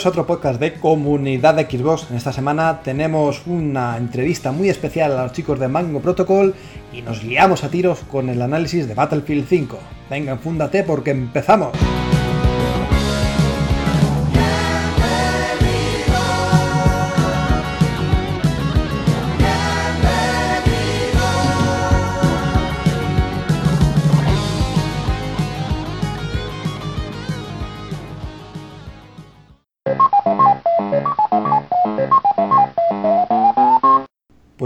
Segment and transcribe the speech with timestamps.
[0.00, 2.10] Bienvenidos otro podcast de Comunidad de Xbox.
[2.10, 6.54] En esta semana tenemos una entrevista muy especial a los chicos de Mango Protocol
[6.90, 9.78] y nos liamos a tiros con el análisis de Battlefield 5.
[10.08, 11.76] Venga, enfúndate porque empezamos.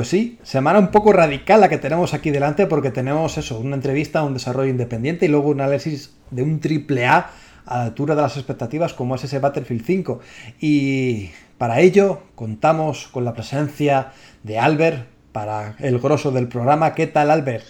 [0.04, 3.74] Pues sí, semana un poco radical la que tenemos aquí delante porque tenemos eso, una
[3.74, 7.30] entrevista un desarrollo independiente y luego un análisis de un triple A
[7.64, 10.20] a la altura de las expectativas como es ese Battlefield 5.
[10.60, 14.12] Y para ello contamos con la presencia
[14.42, 16.92] de Albert para el grosso del programa.
[16.92, 17.64] ¿Qué tal Albert?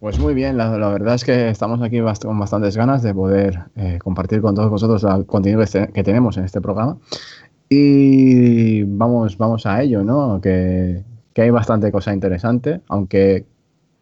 [0.00, 3.98] Pues muy bien, la, verdad es que estamos aquí con bastantes ganas de poder eh,
[4.02, 6.96] compartir con todos vosotros el contenido que, que, tenemos en este programa.
[7.68, 10.40] Y vamos, vamos a ello, ¿no?
[10.40, 13.44] Que, que hay bastante cosa interesante, aunque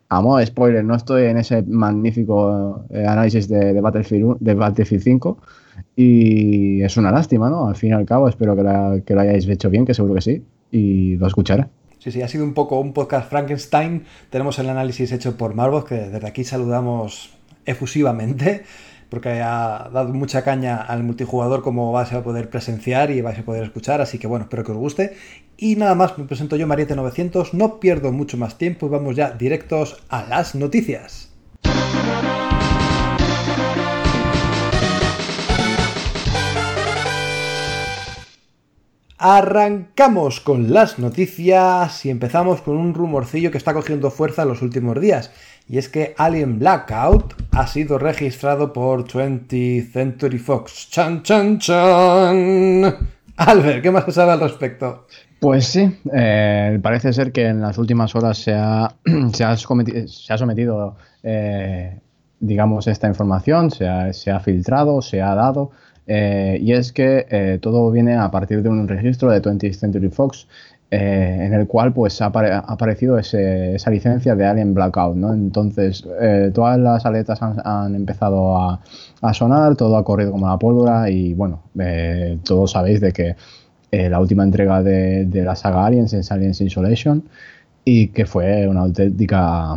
[0.08, 5.02] a modo de spoiler no estoy en ese magnífico eh, análisis de, Battlefield, de Battlefield
[5.02, 5.38] 5
[5.96, 7.66] y es una lástima, ¿no?
[7.66, 10.44] Al fin y al cabo espero que lo hayáis hecho bien, que seguro que sí,
[10.70, 11.66] y lo escucharé.
[11.98, 14.04] Sí, sí, ha sido un poco un podcast Frankenstein.
[14.28, 17.32] Tenemos el análisis hecho por Marvos, que desde aquí saludamos
[17.64, 18.64] efusivamente
[19.12, 23.42] porque ha dado mucha caña al multijugador como vais a poder presenciar y vais a
[23.42, 25.12] poder escuchar, así que bueno, espero que os guste.
[25.64, 29.30] Y nada más, me presento yo, Mariette900, no pierdo mucho más tiempo y vamos ya
[29.30, 31.30] directos a las noticias.
[39.16, 44.62] Arrancamos con las noticias y empezamos con un rumorcillo que está cogiendo fuerza en los
[44.62, 45.30] últimos días.
[45.68, 50.88] Y es que Alien Blackout ha sido registrado por 20th Century Fox.
[50.90, 53.10] ¡Chan, chan, chan!
[53.36, 55.06] Albert, ¿qué más se sabe al respecto?
[55.42, 61.98] Pues sí, eh, parece ser que en las últimas horas se ha, sometido, eh,
[62.38, 65.72] digamos, esta información, se ha, se ha, filtrado, se ha dado.
[66.06, 70.10] Eh, y es que eh, todo viene a partir de un registro de 20th Century
[70.10, 70.46] Fox
[70.92, 75.32] eh, en el cual pues ha, ha aparecido ese, esa licencia de Alien Blackout, ¿no?
[75.32, 78.78] Entonces eh, todas las aletas han, han empezado a,
[79.22, 83.36] a, sonar, todo ha corrido como la pólvora y bueno, eh, todos sabéis de que
[83.92, 87.24] la última entrega de, de, la saga Aliens es Aliens Isolation
[87.84, 89.72] y que fue una auténtica,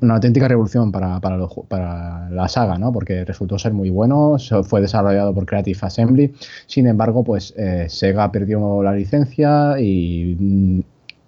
[0.00, 2.92] una auténtica revolución para, para, la saga, ¿no?
[2.92, 6.34] porque resultó ser muy bueno, fue desarrollado por Creative Assembly,
[6.66, 10.84] sin embargo, pues eh, Sega perdió la licencia y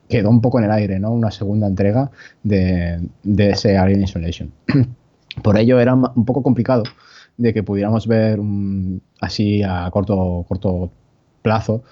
[0.09, 1.13] quedó un poco en el aire, ¿no?
[1.13, 2.11] una segunda entrega
[2.43, 4.53] de, de ese Alien Isolation.
[5.43, 6.83] por ello era un poco complicado
[7.39, 10.91] de que pudiéramos ver um, así a corto, corto
[11.41, 11.83] plazo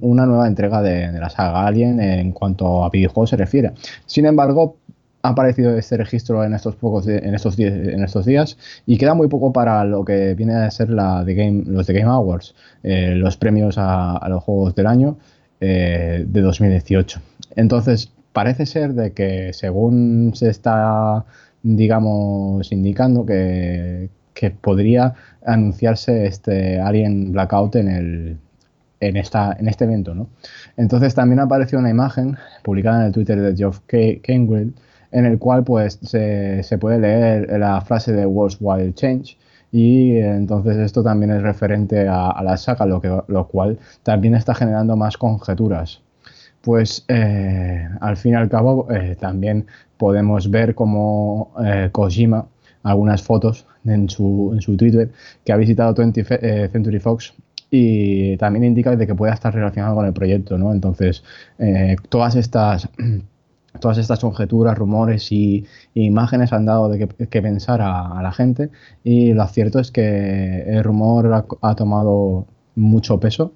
[0.00, 3.72] una nueva entrega de, la saga Alien en cuanto a videojuegos se refiere.
[4.06, 4.76] Sin embargo,
[5.22, 8.56] ha aparecido este registro en estos pocos en estos, en estos días
[8.86, 11.94] y queda muy poco para lo que viene a ser la de Game, los de
[11.94, 15.18] Game Awards, eh, los premios a, a, los juegos del año
[15.60, 17.20] eh, de 2018.
[17.56, 21.24] Entonces, parece ser de que según se está,
[21.62, 25.14] digamos, indicando que, que podría
[25.44, 28.38] anunciarse este Alien Blackout en el
[29.00, 30.14] en, esta, en este evento.
[30.14, 30.28] ¿no?
[30.76, 34.74] Entonces también apareció una imagen publicada en el Twitter de Geoff Kenwell
[35.12, 39.36] en el cual pues se, se, puede leer la frase de World's Wild Change
[39.72, 44.54] y entonces esto también es referente a, la saga, lo, que, lo cual también está
[44.54, 46.02] generando más conjeturas.
[46.60, 51.52] pues eh, al fin y al cabo eh, también podemos ver como
[51.92, 52.46] Kojima,
[52.82, 55.10] algunas fotos en su, en su Twitter,
[55.44, 57.34] que ha visitado 20 Century Fox
[57.70, 60.72] y también indica de que pueda estar relacionado con el proyecto, ¿no?
[60.72, 61.22] Entonces,
[62.08, 62.88] todas estas
[63.78, 68.70] todas estas conjeturas, rumores y, imágenes han dado de que, pensar a, la gente
[69.04, 73.52] y lo cierto es que el rumor ha, tomado mucho peso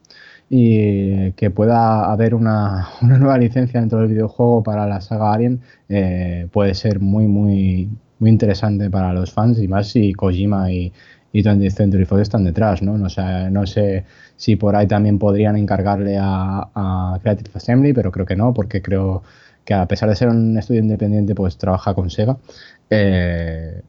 [0.50, 6.48] y que pueda haber una, nueva licencia dentro del videojuego para la saga Alien eh,
[6.52, 7.88] puede ser muy muy
[8.20, 10.92] muy interesante para los fans y más si Kojima y,
[11.34, 12.96] y 20th Century Fox están detrás, ¿no?
[12.96, 18.12] No sé, no sé si por ahí también podrían encargarle a, a Creative Assembly, pero
[18.12, 19.24] creo que no, porque creo
[19.64, 22.38] que a pesar de ser un estudio independiente, pues trabaja con Sega.
[22.88, 23.82] Eh,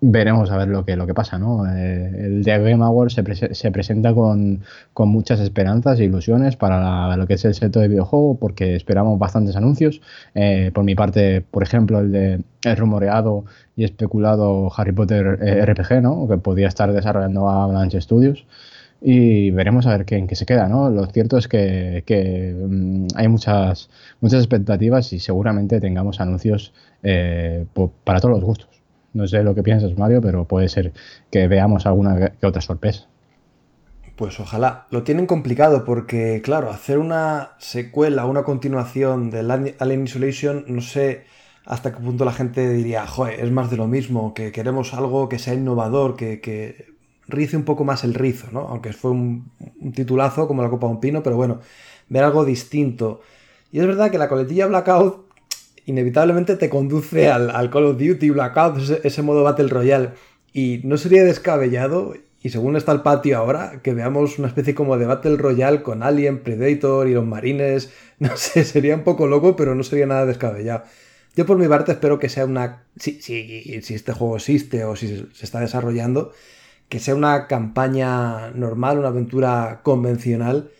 [0.00, 1.66] veremos a ver lo que, lo que pasa, ¿no?
[1.66, 4.62] Eh, el The Game Awards se, se presenta con,
[4.96, 9.56] muchas esperanzas e ilusiones para lo que es el sector de videojuego, porque esperamos bastantes
[9.56, 10.00] anuncios.
[10.34, 13.44] Eh, por mi parte, por ejemplo, el de el rumoreado
[13.76, 16.28] y especulado Harry Potter RPG, ¿no?
[16.28, 18.46] Que podía estar desarrollando Avalanche Studios
[19.00, 20.90] y veremos a ver qué, en qué se queda, ¿no?
[20.90, 22.04] Lo cierto es que,
[22.68, 23.88] mm, hay muchas,
[24.20, 26.72] muchas expectativas y seguramente tengamos anuncios
[27.02, 27.66] eh,
[28.04, 28.79] para todos los gustos.
[29.12, 30.92] No sé lo que piensas, Mario, pero puede ser
[31.30, 33.06] que veamos alguna que otra sorpresa.
[34.16, 34.86] Pues ojalá.
[34.90, 41.24] Lo tienen complicado porque, claro, hacer una secuela, una continuación del Alien Isolation, no sé
[41.64, 45.28] hasta qué punto la gente diría, joder, es más de lo mismo, que queremos algo
[45.28, 46.90] que sea innovador, que, que
[47.28, 48.60] rice un poco más el rizo, ¿no?
[48.60, 49.52] Aunque fue un,
[49.94, 51.60] titulazo como la Copa de un Pino, pero bueno,
[52.08, 53.20] ver algo distinto.
[53.72, 55.29] Y es verdad que la coletilla Blackout
[55.90, 60.10] inevitablemente te conduce al, Call of Duty Blackout, ese, modo Battle Royale.
[60.52, 64.96] Y no sería descabellado, y según está el patio ahora, que veamos una especie como
[64.96, 67.90] de Battle Royale con Alien, Predator y los marines.
[68.20, 70.82] No sé, sería un poco loco, pero no sería nada descabellado.
[71.34, 72.84] Yo por mi parte espero que sea una...
[72.96, 76.30] Si, si, si este juego existe o si se está desarrollando,
[76.90, 80.70] que sea una campaña normal, una aventura convencional,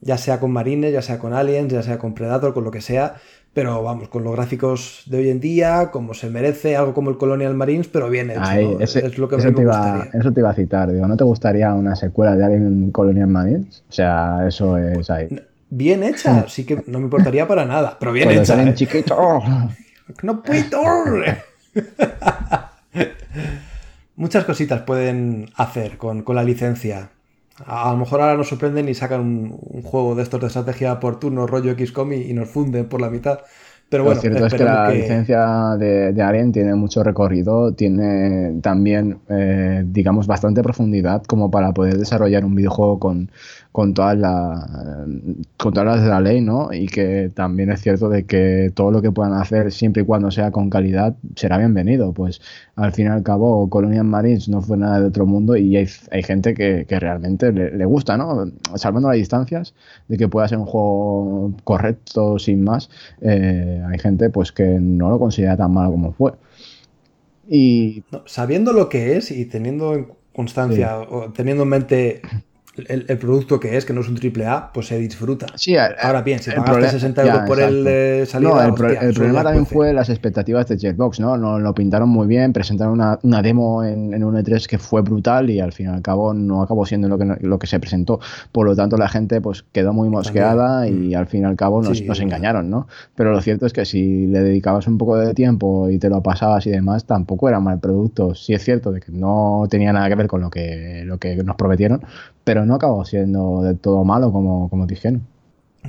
[0.00, 2.80] ya sea con marines, ya sea con aliens, ya sea con Predator, con lo que
[2.80, 3.20] sea,
[3.56, 7.16] pero vamos, con los gráficos de hoy en día, como se merece, algo como el
[7.16, 8.78] Colonial Marines, pero bien hecho.
[8.78, 11.24] es lo que eso, me te iba, eso te iba a citar, digo, ¿no te
[11.24, 13.82] gustaría una secuela de Alien Colonial Marines?
[13.88, 15.28] O sea, eso es ahí.
[15.70, 18.62] Bien hecha, sí que no me importaría para nada, pero bien hecha.
[18.62, 18.74] ¿eh?
[18.74, 19.40] chiquito.
[20.22, 20.82] no puedo.
[24.16, 27.08] muchas cositas pueden hacer con, la licencia.
[27.64, 31.18] A, lo mejor ahora nos sorprenden y sacan un, juego de estos de estrategia por
[31.18, 33.40] turno, rollo XCOM y, y nos funden por la mitad.
[33.88, 38.60] Pero bueno, lo cierto es que la licencia de, de, Alien tiene mucho recorrido, tiene
[38.60, 43.30] también, eh, digamos, bastante profundidad como para poder desarrollar un videojuego con,
[43.76, 45.04] con todas, la,
[45.58, 46.72] con todas las de la ley, ¿no?
[46.72, 50.30] Y que también es cierto de que todo lo que puedan hacer, siempre y cuando
[50.30, 52.14] sea con calidad, será bienvenido.
[52.14, 52.40] Pues
[52.74, 55.86] al fin y al cabo, Colonial Marines no fue nada de otro mundo y hay,
[56.10, 58.50] hay gente que, que realmente le, gusta, ¿no?
[58.76, 59.74] Salvando las distancias
[60.08, 62.88] de que pueda ser un juego correcto sin más,
[63.20, 66.32] eh, hay gente pues que no lo considera tan malo como fue.
[67.46, 68.04] Y...
[68.24, 72.22] sabiendo lo que es y teniendo en constancia, o teniendo en mente
[72.88, 75.46] el, producto que es, que no es un triple A, pues se disfruta.
[75.54, 78.50] Sí, Ahora bien, si pagaste 60 euros por el de salida...
[78.50, 81.36] No, el, problema también fue las expectativas de Jetbox, ¿no?
[81.36, 85.02] Lo, lo pintaron muy bien, presentaron una, una demo en, en, un E3 que fue
[85.02, 87.80] brutal y al fin y al cabo no acabó siendo lo que, lo que se
[87.80, 88.20] presentó.
[88.52, 91.16] Por lo tanto, la gente pues quedó muy mosqueada y mm.
[91.16, 92.88] al fin y al cabo nos, nos engañaron, ¿no?
[93.14, 96.22] Pero lo cierto es que si le dedicabas un poco de tiempo y te lo
[96.22, 98.34] pasabas y demás, tampoco era mal producto.
[98.34, 101.36] Sí es cierto de que no tenía nada que ver con lo que, lo que
[101.36, 102.02] nos prometieron,
[102.46, 105.26] pero no acabó siendo de todo malo como, como dijeron.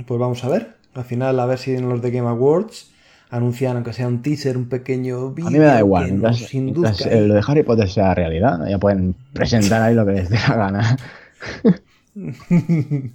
[0.04, 0.74] Pues vamos a ver.
[0.92, 2.90] Al final, a ver si en los de Game Awards
[3.30, 5.46] anuncian, aunque sea un teaser, un pequeño vídeo.
[5.46, 6.20] A mí me da igual.
[6.20, 8.66] lo de Harry Potter sea realidad.
[8.68, 10.96] Ya pueden presentar ahí lo que les dé la gana.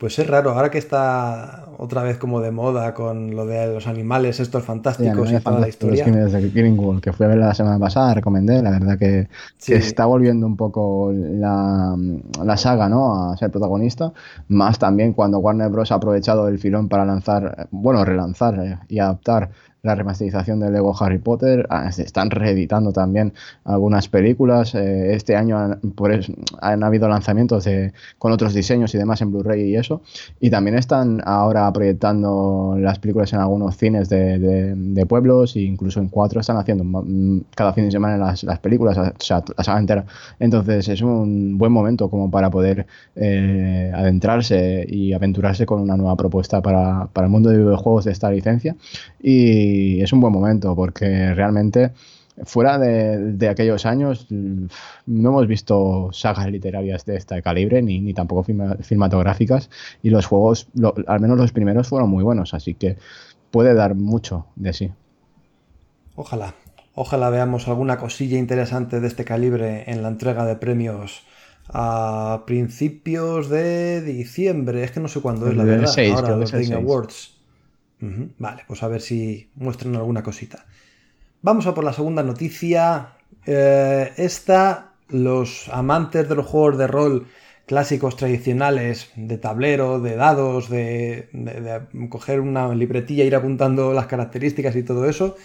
[0.00, 3.86] Pues es raro, ahora que está otra vez como de moda con lo de los
[3.86, 6.06] animales estos fantásticos y toda la historia.
[7.02, 9.28] que fui a ver la semana pasada, recomendé, la verdad que,
[9.58, 11.94] se está volviendo un poco la,
[12.56, 13.30] saga, ¿no?
[13.30, 14.10] A ser protagonista,
[14.48, 15.92] más también cuando Warner Bros.
[15.92, 19.50] ha aprovechado el filón para lanzar, bueno, relanzar eh, y adaptar
[19.82, 23.32] la remasterización de Lego Harry Potter, ah, se están reeditando también
[23.64, 24.74] algunas películas.
[24.74, 25.80] Eh, este año han,
[26.60, 30.02] han habido lanzamientos de, con otros diseños y demás en Blu-ray y eso.
[30.38, 35.98] Y también están ahora proyectando las películas en algunos cines de, de, pueblos e incluso
[36.00, 36.84] en cuatro están haciendo
[37.54, 40.04] cada fin de semana las, las películas, o sea, la saga entera.
[40.38, 46.16] Entonces es un buen momento como para poder eh, adentrarse y aventurarse con una nueva
[46.16, 48.76] propuesta para, para el mundo de videojuegos de esta licencia.
[49.22, 51.92] Y y es un buen momento porque realmente
[52.44, 58.44] fuera de, aquellos años no hemos visto sagas literarias de este calibre ni, ni tampoco
[58.82, 59.70] cinematográficas
[60.02, 60.68] y los juegos,
[61.06, 62.96] al menos los primeros, fueron muy buenos, así que
[63.50, 64.92] puede dar mucho de sí.
[66.16, 66.54] Ojalá,
[66.94, 71.22] ojalá veamos alguna cosilla interesante de este calibre en la entrega de premios
[71.72, 77.39] a principios de diciembre, es que no sé cuándo es la verdad, ahora los Awards.
[78.00, 80.64] Vale, pues a ver si muestran alguna cosita.
[81.42, 83.14] Vamos a por la segunda noticia.
[83.46, 87.26] Eh, esta, los amantes de los juegos de rol
[87.70, 91.28] clásicos tradicionales, de tablero, de dados, de,
[92.08, 95.36] coger una libretilla, ir apuntando las características y todo eso,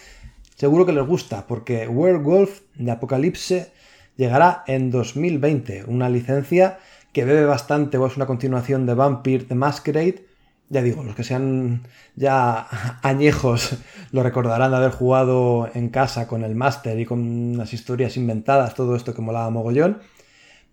[0.55, 3.71] seguro que les gusta, porque Werewolf de Apocalipse
[4.17, 6.79] llegará en 2020, una licencia
[7.13, 10.25] que bebe bastante o es una continuación de Vampire the Masquerade,
[10.69, 12.67] ya digo, los que sean ya
[13.03, 13.77] añejos
[14.11, 18.75] lo recordarán de haber jugado en casa con el máster y con unas historias inventadas,
[18.75, 19.99] todo esto que molaba mogollón.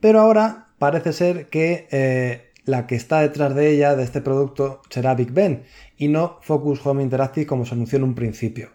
[0.00, 4.82] Pero ahora parece ser que eh, la que está detrás de ella, de este producto,
[4.90, 5.64] será Big Ben
[5.96, 8.70] y no Focus Home Interactive como se anunció en un principio.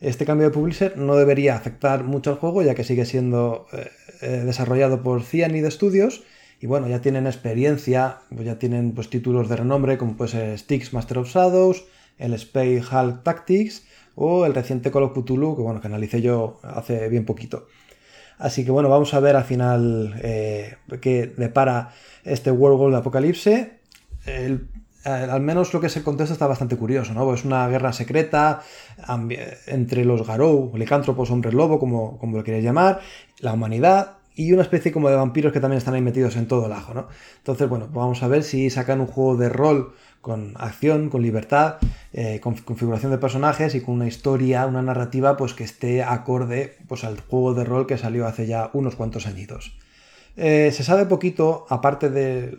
[0.00, 3.90] Este cambio de publisher no debería afectar mucho al juego ya que sigue siendo eh,
[4.20, 6.24] eh, desarrollado por Cyanide Studios
[6.60, 10.58] y bueno, ya tienen experiencia, pues ya tienen pues, títulos de renombre como puede ser
[10.58, 11.84] Styx Master of Shadows,
[12.18, 13.84] el Space Hulk Tactics
[14.14, 17.66] o el reciente Call of Cthulhu, que bueno, que analicé yo hace bien poquito.
[18.38, 21.92] Así que bueno, vamos a ver al final eh, qué depara
[22.24, 23.78] este World de Apocalipse.
[25.04, 27.32] al menos lo que es el contexto está bastante curioso, ¿no?
[27.32, 28.62] Es una guerra secreta
[29.66, 33.00] entre los Garou, licántropos, hombres lobo, como, como lo queréis llamar,
[33.40, 36.66] la humanidad, y una especie como de vampiros que también están ahí metidos en todo
[36.66, 37.08] el ajo, ¿no?
[37.38, 41.22] Entonces, bueno, pues vamos a ver si sacan un juego de rol con acción, con
[41.22, 41.76] libertad,
[42.12, 46.76] eh, con configuración de personajes y con una historia, una narrativa, pues que esté acorde
[46.86, 49.76] pues, al juego de rol que salió hace ya unos cuantos añitos.
[50.36, 52.54] Eh, se sabe poquito, aparte de,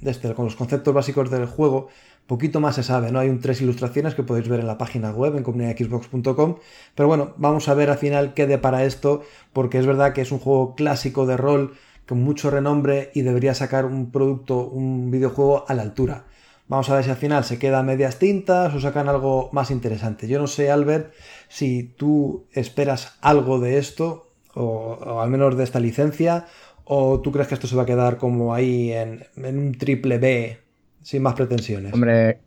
[0.00, 1.88] de, este, con los conceptos básicos del juego,
[2.26, 3.18] poquito más se sabe, ¿no?
[3.18, 6.56] Hay un, tres ilustraciones que podéis ver en la página web, en comunidadxbox.com,
[6.94, 10.32] pero bueno, vamos a ver al final qué depara esto, porque es verdad que es
[10.32, 11.74] un juego clásico de rol
[12.06, 16.24] con mucho renombre y debería sacar un producto, un videojuego a la altura.
[16.68, 19.70] Vamos a ver si al final se queda a medias tintas o sacan algo más
[19.70, 20.26] interesante.
[20.26, 21.12] Yo no sé, Albert,
[21.48, 26.46] si tú esperas algo de esto, o, al menos de esta licencia,
[26.84, 30.62] o tú crees que esto se va a quedar como ahí en un triple B
[31.02, 31.92] sin más pretensiones.
[31.92, 32.38] Hombre,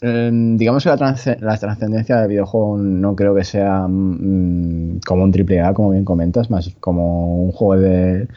[0.00, 5.60] em, digamos que la, trascendencia del videojuego no creo que sea mm, como un triple
[5.60, 8.28] A, como bien comentas, más como un juego de,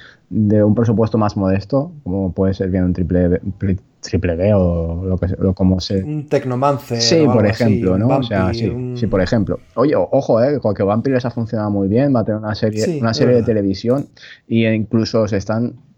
[0.63, 5.17] un presupuesto más modesto, como puede ser bien un triple B, triple B o lo
[5.17, 9.59] que o como se un Tecnomance sí por ejemplo no o sea sí, por ejemplo.
[9.75, 12.99] Oye ojo eh que Vampire les ha funcionado muy bien va a tener una serie
[12.99, 14.07] una serie de televisión
[14.47, 15.90] e incluso se están Mm,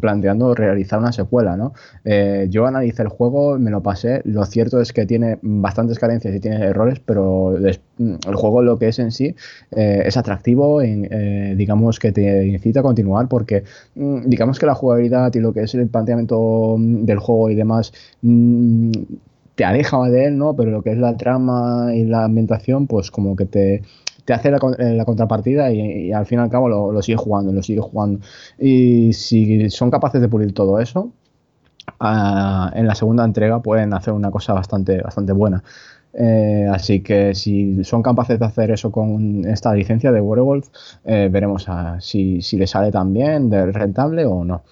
[0.00, 1.74] planteando realizar una secuela, ¿no?
[2.04, 6.34] Eh, yo analicé el juego, me lo pasé, lo cierto es que tiene bastantes carencias
[6.34, 7.56] y tiene errores, pero
[7.98, 9.34] mm, el juego lo que es en sí
[9.72, 13.64] eh, es atractivo, eh, digamos que te incita a continuar porque
[13.96, 17.92] mm, digamos que la jugabilidad y lo que es el planteamiento del juego y demás
[19.54, 20.56] te aleja de él, ¿no?
[20.56, 23.82] Pero lo que es la trama y la ambientación, pues como que te,
[24.24, 27.62] te hace la, eh, contrapartida y, al fin y al cabo lo, sigue jugando, lo
[27.62, 28.20] sigue jugando.
[28.58, 31.12] Y si son capaces de pulir todo eso,
[32.00, 35.62] ah, en la segunda entrega pueden hacer una cosa bastante, bastante buena.
[36.12, 40.68] Eh, así que si son capaces de hacer eso con esta licencia de Werewolf,
[41.04, 41.66] eh, veremos
[42.00, 44.62] si, si le sale también de rentable o no.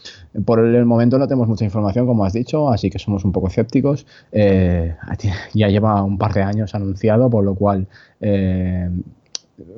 [0.44, 3.48] Por el momento no tenemos mucha información, como has dicho, así que somos un poco
[3.48, 4.06] escépticos.
[4.32, 7.86] ya lleva un par de años anunciado, por lo cual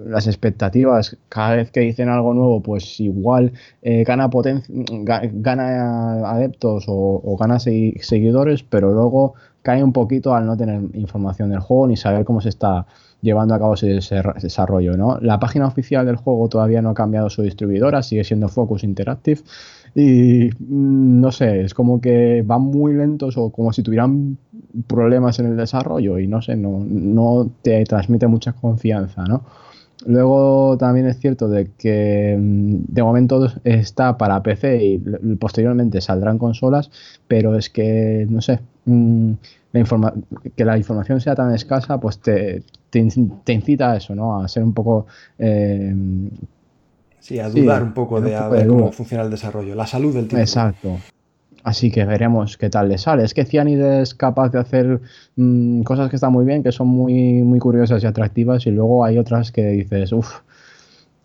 [0.04, 7.36] las expectativas, cada vez que dicen algo nuevo, pues igual eh, gana, gana adeptos o,
[7.38, 12.24] gana seguidores, pero luego cae un poquito al no tener información del juego ni saber
[12.24, 12.86] cómo se está
[13.22, 14.00] llevando a cabo ese,
[14.40, 14.96] desarrollo.
[14.96, 15.18] ¿no?
[15.20, 19.40] La página oficial del juego todavía no ha cambiado su distribuidora, sigue siendo Focus Interactive
[19.94, 24.38] y mm, no sé, es como que van muy lentos o como si tuvieran
[24.86, 29.42] problemas en el desarrollo y no sé, no, no te transmite mucha confianza, ¿no?
[30.06, 34.98] Luego también es cierto de que mm, de momento está para PC y
[35.36, 36.90] posteriormente saldrán consolas,
[37.28, 39.32] pero es que, no sé, mm,
[39.72, 40.14] la
[40.56, 44.42] que la información sea tan escasa, pues te, te, incita a eso, ¿no?
[44.42, 45.06] A ser un poco...
[45.38, 45.94] Eh,
[47.20, 50.42] sí, a dudar un poco de, cómo funciona el desarrollo, la salud del título.
[50.42, 50.98] Exacto.
[51.62, 53.24] Así que veremos qué tal le sale.
[53.24, 55.00] Es que Cyanid es capaz de hacer
[55.36, 59.04] mm, cosas que están muy bien, que son muy, muy curiosas y atractivas, y luego
[59.04, 60.40] hay otras que dices, uff,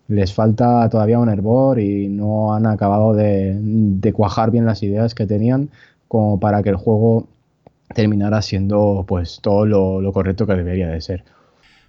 [0.08, 5.26] les falta todavía un hervor y no han acabado de, cuajar bien las ideas que
[5.26, 5.70] tenían
[6.08, 7.26] como para que el juego
[7.94, 11.24] terminara siendo pues todo lo, correcto que debería de ser.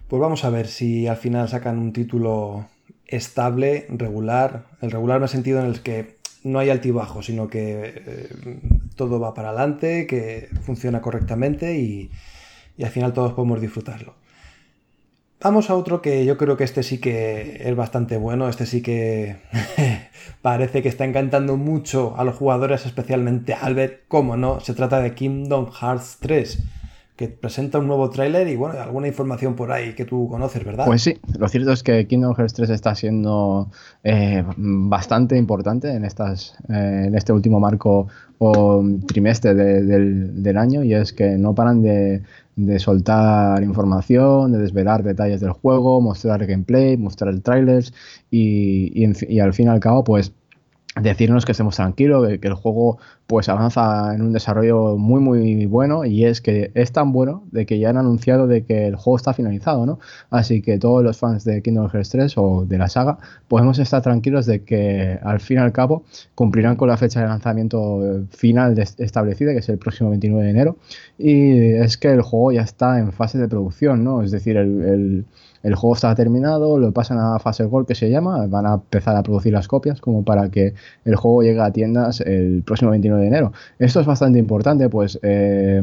[0.08, 2.66] Pues vamos a ver si al final sacan un título
[3.06, 4.64] estable, regular.
[4.80, 8.28] El regular me ha sentido en el que no hay altibajo, sino que eh,
[8.96, 12.10] todo va para adelante, que funciona correctamente y,
[12.82, 14.14] al final todos podemos disfrutarlo.
[15.40, 18.82] Vamos a otro que yo creo que este sí que es bastante bueno, este sí
[18.82, 19.36] que
[20.42, 25.00] parece que está encantando mucho a los jugadores, especialmente a Albert, como no, se trata
[25.00, 26.64] de Kingdom Hearts 3
[27.18, 30.86] que presenta un nuevo tráiler y bueno, alguna información por ahí que tú conoces, ¿verdad?
[30.86, 33.72] Pues sí, lo cierto es que Kingdom Hearts 3 está siendo
[34.04, 38.06] eh, bastante importante en, estas, eh, en este último marco
[38.38, 42.22] o trimestre del, año y es que no paran de,
[42.78, 47.92] soltar información, de desvelar detalles del juego, mostrar gameplay, mostrar trailers
[48.30, 50.32] y, y al fin y al cabo pues
[51.02, 56.04] decirnos que estemos tranquilos, que, el juego pues avanza en un desarrollo muy muy bueno
[56.04, 59.16] y es que es tan bueno de que ya han anunciado de que el juego
[59.16, 59.98] está finalizado, ¿no?
[60.30, 64.02] Así que todos los fans de Kingdom Hearts 3 o de la saga podemos estar
[64.02, 68.78] tranquilos de que al fin y al cabo cumplirán con la fecha de lanzamiento final
[68.78, 70.76] establecida, que es el próximo 29 de enero
[71.18, 74.22] y es que el juego ya está en fase de producción, ¿no?
[74.22, 75.26] Es decir, el
[75.74, 79.22] juego está terminado, lo pasan a fase Gold que se llama, van a empezar a
[79.22, 83.28] producir las copias como para que el juego llegue a tiendas el próximo 29 de
[83.28, 83.52] enero.
[83.78, 85.82] Esto es bastante importante, pues eh,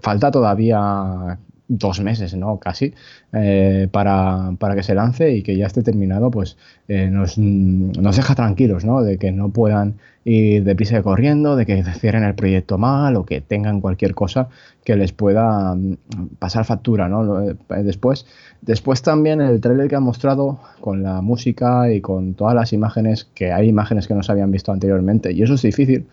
[0.00, 2.58] falta todavía dos meses, ¿no?
[2.58, 2.94] Casi,
[3.32, 6.56] eh, para, que se lance y que ya esté terminado, pues
[6.88, 9.02] eh, nos, nos, deja tranquilos, ¿no?
[9.02, 13.40] De que no puedan ir deprisa corriendo, de que cierren el proyecto mal o que
[13.40, 14.48] tengan cualquier cosa
[14.84, 15.96] que les pueda mm,
[16.38, 17.42] pasar factura, ¿no?
[17.42, 18.26] Eh, después,
[18.62, 23.28] después también el trailer que han mostrado con la música y con todas las imágenes,
[23.34, 26.06] que hay imágenes que no se habían visto anteriormente, y eso es difícil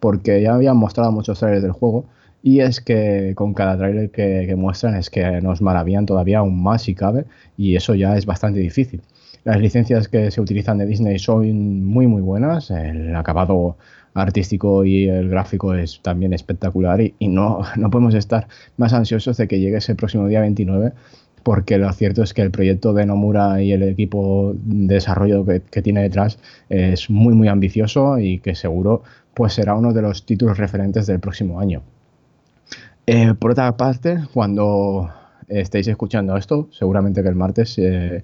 [0.00, 2.04] porque ya habían mostrado muchos trailers del juego,
[2.46, 6.82] y es que con cada tráiler que, muestran es que nos maravillan todavía aún más
[6.82, 7.24] si cabe
[7.56, 9.02] y eso ya es bastante difícil.
[9.42, 13.76] Las licencias que se utilizan de Disney son muy muy buenas, el acabado
[14.14, 19.48] artístico y el gráfico es también espectacular y, no, no podemos estar más ansiosos de
[19.48, 20.92] que llegue ese próximo día 29
[21.42, 25.62] porque lo cierto es que el proyecto de Nomura y el equipo de desarrollo que,
[25.62, 29.02] que, tiene detrás es muy muy ambicioso y que seguro
[29.34, 31.82] pues será uno de los títulos referentes del próximo año.
[33.06, 35.08] Eh, por otra parte, cuando
[35.46, 38.22] estéis escuchando esto, seguramente que el martes, eh,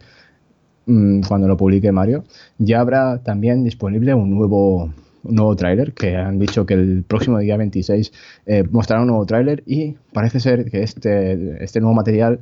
[0.86, 2.24] mm, cuando lo publique Mario,
[2.58, 4.84] ya habrá también disponible un nuevo,
[5.22, 8.12] un nuevo tráiler, que han dicho que el próximo día 26
[8.46, 12.40] eh, mostrará un nuevo tráiler y parece ser que este, este nuevo material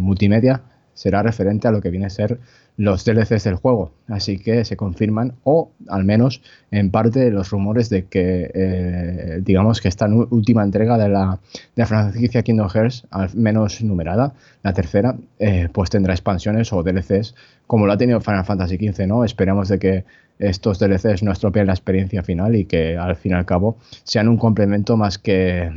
[0.00, 2.38] multimedia será referente a lo que viene a ser
[2.78, 3.90] los DLCs del juego.
[4.06, 9.80] Así que se confirman, o al menos en parte, los rumores de que, eh, digamos,
[9.80, 11.40] que esta última entrega de la,
[11.74, 16.82] de la franquicia Kingdom Hearts, al menos numerada, la tercera, eh, pues tendrá expansiones o
[16.84, 17.34] DLCs,
[17.66, 19.24] como lo ha tenido Final Fantasy XV, ¿no?
[19.24, 20.04] Esperamos de que
[20.38, 24.28] estos DLCs no estropeen la experiencia final y que al fin y al cabo sean
[24.28, 25.68] un complemento más que,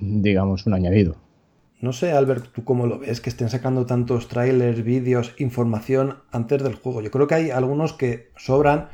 [0.00, 1.25] digamos, un añadido.
[1.80, 6.62] No sé, Albert, tú cómo lo ves, que estén sacando tantos trailers, vídeos, información antes
[6.62, 7.02] del juego.
[7.02, 8.88] Yo creo que hay algunos que sobran,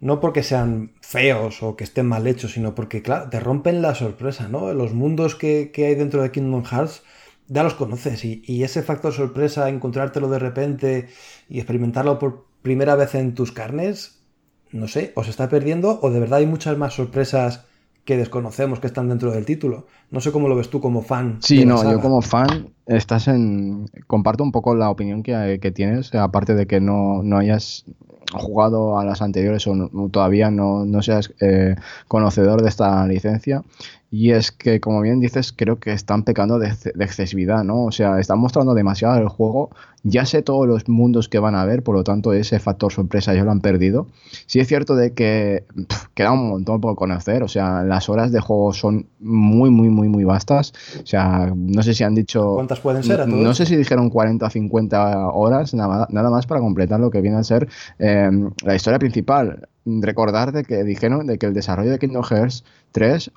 [0.00, 3.96] no porque sean feos o que estén mal hechos, sino porque, claro, te rompen la
[3.96, 4.72] sorpresa, ¿no?
[4.74, 7.02] Los mundos que, hay dentro de Kingdom Hearts
[7.48, 11.08] ya los conoces y, y, ese factor sorpresa, encontrártelo de repente
[11.48, 14.22] y experimentarlo por primera vez en tus carnes,
[14.70, 17.66] no sé, o se está perdiendo o de verdad hay muchas más sorpresas
[18.04, 19.86] que desconocemos que están dentro del título.
[20.10, 21.38] No sé cómo lo ves tú como fan.
[21.40, 23.86] Sí, no, yo como fan estás en...
[24.06, 27.84] Comparto un poco la opinión que, tienes, aparte de que no, hayas
[28.32, 31.76] jugado a las anteriores o todavía no, seas eh,
[32.08, 33.62] conocedor de esta licencia.
[34.12, 36.66] Y es que, como bien dices, creo que están pecando de,
[36.98, 37.84] excesividad, ¿no?
[37.84, 39.70] O sea, están mostrando demasiado el juego.
[40.02, 43.34] Ya sé todos los mundos que van a haber, por lo tanto, ese factor sorpresa
[43.34, 44.08] ya lo han perdido.
[44.46, 45.64] Sí es cierto de que
[46.14, 47.44] queda un montón por conocer.
[47.44, 50.72] O sea, las horas de juego son muy, muy, muy, muy vastas.
[51.00, 52.54] O sea, no sé si han dicho...
[52.54, 53.28] ¿Cuántas pueden ser?
[53.28, 57.20] no sé si dijeron 40 o 50 horas, nada, nada más para completar lo que
[57.20, 57.68] viene a ser
[58.00, 58.28] eh,
[58.64, 63.30] la historia principal recordar de que dijeron de que el desarrollo de Kingdom Hearts 3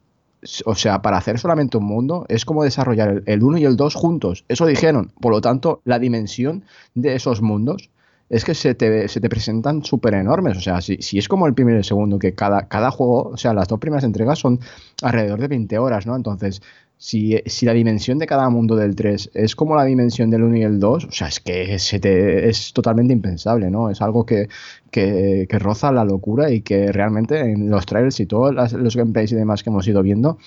[0.66, 3.96] o sea, para hacer solamente un mundo es como desarrollar el 1 y el 2
[3.96, 4.46] juntos.
[4.48, 5.12] Eso dijeron.
[5.20, 6.64] Por lo tanto, la dimensión
[6.96, 7.90] de esos mundos
[8.30, 10.58] es que se te, se te presentan súper enormes.
[10.58, 13.30] O sea, si, si, es como el primero y el segundo, que cada, cada juego,
[13.30, 14.60] o sea, las dos primeras entregas son
[15.02, 16.16] alrededor de 20 horas, ¿no?
[16.16, 16.62] Entonces,
[16.98, 20.58] si, si, la dimensión de cada mundo del 3 es como la dimensión del 1
[20.58, 23.90] y el 2, o sea, es que es totalmente impensable, ¿no?
[23.90, 24.48] Es algo que,
[24.90, 29.32] que, que, roza la locura y que realmente en los trailers y todos los gameplays
[29.34, 30.38] y demás que hemos ido viendo,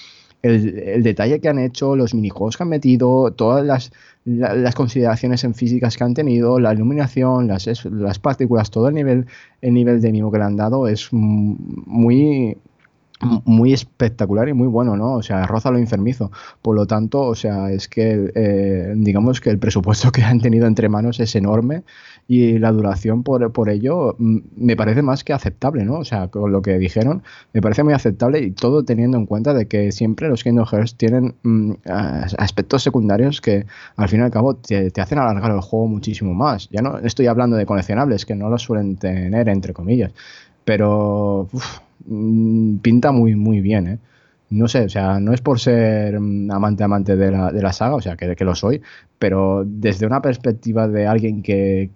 [0.43, 3.93] el, el, detalle que han hecho, los minijuegos que han metido, todas las,
[4.25, 9.27] las consideraciones en físicas que han tenido, la iluminación, las, las partículas, todo el nivel,
[9.61, 12.57] el nivel de mimo que le han dado es muy
[13.21, 15.15] muy espectacular y muy bueno, ¿no?
[15.15, 16.31] O sea, roza lo enfermizo.
[16.61, 20.67] Por lo tanto, o sea, es que eh, digamos que el presupuesto que han tenido
[20.67, 21.83] entre manos es enorme
[22.29, 25.95] y la duración por, por, ello me parece más que aceptable, ¿no?
[25.99, 29.55] O sea, con lo que dijeron, me parece muy aceptable y todo teniendo en cuenta
[29.55, 34.31] de que siempre los Kingdom Hearts tienen mm, aspectos secundarios que al fin y al
[34.31, 36.69] cabo te, hacen alargar el juego muchísimo más.
[36.71, 40.13] Ya no estoy hablando de coleccionables, que no lo suelen tener, entre comillas,
[40.65, 41.49] pero...
[42.07, 43.99] Mm, pinta muy, muy bien, ¿eh?
[44.49, 47.73] No sé, o sea, no es por ser mm, amante amante de la, de la
[47.73, 48.81] saga, o sea, que, que, lo soy,
[49.19, 51.91] pero desde una perspectiva de alguien que,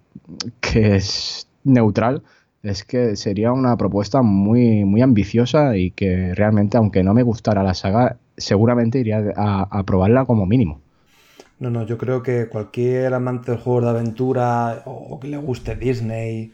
[0.59, 2.23] que es neutral,
[2.63, 7.63] es que sería una propuesta muy, muy ambiciosa y que realmente, aunque no me gustara
[7.63, 10.81] la saga, seguramente iría a, a probarla como mínimo.
[11.59, 15.75] No, no, yo creo que cualquier amante del juego de aventura o que le guste
[15.75, 16.51] Disney,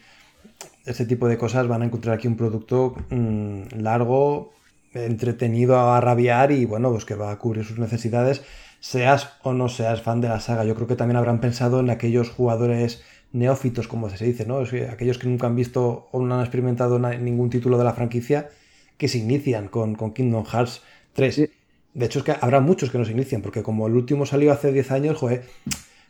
[0.87, 4.53] ese tipo de cosas van a encontrar aquí un producto mm, largo,
[4.93, 8.41] entretenido a rabiar y bueno, pues que va a cubrir sus necesidades,
[8.79, 10.63] seas o no seas fan de la saga.
[10.63, 14.59] Yo creo que también habrán pensado en aquellos jugadores neófitos, como se dice, ¿no?
[14.89, 18.49] aquellos que nunca han visto o no han experimentado ningún título de la franquicia,
[18.97, 20.81] que se inician con, con Kingdom Hearts
[21.13, 21.49] 3.
[21.93, 24.51] De hecho, es que habrá muchos que no se inician, porque como el último salió
[24.51, 25.43] hace 10 años, joder,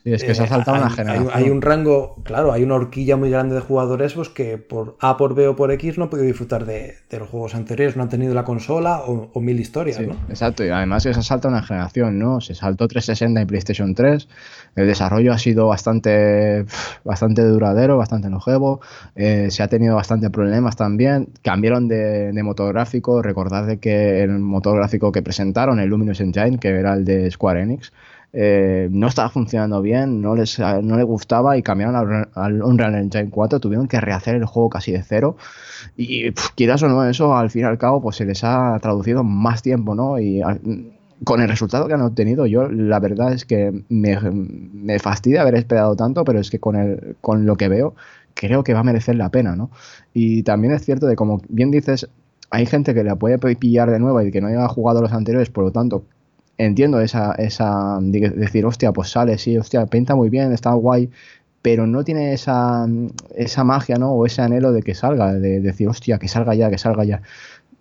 [0.04, 1.30] es que se ha eh, saltado hay, una generación.
[1.34, 5.18] Hay, un rango, claro, hay una horquilla muy grande de jugadores pues, que por A,
[5.18, 8.10] por B o por X no han podido disfrutar de, los juegos anteriores, no han
[8.10, 10.16] tenido la consola o, mil historias, ¿no?
[10.30, 12.42] Exacto, y además se salta una generación, ¿no?
[12.42, 14.28] Se saltó 360 y PlayStation 3,
[14.76, 16.66] el desarrollo ha sido bastante,
[17.04, 18.82] bastante duradero, bastante longevo,
[19.16, 24.22] eh, se ha tenido bastante problemas también, cambiaron de, de motor gráfico, recordad de que
[24.22, 27.92] el motor gráfico que presentaron, el Luminous Engine, que era el de Square Enix,
[28.34, 33.30] eh, no estaba funcionando bien, no les, no les gustaba y cambiaron al, Unreal Engine
[33.30, 35.38] 4, tuvieron que rehacer el juego casi de cero
[35.96, 39.24] y quizás o no, eso al fin y al cabo pues se les ha traducido
[39.24, 40.20] más tiempo, ¿no?
[40.20, 40.42] Y
[41.24, 45.56] con el resultado que han obtenido, yo la verdad es que me, me fastidia haber
[45.56, 47.96] esperado tanto, pero es que con, el, con lo que veo
[48.34, 49.72] creo que va a merecer la pena, ¿no?
[50.14, 52.08] Y también es cierto de como bien dices,
[52.50, 55.50] hay gente que la puede pillar de nuevo y que no haya jugado los anteriores,
[55.50, 56.04] por lo tanto,
[56.58, 61.10] entiendo esa, esa, decir, hostia, pues sale, sí, hostia, pinta muy bien, está guay,
[61.62, 62.88] pero no tiene esa,
[63.36, 64.12] esa magia, ¿no?
[64.12, 67.22] O ese anhelo de que salga, de, decir, hostia, que salga ya, que salga ya.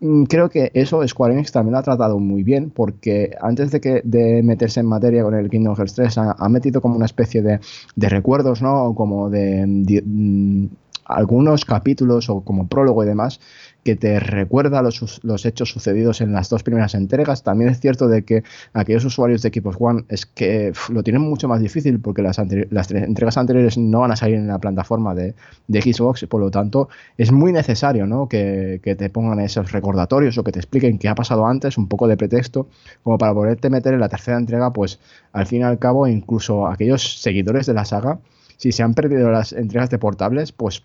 [0.00, 3.80] Mm, creo que eso Square Enix también lo ha tratado muy bien, porque antes de,
[3.80, 7.42] que, de meterse en materia con el Kingdom Hearts 3, ha, metido como una especie
[7.42, 7.60] de,
[7.94, 8.94] de recuerdos, ¿no?
[8.94, 10.66] Como de, de mm,
[11.06, 13.40] algunos capítulos o como prólogo y demás
[13.86, 17.44] que te recuerda los, los, hechos sucedidos en las dos primeras entregas.
[17.44, 21.46] También es cierto de que aquellos usuarios de Equipos One es que lo tienen mucho
[21.46, 25.36] más difícil porque las, las entregas anteriores no van a salir en la plataforma de,
[25.68, 28.28] de Xbox, por lo tanto es muy necesario ¿no?
[28.28, 31.86] que, que, te pongan esos recordatorios o que te expliquen qué ha pasado antes, un
[31.86, 32.66] poco de pretexto,
[33.04, 34.98] como para poderte meter en la tercera entrega, pues
[35.32, 38.18] al fin y al cabo incluso aquellos seguidores de la saga,
[38.56, 40.82] si se han perdido las entregas de portables, pues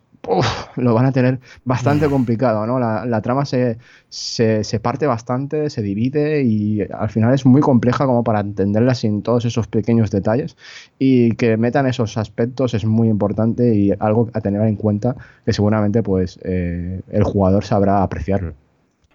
[0.76, 2.80] lo van a tener bastante complicado, ¿no?
[2.80, 3.78] La, trama se,
[4.10, 9.24] se, parte bastante, se divide y al final es muy compleja como para entenderla sin
[9.24, 10.58] todos esos pequeños detalles
[11.00, 15.54] y que metan esos aspectos es muy importante y algo a tener en cuenta que
[15.54, 18.54] seguramente pues eh, el jugador sabrá apreciarlo.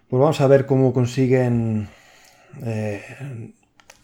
[0.09, 1.87] Pues vamos a ver cómo consiguen
[2.63, 3.01] eh,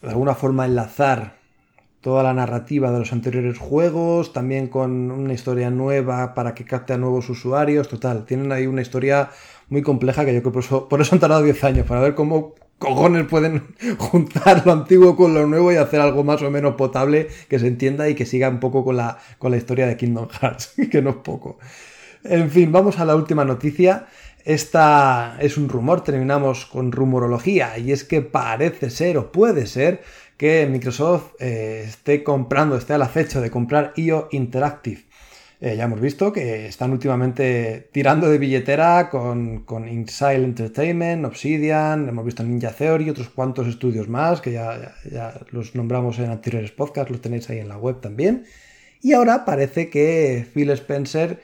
[0.01, 1.42] de alguna forma enlazar
[2.03, 6.91] toda la narrativa de los anteriores juegos, también con una historia nueva para que capte
[6.91, 9.29] a nuevos usuarios, total, tienen ahí una historia
[9.69, 12.13] muy compleja que yo creo por eso, por eso han tardado 10 años, para ver
[12.13, 13.63] cómo cojones pueden
[13.97, 17.67] juntar lo antiguo con lo nuevo y hacer algo más o menos potable que se
[17.67, 21.01] entienda y que siga un poco con la, con la historia de Kingdom Hearts, que
[21.01, 21.57] no es poco.
[22.25, 24.07] En fin, vamos a la última noticia.
[24.43, 30.01] Esta es un rumor, terminamos con rumorología, y es que parece ser o puede ser
[30.37, 35.03] que Microsoft eh, esté comprando, esté al acecho de comprar IO Interactive.
[35.65, 42.25] Eh, ya hemos visto que están últimamente tirando de billetera con, con Entertainment, Obsidian, hemos
[42.25, 47.09] visto Ninja Theory, otros cuantos estudios más que ya, ya, los nombramos en anteriores podcasts,
[47.09, 48.43] los tenéis ahí en la web también.
[49.01, 51.41] Y ahora parece que Phil Spencer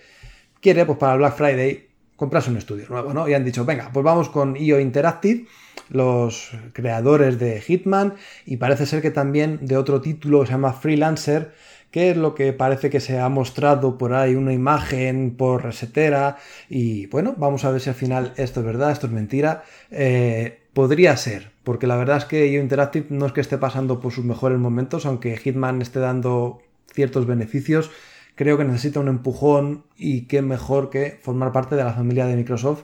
[0.60, 3.30] quiere, pues para Black Friday, comprarse un estudio nuevo, ¿no?
[3.30, 5.45] Y han dicho, venga, pues vamos con IO Interactive,
[5.89, 8.15] los creadores de Hitman,
[8.45, 11.53] y parece ser que también de otro título que se llama Freelancer,
[11.91, 16.37] que es lo que parece que se ha mostrado por ahí una imagen por resetera
[16.69, 19.63] y bueno, vamos a ver si al final esto es verdad, esto es mentira.
[19.89, 23.99] Eh, podría ser, porque la verdad es que IO Interactive no es que esté pasando
[23.99, 26.61] por sus mejores momentos, aunque Hitman esté dando
[26.93, 27.91] ciertos beneficios,
[28.35, 32.35] creo que necesita un empujón y qué mejor que formar parte de la familia de
[32.35, 32.83] Microsoft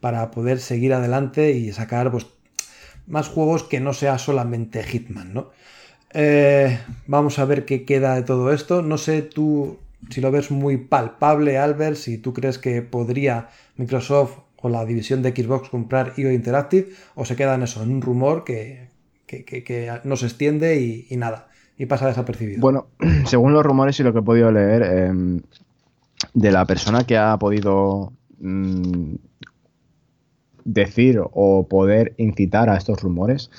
[0.00, 2.26] para poder seguir adelante y sacar pues,
[3.06, 5.50] más juegos que no sea solamente Hitman, ¿no?
[6.12, 8.82] Eh, vamos a ver qué queda de todo esto.
[8.82, 9.78] No sé tú
[10.10, 15.22] si lo ves muy palpable, Albert, si tú crees que podría Microsoft o la división
[15.22, 18.88] de Xbox comprar IO Interactive o se queda en eso, en un rumor que,
[20.04, 22.60] no se extiende y, nada, y pasa desapercibido.
[22.60, 22.86] Bueno,
[23.26, 25.42] según los rumores y lo que he podido leer, em,
[26.32, 29.14] de la persona que ha podido mm,
[30.66, 33.50] decir o poder incitar a estos rumores,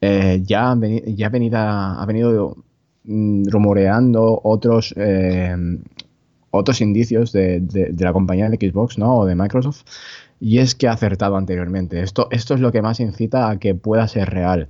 [0.00, 2.56] eh, ya, ya ha venido
[3.04, 5.56] mm, rumoreando otros, eh,
[6.50, 9.18] otros indicios de, la compañía de Xbox ¿no?
[9.18, 9.84] o de Microsoft
[10.40, 12.00] y es que ha acertado anteriormente.
[12.00, 14.68] Esto, esto es lo que más incita a que pueda ser real.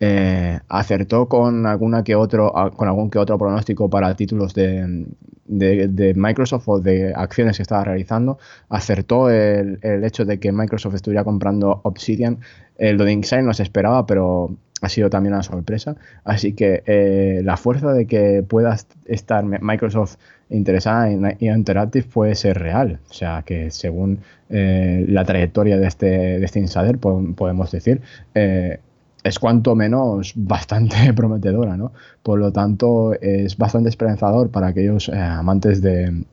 [0.00, 5.06] Eh, acertó con alguna que otro con algún que otro pronóstico para títulos de,
[5.44, 10.94] de, Microsoft o de acciones que estaba realizando acertó el, el, hecho de que Microsoft
[10.94, 12.38] estuviera comprando Obsidian
[12.76, 15.96] el lo de Insight no se esperaba pero ha sido también una sorpresa.
[16.24, 20.16] Así que eh, la fuerza de que pueda estar Microsoft
[20.50, 23.00] interesada en Interactive puede ser real.
[23.10, 26.06] O sea que según eh, la trayectoria de este,
[26.38, 28.00] de este insider podemos decir,
[28.34, 28.80] eh,
[29.24, 31.76] es cuanto menos bastante prometedora.
[31.76, 31.92] ¿no?
[32.22, 36.24] Por lo tanto, es bastante esperanzador para aquellos amantes de,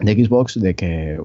[0.00, 1.20] de, Xbox de que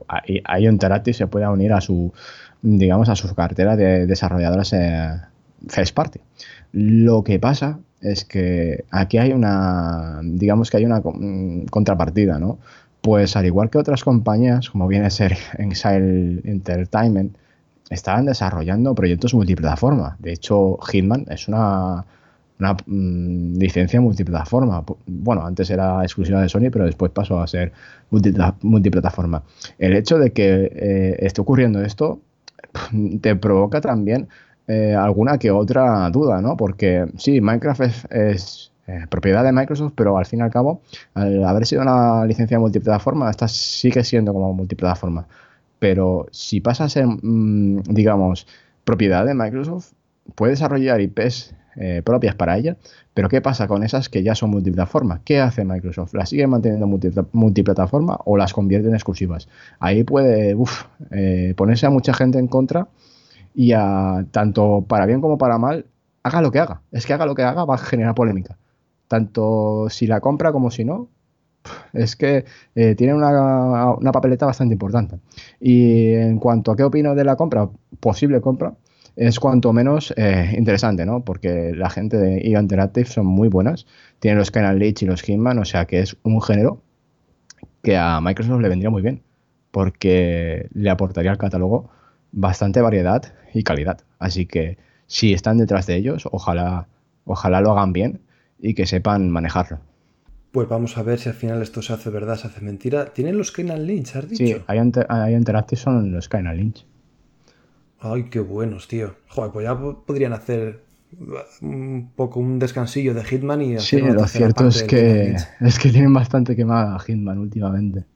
[0.59, 2.13] IO Interactive se pueda unir a su
[2.61, 4.75] digamos a su cartera de desarrolladoras
[5.67, 6.19] first party.
[6.71, 11.01] Lo que pasa es que aquí hay una, digamos que hay una
[11.69, 12.59] contrapartida, ¿no?
[13.01, 17.35] Pues al igual que otras compañías, como viene a ser Exile Entertainment,
[17.91, 20.15] estaban desarrollando proyectos multiplataforma.
[20.19, 22.05] De hecho, Hitman es una,
[22.85, 24.83] mm, licencia multiplataforma.
[25.05, 27.73] Bueno, antes era exclusiva de Sony, pero después pasó a ser
[28.09, 29.43] multiplataforma.
[29.77, 32.21] El hecho de que eh, esté ocurriendo esto
[33.21, 34.29] te provoca también
[34.67, 36.55] eh, alguna que otra duda, ¿no?
[36.55, 40.81] Porque sí, Minecraft es, eh, propiedad de Microsoft, pero al fin y al cabo,
[41.13, 45.27] al haber sido una licencia multiplataforma, esta sigue siendo como multiplataforma.
[45.81, 48.45] Pero si pasa a ser, mm, digamos,
[48.83, 49.93] propiedad de Microsoft,
[50.35, 52.77] puede desarrollar IPs eh, propias para ella,
[53.15, 55.21] pero ¿qué pasa con esas que ya son multiplataforma?
[55.25, 56.13] ¿Qué hace Microsoft?
[56.13, 56.85] ¿Las sigue manteniendo
[57.31, 59.49] multiplataforma o las convierte en exclusivas?
[59.79, 60.55] Ahí puede
[61.55, 62.87] ponerse a mucha gente en contra
[63.55, 65.87] y a tanto para bien como para mal,
[66.21, 66.81] haga lo que haga.
[66.91, 68.55] Es que haga lo que haga va a generar polémica.
[69.07, 71.09] Tanto si la compra como si no,
[71.93, 72.45] es que
[72.75, 75.19] eh, tiene una, una, papeleta bastante importante.
[75.59, 77.69] Y en cuanto a qué opino de la compra,
[77.99, 78.73] posible compra,
[79.15, 81.23] es cuanto menos eh, interesante, ¿no?
[81.23, 83.85] Porque la gente de EO Interactive son muy buenas.
[84.19, 86.81] Tienen los Canal Leech y los Hitman, o sea que es un género
[87.83, 89.21] que a Microsoft le vendría muy bien.
[89.71, 91.89] Porque le aportaría al catálogo
[92.31, 94.01] bastante variedad y calidad.
[94.19, 96.87] Así que si están detrás de ellos, ojalá,
[97.25, 98.21] ojalá lo hagan bien
[98.59, 99.79] y que sepan manejarlo.
[100.51, 103.13] Pues vamos a ver si al final esto se hace verdad, se hace mentira.
[103.13, 104.43] ¿Tienen los Kainan Lynch, has dicho?
[104.43, 106.85] Sí, hay, Interactive son los Kainan Lynch.
[107.99, 109.15] Ay, qué buenos, tío.
[109.29, 110.81] Joder, pues ya podrían hacer
[111.61, 116.13] un poco un descansillo de Hitman y Sí, lo cierto es que, es que tienen
[116.13, 118.05] bastante quemada Hitman últimamente.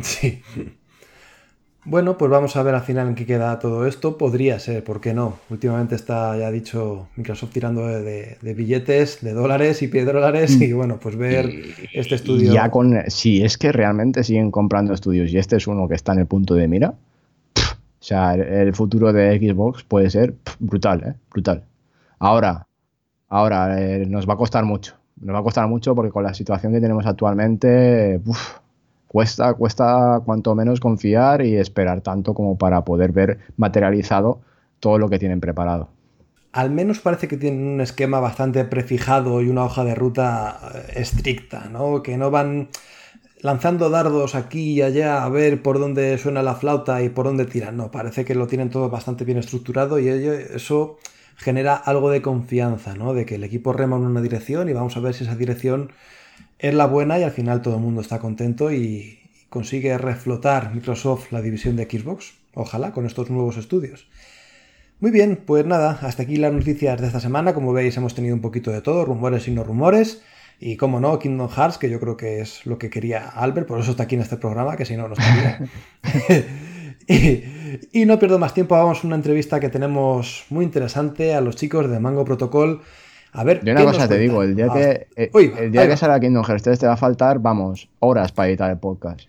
[0.00, 0.42] Sí.
[1.86, 4.18] Bueno, pues vamos a ver al final en qué queda todo esto.
[4.18, 5.38] Podría ser, ¿por qué no?
[5.50, 10.60] Últimamente está, ya dicho, Microsoft tirando de, billetes, de dólares y piedrolares.
[10.60, 11.48] Y bueno, pues ver
[11.94, 12.52] este estudio.
[12.52, 12.94] Ya con.
[13.08, 16.26] Si es que realmente siguen comprando estudios y este es uno que está en el
[16.26, 16.94] punto de mira,
[18.06, 21.14] sea, el, futuro de Xbox puede ser brutal, ¿eh?
[21.30, 21.64] Brutal.
[22.20, 22.66] Ahora,
[23.28, 24.94] ahora eh, nos va a costar mucho.
[25.20, 28.20] Nos va a costar mucho porque con la situación que tenemos actualmente,
[29.08, 34.40] cuesta, cuesta cuanto menos confiar y esperar tanto como para poder ver materializado
[34.80, 35.88] todo lo que tienen preparado.
[36.52, 41.00] Al menos parece que tienen un esquema bastante prefijado y una hoja de ruta eh,
[41.00, 42.02] estricta, ¿no?
[42.02, 42.68] Que no van
[43.40, 47.44] lanzando dardos aquí y allá a ver por dónde suena la flauta y por dónde
[47.44, 47.76] tiran.
[47.76, 50.98] No, parece que lo tienen todo bastante bien estructurado y eso
[51.36, 53.12] genera algo de confianza, ¿no?
[53.12, 55.92] De que el equipo rema en una dirección y vamos a ver si esa dirección
[56.58, 61.32] es la buena y al final todo el mundo está contento y consigue reflotar Microsoft
[61.32, 62.34] la división de Xbox.
[62.54, 64.08] Ojalá con estos nuevos estudios.
[64.98, 67.52] Muy bien, pues nada, hasta aquí las noticias de esta semana.
[67.52, 70.22] Como veis, hemos tenido un poquito de todo, rumores y no rumores.
[70.58, 73.78] Y como no, Kingdom Hearts, que yo creo que es lo que quería Albert, por
[73.78, 75.60] eso está aquí en este programa, que si no, no estaría.
[77.06, 81.42] y, y, no pierdo más tiempo, vamos a una entrevista que tenemos muy interesante a
[81.42, 82.80] los chicos de Mango Protocol.
[83.32, 85.96] A ver, yo una cosa te digo, el día que, ah, eh, el día que
[85.96, 89.28] salga Kingdom Hearts 3 te va a faltar, vamos, horas para editar el podcast.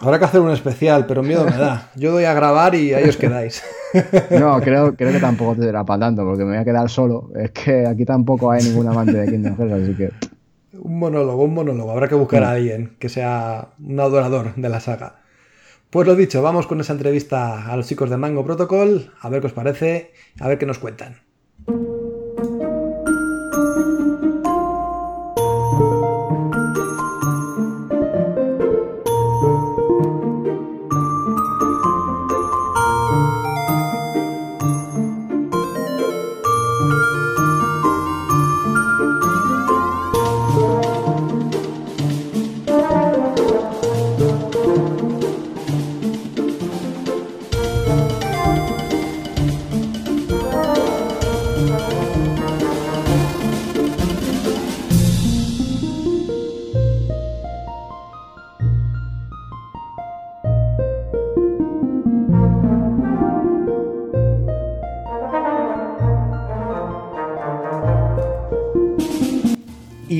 [0.00, 1.90] Habrá que hacer un especial, pero miedo me da.
[1.96, 3.62] Yo doy a grabar y ahí os quedáis.
[4.38, 7.30] No, creo, creo que tampoco te será para tanto, porque me voy a quedar solo.
[7.34, 10.10] Es que aquí tampoco hay ningún amante de Kingdom Hearts, así que.
[10.78, 11.90] Un monólogo, un monólogo.
[11.90, 15.22] Habrá que buscar a alguien que sea un adorador de la saga.
[15.88, 19.40] Pues lo dicho, vamos con esa entrevista a los chicos de Mango Protocol, a ver
[19.40, 21.16] qué os parece, a ver qué nos cuentan.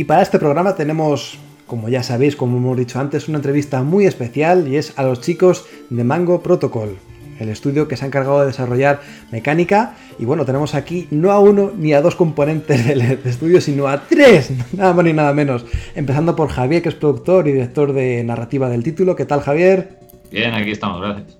[0.08, 4.66] Para este programa tenemos, como ya sabéis, como hemos dicho antes, una entrevista muy especial
[4.66, 6.96] y es a los chicos de Mango Protocol,
[7.38, 9.96] el estudio que se ha encargado de desarrollar mecánica.
[10.18, 14.00] Y bueno, tenemos aquí no a uno ni a dos componentes del estudio, sino a
[14.00, 15.66] tres, nada más ni nada menos.
[15.94, 19.14] Empezando por Javier, que es productor y director de narrativa del título.
[19.14, 19.98] ¿Qué tal, Javier?
[20.30, 21.36] Bien, aquí estamos, gracias.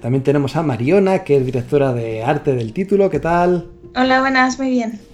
[0.00, 3.10] También tenemos a Mariona, que es directora de arte del título.
[3.10, 3.66] ¿Qué tal?
[3.96, 5.09] Hola, buenas, muy bien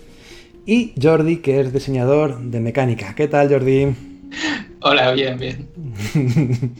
[0.67, 3.15] y Jordi, que es diseñador de mecánica.
[3.15, 3.95] ¿Qué tal, Jordi?
[4.81, 5.69] Hola, bien, bien.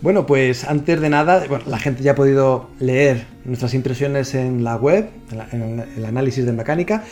[0.00, 4.76] bueno, pues antes de nada, la gente ya ha podido leer nuestras impresiones en la
[4.76, 5.10] web,
[5.52, 7.04] en, el análisis de mecánica,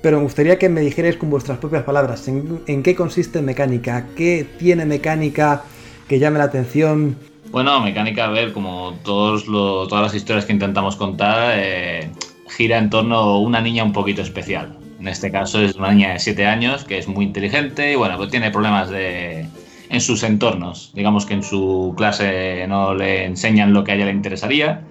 [0.00, 4.46] pero me gustaría que me dijerais con vuestras propias palabras en, qué consiste mecánica, qué
[4.58, 5.64] tiene mecánica
[6.06, 7.16] que llame la atención.
[7.50, 9.46] Bueno, mecánica, a ver, como todos
[9.88, 12.10] todas las historias que intentamos contar, eh,
[12.48, 16.12] gira en torno a una niña un poquito especial en este caso es una niña
[16.12, 19.46] de 7 años que es muy inteligente y bueno, pues tiene problemas de,
[19.88, 20.92] en sus entornos.
[20.94, 24.82] Digamos que en su clase no le enseñan lo que a ella le interesaría,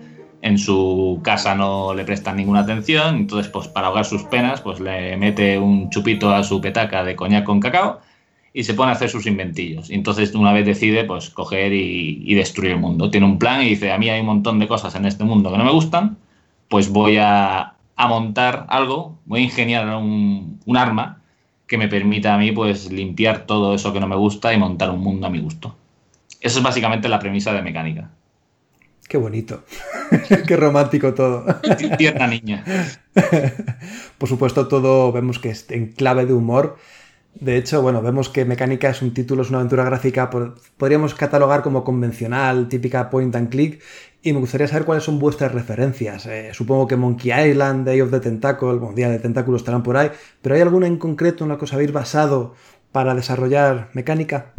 [0.42, 4.80] en su casa no le prestan ninguna atención, entonces pues para ahogar sus penas pues
[4.80, 8.02] le mete un chupito a su petaca de coñac con cacao
[8.54, 9.90] y se pone a hacer sus inventillos.
[9.90, 13.10] Entonces una vez decide pues coger y, y destruir el mundo.
[13.10, 15.52] Tiene un plan y dice, a mí hay un montón de cosas en este mundo
[15.52, 16.18] que no me gustan,
[16.68, 21.22] pues voy a a montar algo, voy a ingeniar un, arma
[21.68, 24.92] que me permita a mí pues limpiar todo eso que no me gusta y montar
[24.92, 25.76] un mundo a mi gusto.
[26.42, 28.10] Eso es básicamente la premisa de mecánica.
[29.08, 29.64] Qué bonito.
[30.48, 31.46] Qué romántico todo.
[31.98, 32.64] Tierna niña.
[34.18, 36.78] Por supuesto, todo vemos que es en clave de humor.
[37.34, 40.30] De hecho, bueno, vemos que Mecánica es un título, es una aventura gráfica,
[40.78, 43.82] podríamos catalogar como convencional, típica point and click,
[44.24, 46.26] y me gustaría saber cuáles son vuestras referencias.
[46.26, 49.98] Eh, supongo que Monkey Island, Day of the Tentacle, bueno, Día de Tentáculos estarán por
[49.98, 50.10] ahí,
[50.42, 52.56] pero ¿hay alguna en concreto en la que os habéis basado
[52.94, 54.54] para desarrollar mecánica?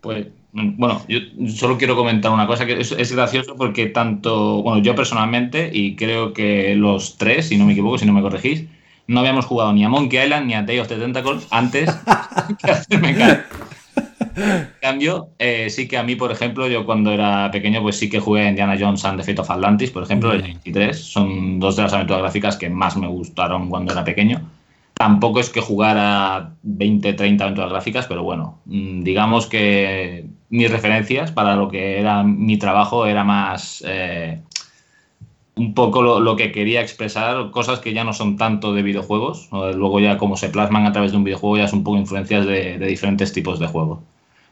[0.00, 1.18] Pues, mm, bueno, yo
[1.48, 6.32] solo quiero comentar una cosa que es, gracioso porque tanto, bueno, yo personalmente, y creo
[6.32, 8.66] que los tres, si no me equivoco, si no me corregís,
[9.08, 11.90] no habíamos jugado ni a Monkey Island ni a Day of the Tentacle antes
[12.62, 13.46] que hacer mecánica
[14.80, 18.20] cambio, eh, sí que a mí, por ejemplo, yo cuando era pequeño, pues sí que
[18.20, 20.96] jugué a Indiana Jones and the Fate of Atlantis, por ejemplo, el 23.
[20.98, 24.40] Son dos de las aventuras gráficas que más me gustaron cuando era pequeño.
[24.94, 31.32] Tampoco es que jugara 20, 30 aventuras gráficas, pero bueno, mm, digamos que mis referencias
[31.32, 34.40] para lo que era mi trabajo era más eh,
[35.56, 40.00] un poco lo, que quería expresar, cosas que ya no son tanto de videojuegos, luego
[40.00, 42.78] ya como se plasman a través de un videojuego ya es un poco influencias de,
[42.78, 44.02] diferentes tipos de juego.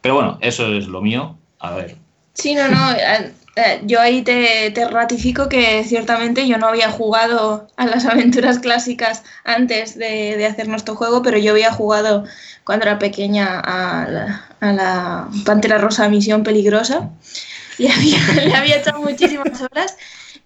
[0.04, 1.34] Pero bueno, eso es lo mío.
[1.60, 1.96] A ver.
[2.34, 2.92] Sí, no, no.
[2.92, 8.58] Eh, eh, yo ahí te, ratifico que ciertamente yo no había jugado a las aventuras
[8.58, 12.24] clásicas antes de, hacer nuestro juego, pero yo había jugado
[12.64, 17.08] cuando era pequeña a la, a la Pantera Rosa Misión Peligrosa.
[17.78, 19.96] Le había, le había echado muchísimas horas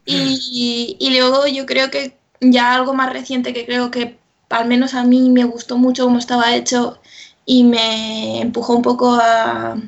[0.07, 4.17] y, luego yo creo que ya algo más reciente que creo que
[4.51, 7.01] al menos a mí me gustó mucho cómo estaba hecho
[7.49, 9.79] y me empujó un poco a,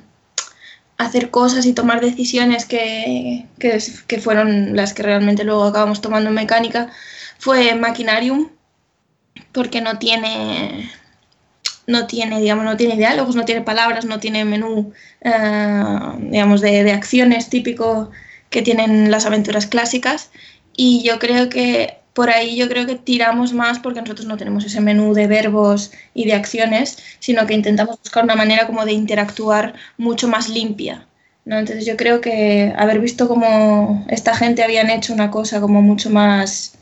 [0.96, 3.46] hacer cosas y tomar decisiones que,
[4.22, 6.90] fueron las que realmente luego acabamos tomando en mecánica
[7.38, 8.50] fue Machinarium
[9.52, 10.90] porque no tiene
[11.86, 14.92] no tiene digamos no tiene diálogos no tiene palabras no tiene menú
[15.22, 15.82] eh,
[16.18, 18.10] digamos de, de acciones típico
[18.50, 20.30] que tienen las aventuras clásicas.
[20.76, 24.64] Y yo creo que por ahí yo creo que tiramos más porque nosotros no tenemos
[24.64, 28.92] ese menú de verbos y de acciones, sino que intentamos buscar una manera como de
[28.92, 31.06] interactuar mucho más limpia.
[31.44, 31.58] ¿no?
[31.58, 36.10] Entonces yo creo que haber visto como esta gente habían hecho una cosa como mucho
[36.10, 36.74] más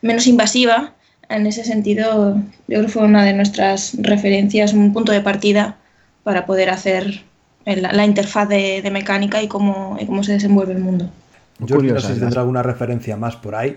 [0.00, 0.92] menos invasiva,
[1.28, 5.76] en ese sentido yo creo que fue una de nuestras referencias, un punto de partida
[6.22, 7.22] para poder hacer
[7.66, 11.10] la, interfaz de, mecánica y cómo, cómo se desenvuelve el mundo.
[11.60, 13.76] Yo no sé si tendrá alguna referencia más por ahí.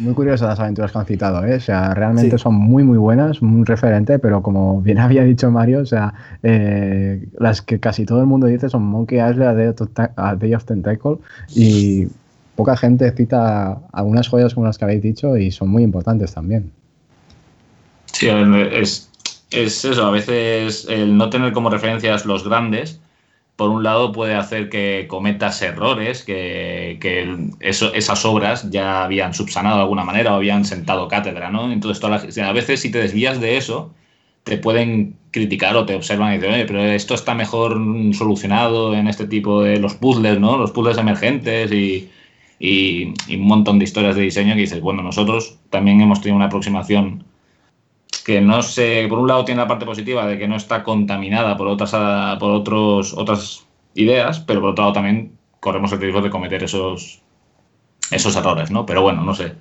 [0.00, 1.56] Muy curiosas las aventuras que han citado, ¿eh?
[1.56, 5.80] O sea, realmente son muy, muy buenas, un referente, pero como bien había dicho Mario,
[5.80, 9.74] o sea, eh, las que casi todo el mundo dice son Monkey Island,
[10.16, 11.18] A Day of Tentacle,
[11.54, 12.08] y
[12.56, 16.72] poca gente cita algunas joyas como las que habéis dicho y son muy importantes también.
[18.06, 19.10] Sí, es,
[19.50, 23.00] es eso, a veces el no tener como referencias los grandes
[23.60, 26.96] por un lado puede hacer que cometas errores, que,
[27.60, 31.70] esas obras ya habían subsanado de alguna manera o habían sentado cátedra, ¿no?
[31.70, 32.02] Entonces
[32.38, 33.92] a veces si te desvías de eso,
[34.44, 37.78] te pueden criticar o te observan y dicen, oye, pero esto está mejor
[38.14, 40.56] solucionado en este tipo de los puzzles, ¿no?
[40.56, 42.08] Los puzzles emergentes y,
[42.58, 46.46] y un montón de historias de diseño que dices, bueno, nosotros también hemos tenido una
[46.46, 47.24] aproximación
[48.24, 51.56] que no se, por un lado tiene la parte positiva de que no está contaminada
[51.56, 51.90] por otras,
[52.38, 57.20] por otros, otras ideas, pero por otro lado también corremos el riesgo de cometer esos,
[58.10, 58.86] esos errores, ¿no?
[58.86, 59.54] Pero bueno, no sé.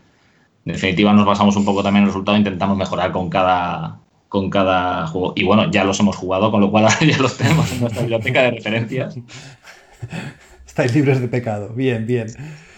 [0.65, 4.49] En definitiva nos basamos un poco también en el resultado, intentamos mejorar con cada, con
[4.49, 5.33] cada juego.
[5.35, 8.43] Y bueno, ya los hemos jugado, con lo cual ya los tenemos en nuestra biblioteca
[8.43, 9.17] de referencias.
[10.65, 11.69] Estáis libres de pecado.
[11.73, 12.27] Bien, bien.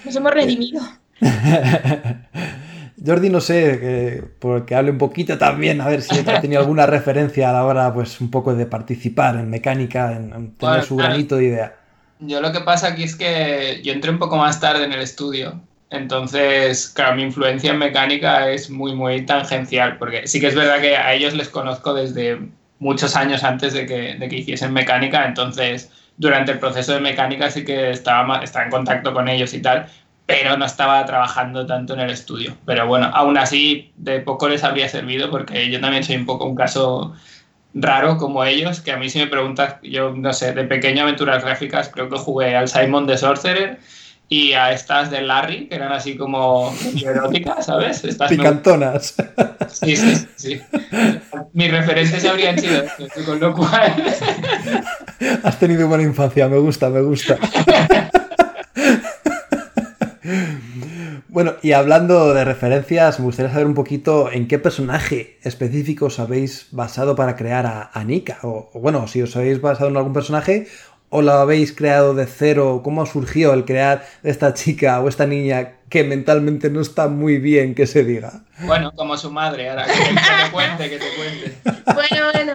[0.06, 0.82] Nos hemos redimido.
[3.04, 7.50] Jordi, no sé, porque hable un poquito también, a ver si ha tenido alguna referencia
[7.50, 11.46] a la hora, pues, un poco de participar en mecánica, en, tener su granito de
[11.46, 11.76] idea.
[12.20, 15.02] Yo lo que pasa aquí es que yo entré un poco más tarde en el
[15.02, 15.60] estudio,
[15.92, 20.80] entonces, claro, mi influencia en mecánica es muy, muy tangencial, porque sí que es verdad
[20.80, 22.40] que a ellos les conozco desde
[22.80, 27.52] muchos años antes de que, de que hiciesen mecánica, entonces durante el proceso de mecánica
[27.52, 29.88] sí que estaba, estaba en contacto con ellos y tal,
[30.26, 32.56] pero no estaba trabajando tanto en el estudio.
[32.66, 36.46] Pero bueno, aún así de poco les habría servido porque yo también soy un poco
[36.46, 37.14] un caso
[37.74, 41.44] raro como ellos, que a mí si me preguntas, yo no sé, de pequeño aventuras
[41.44, 43.80] gráficas creo que jugué al Simon the Sorcerer
[44.32, 46.74] y a estas de Larry, que eran así como
[47.06, 48.02] eróticas, ¿sabes?
[48.06, 49.16] Estas Picantonas.
[49.68, 50.62] Sí, sí, sí.
[51.52, 52.84] Mis referentes habrían sido
[53.26, 53.94] con lo cual...
[55.44, 57.38] Has tenido buena infancia, me gusta, me gusta.
[61.28, 66.20] Bueno, y hablando de referencias, me gustaría saber un poquito en qué personaje específico os
[66.20, 68.40] habéis basado para crear a, Nika.
[68.44, 70.68] O, bueno, si os habéis basado en algún personaje
[71.10, 75.74] o lo habéis creado de cero, cómo surgió el crear esta chica o esta niña
[75.90, 78.44] que mentalmente no está muy bien que se diga.
[78.60, 81.82] Bueno, como su madre, ahora que te, cuente, que te cuente.
[81.94, 82.54] Bueno, bueno,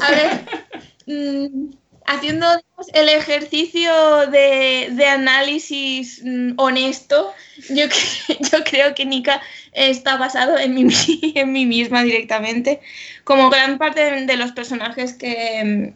[0.00, 1.48] a ver.
[1.48, 1.70] Mm,
[2.06, 2.46] haciendo
[2.94, 3.92] el ejercicio
[4.28, 7.32] de, análisis mm, honesto,
[7.68, 7.84] yo,
[8.52, 9.40] yo, creo que Nika
[9.72, 10.88] está basado en mí,
[11.34, 12.80] en mí misma directamente.
[13.24, 15.94] Como gran parte de, los personajes que,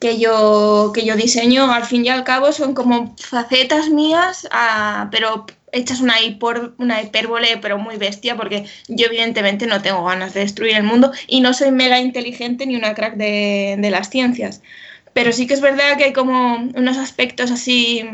[0.00, 5.08] que, yo, que yo diseño, al fin y al cabo, son como facetas mías, ah,
[5.10, 6.14] pero hechas una,
[6.78, 11.12] una hipérbole, pero muy bestia, porque yo evidentemente no tengo ganas de destruir el mundo
[11.26, 14.60] y no soy mega inteligente ni una crack de, de las ciencias
[15.14, 18.04] pero sí que es verdad que hay como unos aspectos así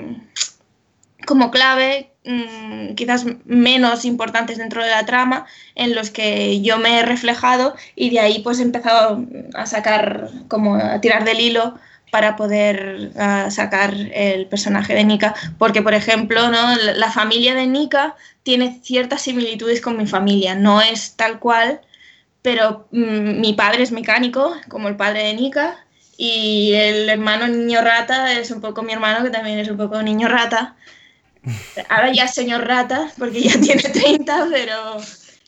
[1.26, 6.98] como clave, mm, quizás menos importantes dentro de la trama, en los que yo me
[6.98, 9.24] he reflejado y de ahí pues he empezado
[9.55, 11.74] a sacar, como a tirar del hilo
[12.11, 13.12] para poder
[13.51, 16.76] sacar el personaje de Nika, porque por ejemplo, ¿no?
[16.76, 21.80] la familia de Nika tiene ciertas similitudes con mi familia, no es tal cual,
[22.42, 25.76] pero mm, mi padre es mecánico, como el padre de Nika,
[26.23, 30.03] y el hermano niño rata es un poco mi hermano, que también es un poco
[30.03, 30.77] niño rata.
[31.89, 34.99] Ahora ya es señor rata, porque ya tiene 30, pero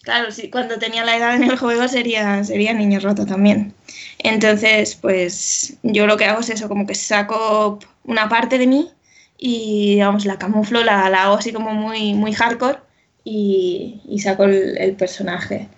[0.01, 3.75] claro, sí, cuando tenía la edad en el juego sería, sería niño rata también.
[4.21, 8.91] Entonces, pues yo lo que hago es eso, como que saco una parte de mí
[9.37, 12.79] y, digamos, la camuflo, la, la hago así como muy, muy hardcore
[13.25, 15.69] y, saco el, personaje.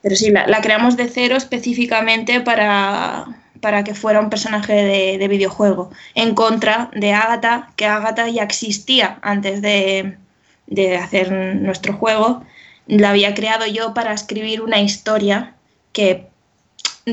[0.00, 3.26] Pero sí, la, creamos de cero específicamente para,
[3.60, 4.72] para que fuera un personaje
[5.18, 10.16] de, videojuego, en contra de Agatha, que Agatha ya existía antes de,
[10.66, 12.44] de hacer nuestro juego.
[12.86, 15.54] La había creado yo para escribir una historia
[15.92, 16.28] que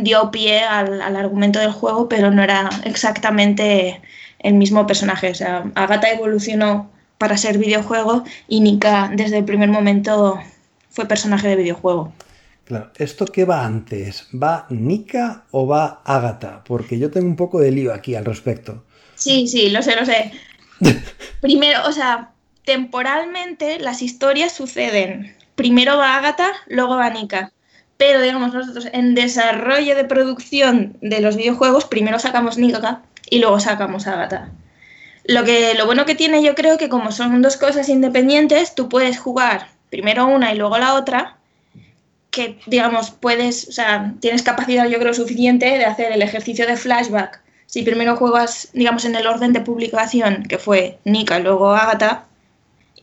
[0.04, 4.02] dio pie al, argumento del juego, pero no era exactamente
[4.40, 5.30] el mismo personaje.
[5.32, 10.40] O sea, Agatha evolucionó para ser videojuego y Nika desde el primer momento
[10.90, 12.14] fue personaje de videojuego.
[12.66, 14.28] Claro, ¿esto qué va antes?
[14.34, 16.64] ¿Va Nika o va Agatha?
[16.64, 18.84] Porque yo tengo un poco de lío aquí al respecto.
[19.16, 20.32] Sí, sí, lo sé, lo sé.
[21.42, 22.32] Primero, o sea,
[22.66, 25.36] temporalmente las historias suceden.
[25.56, 27.52] Primero va Agatha, luego va Nika
[27.98, 33.60] pero digamos nosotros en desarrollo de producción de los videojuegos primero sacamos Nika y luego
[33.60, 34.50] sacamos Agatha.
[35.24, 38.90] Lo, que, lo bueno que tiene yo creo que como son dos cosas independientes, tú
[38.90, 41.38] puedes jugar primero una y luego la otra,
[42.36, 46.76] que digamos puedes, o sea, tienes capacidad yo creo suficiente de hacer el ejercicio de
[46.76, 47.42] flashback.
[47.66, 52.26] Si primero juegas, digamos, en el orden de publicación, que fue Nika, luego Agatha,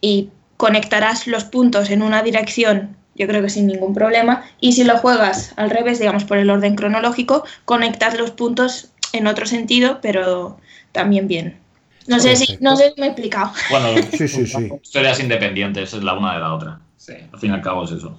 [0.00, 4.44] y conectarás los puntos en una dirección yo creo que sin ningún problema.
[4.60, 9.26] Y si lo juegas al revés, digamos por el orden cronológico, conectas los puntos en
[9.26, 10.58] otro sentido, pero
[10.92, 11.58] también bien.
[12.06, 13.52] No sé, si, no sé me he explicado.
[13.70, 14.70] Bueno, sí, sí, sí.
[14.82, 16.80] historias independientes, es la una de la otra.
[16.96, 17.14] Sí.
[17.32, 18.18] Al fin y al cabo es eso.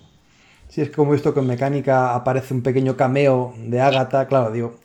[0.74, 4.78] Sí, es como esto que en Mecánica aparece un pequeño cameo de Agatha, claro, digo,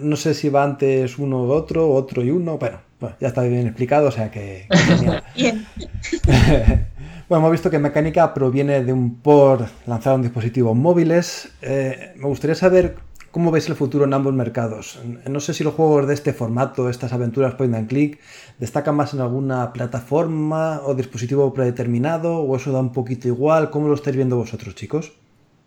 [0.00, 2.78] no sé si va antes uno u otro, otro y uno, bueno,
[3.20, 4.68] ya está bien explicado, o sea que...
[5.34, 5.66] bien.
[7.28, 11.50] Bueno, hemos visto que Mecánica proviene de un port lanzado en dispositivos móviles.
[11.60, 12.96] Eh, me gustaría saber
[13.30, 14.98] cómo veis el futuro en ambos mercados.
[15.26, 18.20] No sé si los juegos de este formato, estas aventuras point and click,
[18.58, 23.70] destacan más en alguna plataforma o dispositivo predeterminado o eso da un poquito igual.
[23.70, 25.12] ¿Cómo lo estáis viendo vosotros, chicos?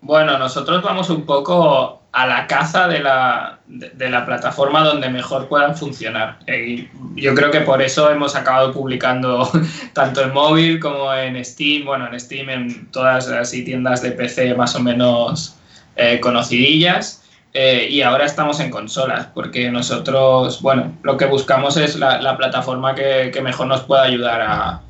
[0.01, 5.47] Bueno, nosotros vamos un poco a la caza de la, de, la plataforma donde mejor
[5.47, 6.39] puedan funcionar.
[6.47, 9.49] Y yo creo que por eso hemos acabado publicando
[9.93, 14.55] tanto en móvil como en Steam, bueno, en Steam, en todas las tiendas de PC
[14.55, 15.55] más o menos
[15.95, 17.20] eh, conocidillas.
[17.53, 22.95] Eh, y ahora estamos en consolas, porque nosotros, bueno, lo que buscamos es la, plataforma
[22.95, 24.81] que, mejor nos pueda ayudar a,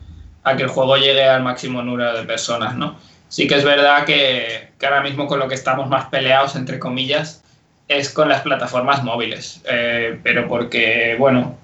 [0.43, 2.97] a que el juego llegue al máximo número de personas, ¿no?
[3.31, 7.41] Sí que es verdad que, ahora mismo con lo que estamos más peleados, entre comillas,
[7.87, 9.61] es con las plataformas móviles.
[9.69, 11.57] Eh, pero porque, bueno,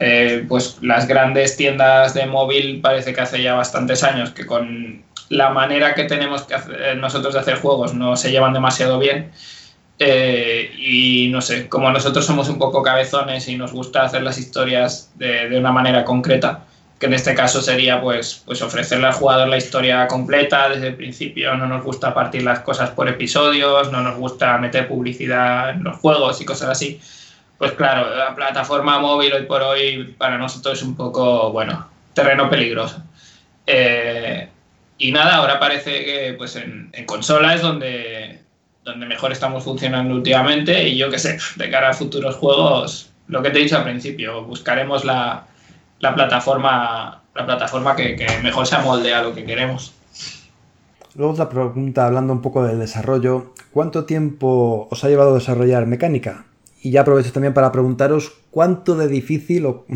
[0.00, 5.04] eh, pues las grandes tiendas de móvil parece que hace ya bastantes años que con
[5.28, 9.30] la manera que tenemos que hacer, nosotros de hacer juegos no se llevan demasiado bien.
[9.98, 14.38] Eh, y no sé, como nosotros somos un poco cabezones y nos gusta hacer las
[14.38, 16.64] historias de, de una manera concreta,
[16.98, 20.94] que en este caso sería pues, pues ofrecerle al jugador la historia completa desde el
[20.96, 21.54] principio.
[21.56, 25.96] No nos gusta partir las cosas por episodios, no nos gusta meter publicidad en los
[25.98, 27.00] juegos y cosas así.
[27.58, 32.50] Pues claro, la plataforma móvil hoy por hoy para nosotros es un poco, bueno, terreno
[32.50, 33.02] peligroso.
[33.66, 34.48] Eh,
[34.98, 38.43] y nada, ahora parece que pues en, en consola es donde,
[38.84, 43.42] donde mejor estamos funcionando últimamente y yo qué sé, de cara a futuros juegos, lo
[43.42, 45.46] que te he dicho al principio, buscaremos la,
[46.00, 49.94] la plataforma, la plataforma que, mejor se amolde a lo que queremos.
[51.14, 55.86] Luego otra pregunta, hablando un poco del desarrollo, ¿cuánto tiempo os ha llevado a desarrollar
[55.86, 56.44] mecánica?
[56.82, 59.86] Y ya aprovecho también para preguntaros cuánto de difícil o,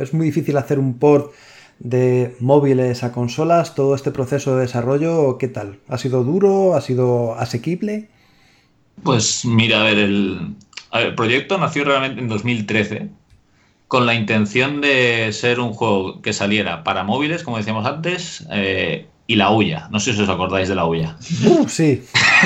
[0.00, 1.32] es muy difícil hacer un port
[1.80, 5.80] de móviles a consolas, todo este proceso de desarrollo, ¿qué tal?
[5.88, 6.74] ¿Ha sido duro?
[6.74, 8.08] ¿Ha sido asequible?
[9.02, 10.54] Pues mira, a ver, el,
[10.92, 13.10] el proyecto nació realmente en 2013
[13.88, 19.08] con la intención de ser un juego que saliera para móviles, como decíamos antes, eh,
[19.26, 19.88] y la huya.
[19.90, 21.16] No sé si os acordáis de la huya.
[21.44, 22.02] Uh, sí.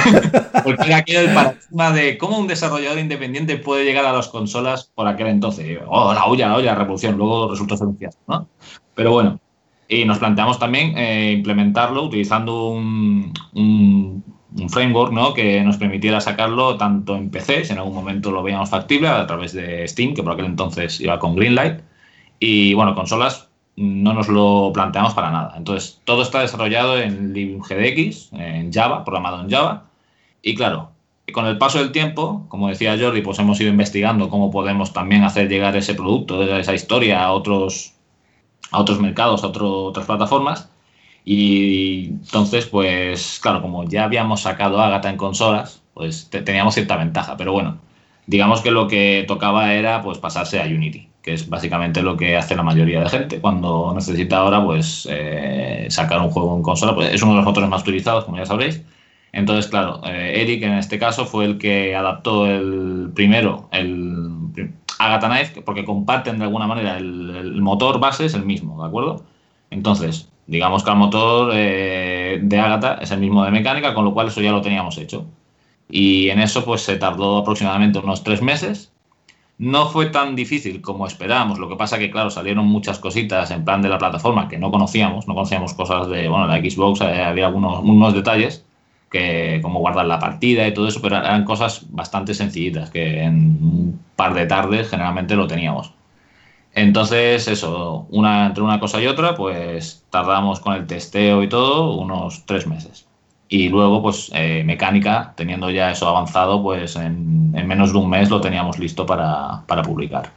[0.65, 4.91] Porque era aquel el paradigma de cómo un desarrollador independiente puede llegar a las consolas
[4.95, 5.79] por aquel entonces.
[5.87, 7.17] Oh, la olla, la la revolución.
[7.17, 8.49] Luego resultó ser un fiasco, ¿no?
[8.95, 9.41] Pero bueno,
[9.89, 14.25] y nos planteamos también eh, implementarlo utilizando un, un,
[14.69, 15.35] framework ¿no?
[15.35, 19.27] que nos permitiera sacarlo tanto en PC, si en algún momento lo veíamos factible, a
[19.27, 21.81] través de Steam, que por aquel entonces iba con Greenlight.
[22.39, 25.55] Y bueno, consolas no nos lo planteamos para nada.
[25.57, 29.85] Entonces, todo está desarrollado en libgdx, en Java, programado en Java.
[30.43, 30.91] Y claro,
[31.33, 35.25] con el paso del tiempo, como decía Jordi, pues hemos ido investigando cómo podemos también
[35.25, 37.95] hacer llegar ese producto, esa historia a otros,
[38.71, 40.69] a otros mercados, a otras plataformas.
[41.25, 47.37] Y entonces, pues claro, como ya habíamos sacado Agatha en consolas, pues teníamos cierta ventaja.
[47.37, 47.79] Pero bueno,
[48.27, 52.37] digamos que lo que tocaba era pues pasarse a Unity que es básicamente lo que
[52.37, 56.95] hace la mayoría de gente cuando necesita ahora pues eh, sacar un juego en consola,
[56.95, 58.83] pues es uno de los motores más utilizados, como ya sabréis.
[59.33, 64.31] Entonces, claro, eh, Eric en este caso fue el que adaptó el primero, el
[64.99, 69.25] Agatha Knife, porque comparten de alguna manera el, motor base es el mismo, ¿de acuerdo?
[69.71, 74.15] Entonces, digamos que el motor eh, de Agatha es el mismo de mecánica, con lo
[74.15, 75.27] cual eso ya lo teníamos hecho.
[75.91, 78.93] Y en eso pues se tardó aproximadamente unos tres meses
[79.63, 81.61] no fue tan difícil como esperábamos.
[81.61, 84.73] Lo que pasa que, claro, salieron muchas cositas en plan de la plataforma que no
[84.73, 85.29] conocíamos.
[85.29, 88.65] No conocíamos cosas de, bueno, la Xbox, eh, había algunos unos detalles
[89.09, 93.35] que como guardar la partida y todo eso, pero eran cosas bastante sencillitas que en
[93.63, 95.93] un par de tardes generalmente lo teníamos.
[96.75, 101.95] Entonces, eso, una, entre una cosa y otra, pues tardamos con el testeo y todo
[101.95, 103.07] unos tres meses.
[103.49, 108.31] Y luego, pues eh, mecánica, teniendo ya eso avanzado, pues en, menos de un mes
[108.31, 110.31] lo teníamos listo para, publicar.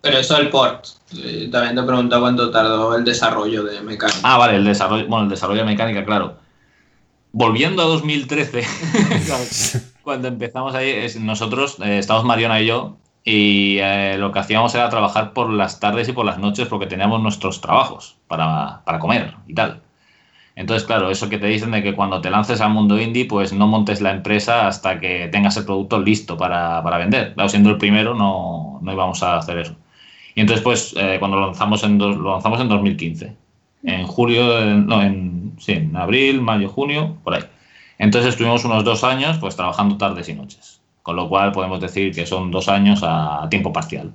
[0.00, 0.86] Pero eso el port.
[1.16, 4.18] Eh, también te preguntado cuánto tardó el desarrollo de mecánica.
[4.24, 6.38] Ah, vale, el desarrollo, bueno, el desarrollo de mecánica, claro.
[7.30, 8.64] Volviendo a 2013,
[10.02, 13.78] cuando empezamos ahí, nosotros, eh, estamos Mariona y yo, y
[14.18, 17.60] lo que hacíamos era trabajar por las tardes y por las noches porque teníamos nuestros
[17.60, 19.82] trabajos para, para comer y tal.
[20.54, 23.52] Entonces, claro, eso que te dicen de que cuando te lances al mundo indie, pues
[23.52, 27.34] no montes la empresa hasta que tengas el producto listo para, vender.
[27.34, 29.76] Claro, siendo el primero, no, no, íbamos a hacer eso.
[30.34, 33.36] Y entonces, pues, eh, cuando lo lanzamos, en lo lanzamos en 2015.
[33.82, 37.42] En julio, no, en, sí, en abril, mayo, junio, por ahí.
[37.98, 40.80] Entonces estuvimos unos dos años, pues, trabajando tardes y noches.
[41.06, 44.10] Con lo cual podemos decir que son dos años a tiempo parcial.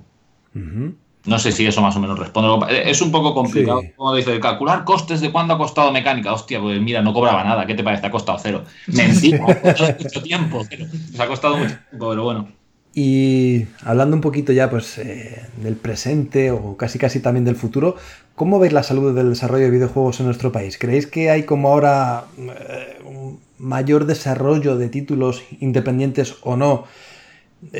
[1.24, 2.90] No sé si eso más o menos responde.
[2.90, 6.34] Es un poco complicado, como dice, calcular costes de cuánto ha costado mecánica.
[6.34, 7.64] Hostia, pues mira, no cobraba nada.
[7.64, 8.04] ¿Qué te parece?
[8.04, 8.64] Ha costado cero.
[8.88, 10.64] Mentira, ha costado mucho tiempo.
[10.64, 12.48] Se ha costado mucho tiempo, pero bueno.
[12.92, 17.96] Y hablando un poquito ya pues eh, del presente o casi casi también del futuro,
[18.34, 20.76] ¿cómo veis la salud del desarrollo de videojuegos en nuestro país?
[20.76, 26.84] ¿Creéis que hay como ahora eh, un mayor desarrollo de títulos independientes o no?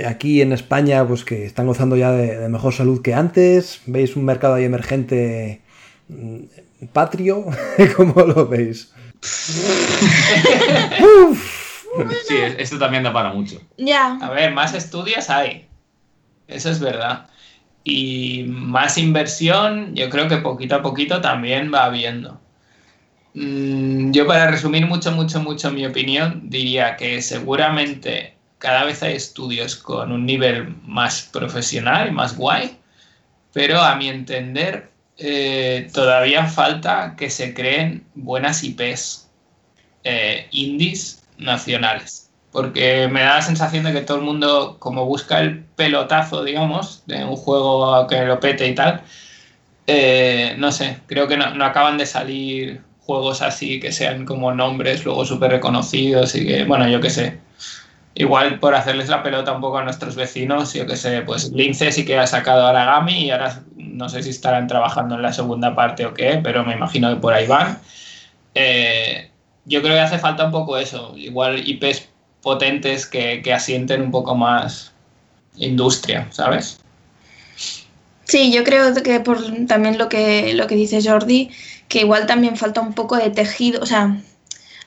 [0.07, 3.81] aquí en España, pues que están gozando ya de, mejor salud que antes.
[3.87, 5.61] ¿Veis un mercado ahí emergente
[6.09, 7.47] mm, patrio?
[7.97, 8.93] ¿Cómo lo veis?
[12.27, 13.61] Sí, esto también da para mucho.
[13.77, 14.17] Ya.
[14.23, 15.69] A ver, más estudios hay.
[16.49, 17.27] Eso es verdad.
[17.85, 22.41] Y más inversión, yo creo que poquito a poquito también va habiendo.
[23.35, 29.15] Mm, yo para resumir mucho, mucho, mucho mi opinión, diría que seguramente cada vez hay
[29.17, 32.77] estudios con un nivel más profesional más guay,
[33.53, 39.31] pero a mi entender eh, todavía falta que se creen buenas IPs
[40.05, 42.31] eh, indies nacionales.
[42.51, 47.03] Porque me da la sensación de que todo el mundo, como busca el pelotazo, digamos,
[47.07, 49.03] de un juego que lo pete y tal,
[49.87, 54.53] eh, no sé, creo que no, no, acaban de salir juegos así que sean como
[54.55, 57.41] nombres luego súper reconocidos y que, bueno, yo qué sé
[58.15, 61.93] igual por hacerles la pelota un poco a nuestros vecinos, yo que sé, pues Lince
[61.93, 65.75] sí que ha sacado Aragami y ahora no sé si estarán trabajando en la segunda
[65.75, 67.79] parte o qué, pero me imagino que por ahí van.
[68.55, 69.31] Eh,
[69.65, 72.09] yo creo que hace falta un poco eso, igual IPs
[72.43, 74.93] potentes que, que asienten un poco más
[75.57, 76.82] industria, ¿sabes?
[78.33, 81.51] Sí, yo creo que por también lo que, lo que dice Jordi,
[81.87, 84.17] que igual también falta un poco de tejido, o sea,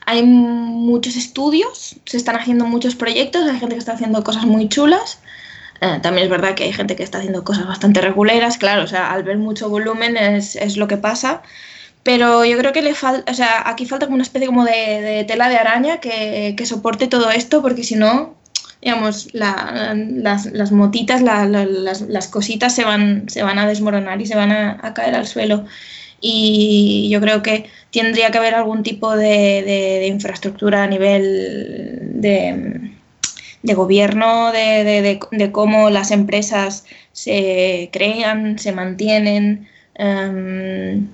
[0.04, 4.68] hay muchos estudios, se están haciendo muchos proyectos, hay gente que está haciendo cosas muy
[4.68, 5.20] chulas.
[5.80, 8.88] Eh, también es verdad que hay gente que está haciendo cosas bastante reguleras, claro, o
[8.88, 11.42] sea, al ver mucho volumen es, lo que pasa.
[12.02, 15.24] Pero yo creo que le falta, o sea, aquí falta como una especie como de,
[15.28, 18.34] tela de araña que, soporte todo esto, porque si no,
[18.86, 24.94] digamos, las, motitas, las, cositas se van, se van a desmoronar y se van a,
[24.94, 25.64] caer al suelo.
[26.20, 34.52] y yo creo que tendría que haber algún tipo de, infraestructura a nivel de, gobierno,
[34.52, 39.68] de, cómo las empresas se crean, se mantienen.
[39.96, 41.08] Em,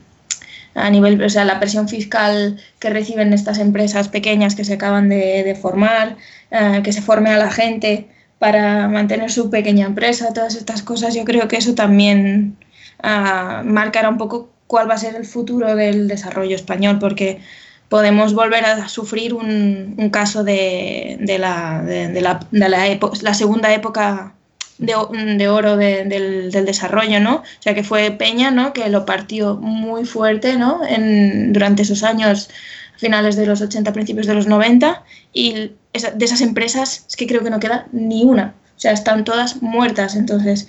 [0.75, 5.09] a nivel, o sea, la presión fiscal que reciben estas empresas pequeñas que se acaban
[5.09, 6.17] de, formar,
[6.51, 8.09] eh, que se forme a la gente
[8.39, 12.57] para mantener su pequeña empresa, todas estas cosas, yo creo que eso también
[13.05, 17.41] uh, marcará un poco cuál va a ser el futuro del desarrollo español, porque
[17.89, 24.35] podemos volver a sufrir un, un caso de, de, la, de, la, la, segunda época
[24.83, 27.37] de, oro del, desarrollo, ¿no?
[27.37, 28.73] O sea, que fue Peña, ¿no?
[28.73, 30.81] Que lo partió muy fuerte, ¿no?
[30.87, 32.51] En, durante esos años,
[32.97, 35.03] finales de los 80, principios de los 90,
[35.33, 35.53] y
[35.93, 38.55] de esas empresas es que creo que no queda ni una.
[38.77, 40.17] O sea, están todas muertas.
[40.17, 40.69] Entonces,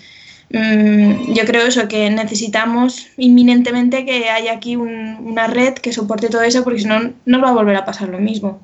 [0.52, 6.44] mm, yo creo eso, que necesitamos inminentemente que haya aquí una red que soporte todo
[6.44, 8.60] eso, porque si no, no va a volver a pasar lo mismo.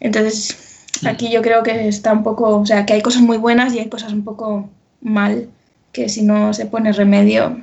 [0.00, 0.71] Entonces,
[1.06, 3.78] Aquí yo creo que está un poco, o sea, que hay cosas muy buenas y
[3.78, 4.68] hay cosas un poco
[5.00, 5.48] mal,
[5.92, 7.58] que si no se pone remedio,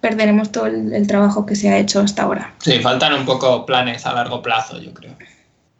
[0.00, 2.54] perderemos todo el, trabajo que se ha hecho hasta ahora.
[2.58, 5.12] Sí, faltan un poco planes a largo plazo, yo creo.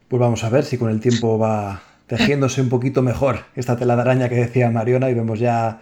[0.08, 3.96] Pues vamos a ver si con el tiempo va tejiéndose un poquito mejor esta tela
[3.96, 5.80] de araña que decía Mariona y vemos ya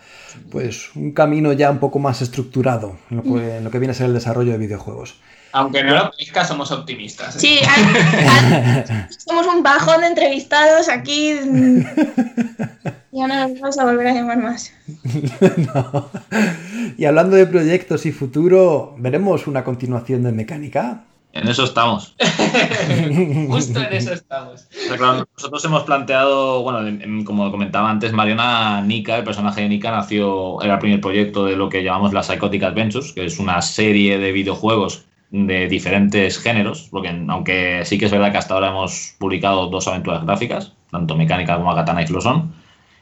[0.51, 3.93] pues un camino ya un poco más estructurado en lo que, en lo que viene
[3.93, 5.21] a ser el desarrollo de videojuegos.
[5.53, 7.37] Aunque no lo parezca, somos optimistas.
[7.37, 7.41] ¿eh?
[7.41, 7.61] Sí,
[9.27, 11.35] somos un bajón de entrevistados aquí.
[13.13, 14.73] Ya no nos vamos a volver a llamar más.
[16.99, 21.05] Y hablando de proyectos y futuro, ¿veremos una continuación de mecánica?
[21.33, 22.15] En eso estamos.
[23.49, 24.69] Justo en eso estamos.
[25.37, 30.75] nosotros hemos planteado, bueno, como comentaba antes, Mariona Nika, el personaje de Nika, nació, era
[30.75, 34.33] el primer proyecto de lo que llamamos la Psychotic Adventures, que es una serie de
[34.33, 39.69] videojuegos de diferentes géneros, porque aunque sí que es verdad que hasta ahora hemos publicado
[39.69, 42.53] dos aventuras gráficas, tanto Mecánica como Agatana y Floson,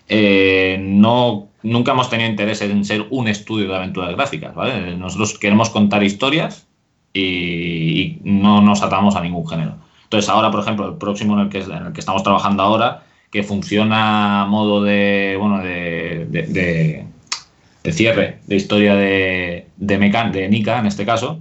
[0.09, 4.97] eh, no, nunca hemos tenido interés en ser un estudio de aventuras gráficas, ¿vale?
[4.97, 6.69] Nosotros queremos contar historias
[7.13, 9.75] y, no nos atamos a ningún género.
[10.05, 11.65] Entonces ahora, por ejemplo, el próximo en el que,
[11.99, 13.03] estamos trabajando ahora,
[13.33, 20.79] que funciona a modo de, bueno, de, de, cierre de historia de, de, de Nika,
[20.79, 21.41] en este caso,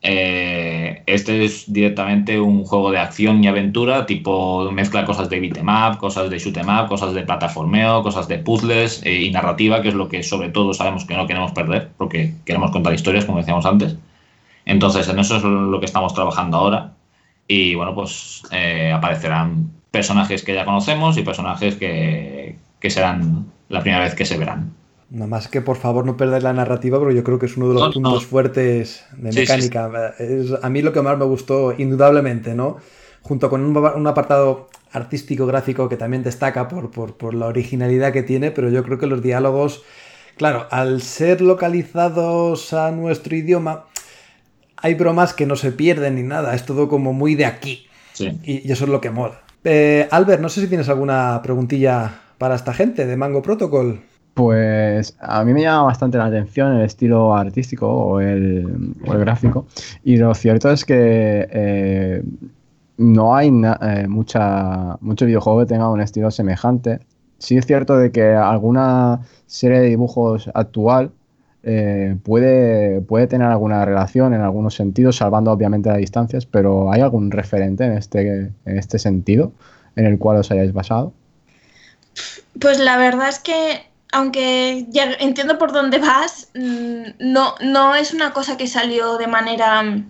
[0.00, 5.66] eh, este es directamente un juego de acción y aventura, tipo mezcla cosas de beat'em
[5.98, 9.94] cosas de shoot'em up, cosas de plataformeo, cosas de puzzles eh, y narrativa, que es
[9.94, 13.66] lo que sobre todo sabemos que no queremos perder, porque queremos contar historias, como decíamos
[13.66, 13.96] antes.
[14.66, 16.92] Entonces, en eso es lo que estamos trabajando ahora.
[17.48, 22.56] Y bueno, pues eh, aparecerán personajes que ya conocemos y personajes que
[22.90, 24.77] serán la primera vez que se verán.
[25.10, 27.68] Nada más que por favor no perder la narrativa, porque yo creo que es uno
[27.68, 30.14] de los puntos fuertes de mecánica.
[30.18, 32.76] Es a mí lo que más me gustó, indudablemente, ¿no?
[33.22, 38.50] Junto con un, apartado artístico, gráfico que también destaca por, por, la originalidad que tiene,
[38.50, 39.82] pero yo creo que los diálogos,
[40.36, 43.86] claro, al ser localizados a nuestro idioma,
[44.76, 47.86] hay bromas que no se pierden ni nada, es todo como muy de aquí.
[48.44, 49.40] Y, eso es lo que mola.
[49.64, 54.00] Eh, Albert, no sé si tienes alguna preguntilla para esta gente de Mango Protocol.
[54.38, 59.66] Pues a mí me llama bastante la atención el estilo artístico o el, gráfico.
[60.04, 62.22] Y lo cierto es que eh,
[62.98, 67.00] no hay eh, mucha, mucho videojuego que tenga un estilo semejante.
[67.38, 71.10] Sí es cierto de que alguna serie de dibujos actual
[71.64, 77.00] eh, puede, puede tener alguna relación en algunos sentidos, salvando obviamente las distancias, pero ¿hay
[77.00, 79.50] algún referente en este, en este sentido
[79.96, 81.12] en el cual os hayáis basado?
[82.60, 88.12] Pues la verdad es que aunque ya entiendo por dónde vas, mm, no, no es
[88.12, 90.02] una cosa que salió de manera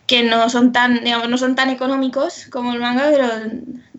[0.05, 3.26] que no son tan, digamos, no son tan económicos como el manga, pero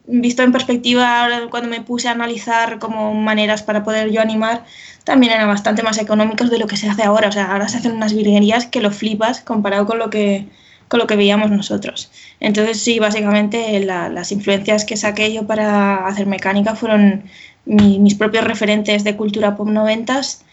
[0.07, 4.65] visto en perspectiva, cuando me puse a analizar como maneras para poder yo animar,
[5.05, 7.29] también eran bastante más económicos de lo que se hace ahora.
[7.29, 10.47] O sea, ahora se hacen unas virguerías que lo flipas comparado con lo que,
[10.89, 12.11] con lo que veíamos nosotros.
[12.41, 17.25] Entonces, sí, básicamente la, las influencias que saqué yo para hacer mecánica fueron
[17.65, 20.45] mi, mis propios referentes de cultura pop noventas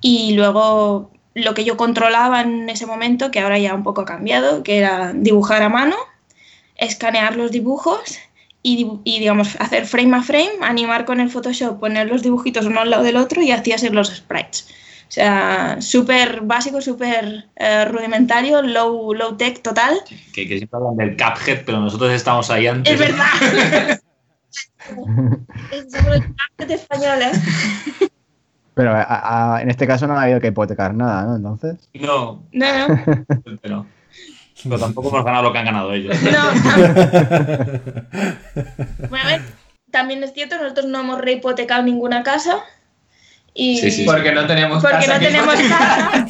[0.00, 4.04] y luego lo que yo controlaba en ese momento, que ahora ya un poco ha
[4.04, 5.96] cambiado, que era dibujar a mano,
[6.76, 8.18] escanear los dibujos
[8.62, 12.80] y, y, digamos, hacer frame a frame, animar con el Photoshop, poner los dibujitos uno
[12.80, 14.68] al lado del otro y hacías los sprites.
[15.08, 19.98] O sea, súper básico, súper eh, rudimentario, low, low tech total.
[20.32, 22.94] Que, que, siempre hablan del Cuphead, pero nosotros estamos ahí antes.
[22.94, 24.00] Es verdad.
[25.70, 27.38] El Cuphead españoles.
[28.74, 31.36] Pero a, a, en este caso no ha habido que hipotecar nada, ¿no?
[31.36, 31.90] Entonces.
[31.92, 32.42] No.
[32.52, 33.04] No, no.
[33.62, 33.86] Pero,
[34.64, 36.16] pero tampoco hemos ganado lo que han ganado ellos.
[36.22, 36.30] No,
[39.08, 39.42] bueno, a ver,
[39.90, 42.58] también es cierto, nosotros no hemos rehipotecado ninguna casa.
[43.54, 44.04] Y Sí, sí.
[44.04, 46.26] Porque no tenemos porque casa no que tenemos casa.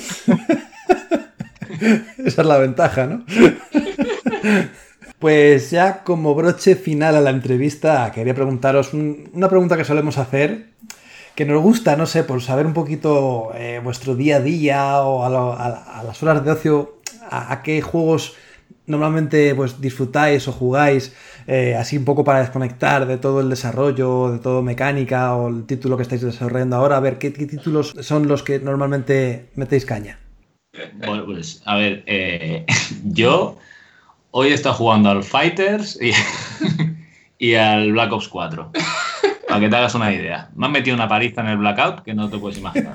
[2.24, 3.24] Esa es la ventaja, ¿no?
[5.18, 10.18] Pues ya como broche final a la entrevista, quería preguntaros un- una pregunta que solemos
[10.18, 10.66] hacer,
[11.36, 15.24] que nos gusta, no sé, por saber un poquito eh, vuestro día a día o
[15.24, 16.98] a, lo- a- a las horas de ocio,
[17.32, 18.34] a, qué juegos
[18.86, 21.14] normalmente pues disfrutáis o jugáis,
[21.46, 25.64] eh, así un poco para desconectar de todo el desarrollo, de todo mecánica o el
[25.64, 30.18] título que estáis desarrollando ahora, a ver qué, títulos son los que normalmente metéis caña.
[31.06, 32.66] Bueno, pues, a ver, eh,
[33.04, 33.58] yo
[34.30, 36.12] hoy he estado jugando al Fighters y,
[37.38, 38.72] y al Black Ops 4.
[39.48, 40.48] Para que te hagas una idea.
[40.54, 42.94] Me han metido una paliza en el Blackout que no te puedes imaginar.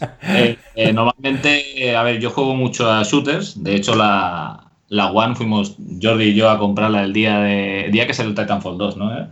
[0.22, 3.62] eh, eh, normalmente, eh, a ver, yo juego mucho a shooters.
[3.62, 7.92] De hecho, la, la One fuimos Jordi y yo a comprarla el día de el
[7.92, 9.18] día que salió el Titanfall 2, ¿no?
[9.18, 9.26] Eh.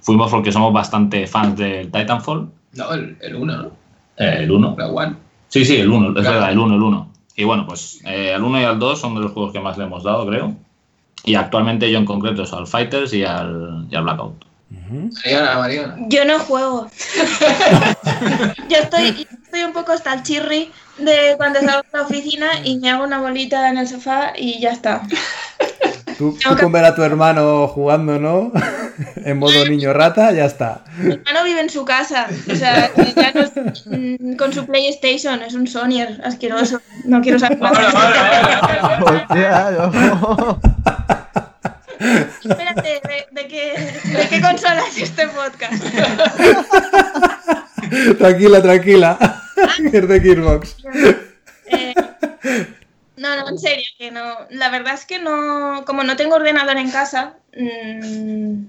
[0.00, 2.48] Fuimos porque somos bastante fans del Titanfall.
[2.74, 3.70] No, el, el uno, ¿no?
[4.16, 4.74] Eh, el 1.
[4.78, 5.16] La One.
[5.48, 6.30] Sí, sí, el 1, es Claro.
[6.32, 7.12] verdad, el 1, el 1.
[7.36, 9.78] Y bueno, pues eh, al 1 y al 2 son de los juegos que más
[9.78, 10.54] le hemos dado, creo.
[11.24, 14.44] Y actualmente yo en concreto es al Fighters y al, y al Blackout.
[14.70, 15.96] Mariana, Mariana.
[16.08, 16.90] Yo no juego.
[18.68, 22.78] Yo estoy, estoy un poco hasta el chirri de cuando salgo de la oficina y
[22.78, 25.02] me hago una bolita en el sofá y ya está.
[26.18, 28.52] Tú, tú con ver a tu hermano jugando, ¿no?
[29.24, 30.82] en modo niño rata, ya está.
[30.98, 33.52] Mi hermano vive en su casa, o sea, que ya no es,
[34.36, 36.80] con su PlayStation, es un Sonyer asqueroso.
[37.04, 37.58] No quiero saber
[41.98, 45.82] Espérate, ¿de, de qué, ¿de qué consola es este podcast?
[48.18, 49.42] tranquila, tranquila.
[49.92, 50.76] es de Gearbox.
[51.66, 51.94] Eh,
[53.16, 54.34] no, no, en serio, que no.
[54.50, 55.84] La verdad es que no.
[55.86, 57.34] Como no tengo ordenador en casa.
[57.56, 58.66] mm,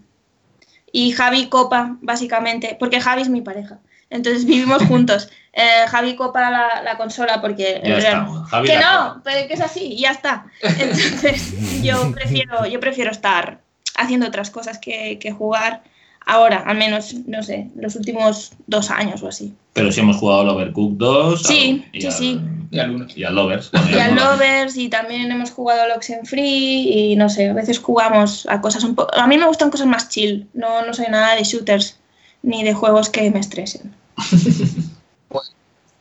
[0.91, 2.75] y Javi copa, básicamente.
[2.79, 3.79] Porque Javi es mi pareja.
[4.09, 5.29] Entonces vivimos juntos.
[5.61, 7.81] Eh, Javi copa la, la consola porque.
[7.83, 10.45] Ya está, Javi que no, pero que es así, y ya está.
[10.61, 13.59] Entonces yo prefiero, yo prefiero estar
[13.97, 15.83] haciendo otras cosas que, que jugar.
[16.25, 19.53] Ahora, al menos, no sé, los últimos dos años o así.
[19.73, 21.41] Pero sí hemos jugado al Overcooked 2.
[21.43, 22.41] Sí, al- y sí, al- sí.
[22.71, 23.07] Y al uno.
[23.15, 23.71] Y al Lovers.
[23.91, 28.45] Y al Lovers y también hemos jugado al Oxenfree y no sé, a veces jugamos
[28.47, 29.11] a cosas un poco...
[29.17, 31.97] A mí me gustan cosas más chill, no, no soy nada de shooters
[32.43, 33.93] ni de juegos que me estresen.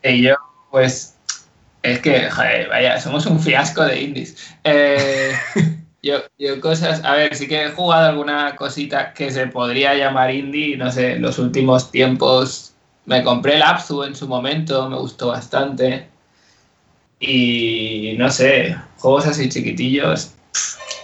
[0.09, 0.35] Y yo,
[0.71, 1.17] pues,
[1.83, 4.37] es que, joder, vaya, somos un fiasco de indies.
[4.65, 5.33] Eh,
[6.03, 10.31] yo, yo cosas, a ver, sí que he jugado alguna cosita que se podría llamar
[10.33, 12.69] indie, no sé, en los últimos tiempos
[13.09, 16.09] me compré el Abzu en su momento, me gustó bastante.
[17.19, 20.35] Y no sé, juegos así chiquitillos.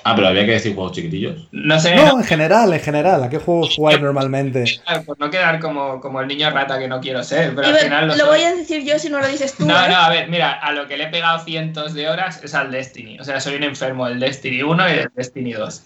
[0.07, 1.48] Ah, pero había que decir juegos chiquitillos.
[1.50, 1.96] No sé.
[1.96, 3.24] No, en general, en general.
[3.24, 4.64] ¿A qué juegos jugáis normalmente?
[5.07, 7.78] Por no quedar como, como el niño rata que no quiero ser, pero Y al
[7.78, 9.64] final lo lo, voy a decir yo si no lo dices tú.
[9.64, 9.88] No, ¿eh?
[9.88, 12.70] no, a ver, mira, a lo que le he pegado cientos de horas es al
[12.70, 13.18] Destiny.
[13.18, 15.82] O sea, soy un enfermo del Destiny 1 y del Destiny 2.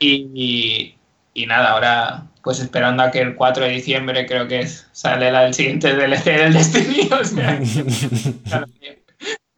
[0.00, 0.94] Y, y,
[1.34, 5.30] y nada, ahora pues esperando a que el 4 de diciembre creo que es, sale
[5.30, 7.08] la- el siguiente DLC del Destiny.
[7.20, 7.60] O sea,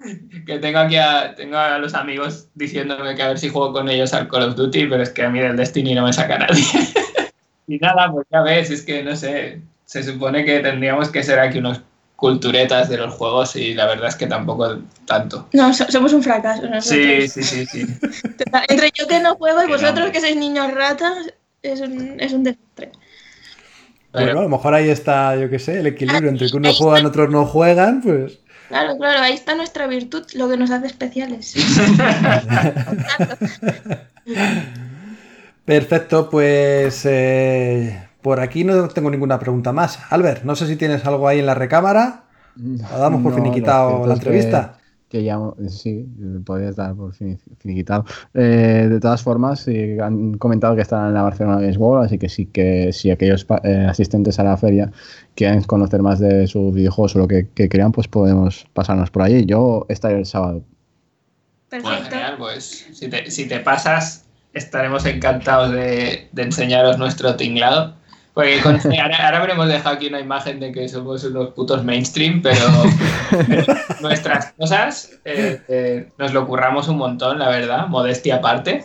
[0.47, 3.89] que- tengo aquí a, tengo a los amigos diciéndome que a ver si juego con
[3.89, 6.39] ellos al Call of Duty, pero es que a mí del Destiny no me saca
[6.39, 6.63] nadie.
[7.67, 11.39] y nada, pues ya ves, es que no sé, se supone que tendríamos que ser
[11.39, 11.81] aquí unos
[12.17, 15.49] culturetas de los juegos y la verdad es que tampoco tanto.
[15.53, 16.63] No, so- somos un fracaso.
[16.69, 16.85] nosotros.
[16.85, 17.87] Sí, sí, sí, sí.
[18.69, 21.33] Entre yo que no juego y vosotros que sois niños ratas,
[21.63, 22.93] es un, es un desastre.
[24.13, 27.05] Bueno, a lo mejor ahí está, yo qué sé, el equilibrio entre que unos juegan,
[27.07, 28.39] otros no juegan, pues.
[28.75, 31.55] Claro, claro, ahí está nuestra virtud, lo que nos hace especiales.
[35.65, 40.01] Perfecto, pues eh, por aquí no tengo ninguna pregunta más.
[40.11, 42.25] Albert, no sé si tienes algo ahí en la recámara.
[42.93, 44.79] ¿O damos por No, finiquitado la entrevista?
[45.15, 45.39] Que ya,
[45.69, 46.09] sí,
[46.45, 48.05] podrías dar por fini- finiquitado.
[48.35, 52.19] Eh, de todas formas, sí, han comentado que están en la Barcelona Games World, así
[52.19, 54.91] que sí que si aquellos eh, asistentes a la feria
[55.37, 59.23] quieren conocer más de sus videojuegos o lo que, que crean, pues podemos pasarnos por
[59.23, 59.47] allí.
[59.47, 60.65] Yo estaré el sábado.
[61.71, 62.11] Bueno, Perfecto.
[62.11, 67.95] genial, pues si te, si te pasas, estaremos encantados de, de enseñaros nuestro tinglado.
[68.35, 72.43] Porque con- ahora, ahora habremos dejado aquí una imagen de que somos unos putos mainstream,
[72.43, 72.59] pero,
[73.49, 73.65] pero
[74.01, 78.85] nuestras cosas eh, eh, nos lo curramos un montón, la verdad, modestia aparte.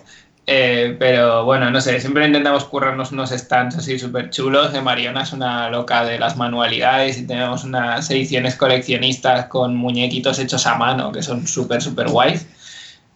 [0.52, 4.74] Eh, pero bueno, no sé, siempre intentamos currarnos unos stands así súper chulos.
[4.74, 10.40] De Mariona es una loca de las manualidades y tenemos unas ediciones coleccionistas con muñequitos
[10.40, 12.48] hechos a mano que son súper, súper guays.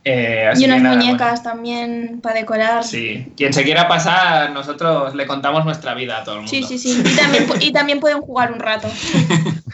[0.05, 2.83] Eh, así Y unas nada, muñecas también para decorar.
[2.83, 6.49] sí, quien se quiera pasar, nosotros le contamos nuestra vida a todo el mundo.
[6.49, 7.01] Sí, sí, sí.
[7.05, 8.87] Y también, y también pueden jugar un rato.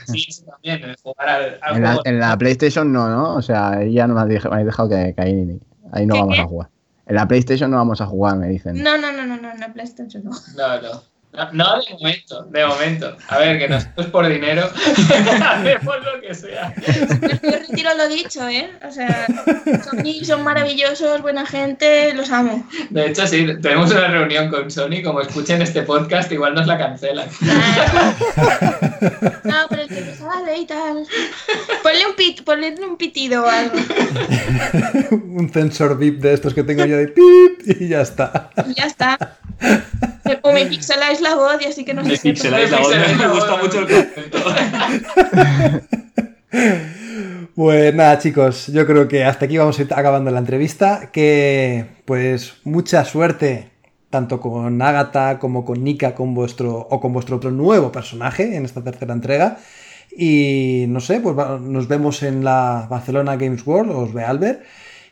[0.06, 2.02] Sí, eso también, el jugar al, al En la, juego.
[2.06, 3.36] en la PlayStation no, ¿no?
[3.36, 5.60] O sea, ahí ya no me habéis dej- me habéis dejado que, que ahí,
[5.92, 6.42] ahí no ¿Qué, vamos qué?
[6.42, 6.70] a jugar.
[7.08, 8.84] En la PlayStation no vamos a jugar, me dicen.
[8.84, 10.32] No, no, no, no, no, en la PlayStation no.
[10.56, 11.02] No, no.
[11.32, 13.18] No, no, de momento, de momento.
[13.28, 14.64] A ver, que nosotros por dinero
[15.46, 16.74] hacemos lo que sea.
[16.76, 18.72] Yo retiro lo dicho, ¿eh?
[18.88, 19.28] O sea,
[19.84, 22.68] Sony son maravillosos, buena gente, los amo.
[22.90, 26.78] De hecho, sí, tenemos una reunión con Sony, como escuchen este podcast, igual nos la
[26.80, 27.30] cancelan.
[29.44, 31.06] No, pero el que me sale y tal.
[31.84, 33.76] Ponle un, pit, ponle un pitido o algo.
[35.12, 38.50] Un sensor VIP de estos que tengo yo de pip y ya está.
[38.68, 39.38] Y ya está.
[40.42, 42.34] O me pixeláis la voz y así que no Me sé qué.
[42.34, 44.40] pixeláis la voz, me gusta mucho el me concepto.
[47.56, 51.10] Pues nada, chicos, yo creo que hasta aquí vamos a ir acabando la entrevista.
[51.12, 53.70] Que pues mucha suerte
[54.10, 58.66] tanto con Agatha como con Nika con vuestro o con vuestro otro nuevo personaje en
[58.66, 59.58] esta tercera entrega.
[60.16, 64.64] Y no sé, pues nos vemos en la Barcelona Games World, os ve Albert,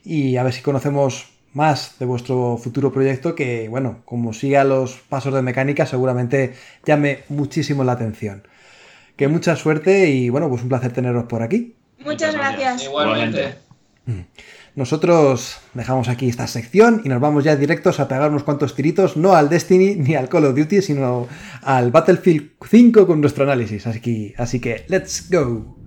[0.04, 4.96] y a ver si conocemos más de vuestro futuro proyecto que, bueno, como siga los
[5.10, 6.54] pasos de mecánica, seguramente
[6.86, 8.44] llame muchísimo la atención.
[9.16, 11.76] Que mucha suerte y, bueno, pues un placer teneros por aquí.
[12.04, 12.84] Muchas gracias.
[12.84, 13.56] Igualmente.
[14.78, 19.18] Nosotros dejamos aquí esta sección y nos vamos ya directos a pegar unos cuantos tiritos,
[19.18, 21.28] no al Destiny ni al Call of Duty, sino
[21.64, 23.88] al Battlefield 5 con nuestro análisis.
[23.88, 25.87] Así que, así que let's go.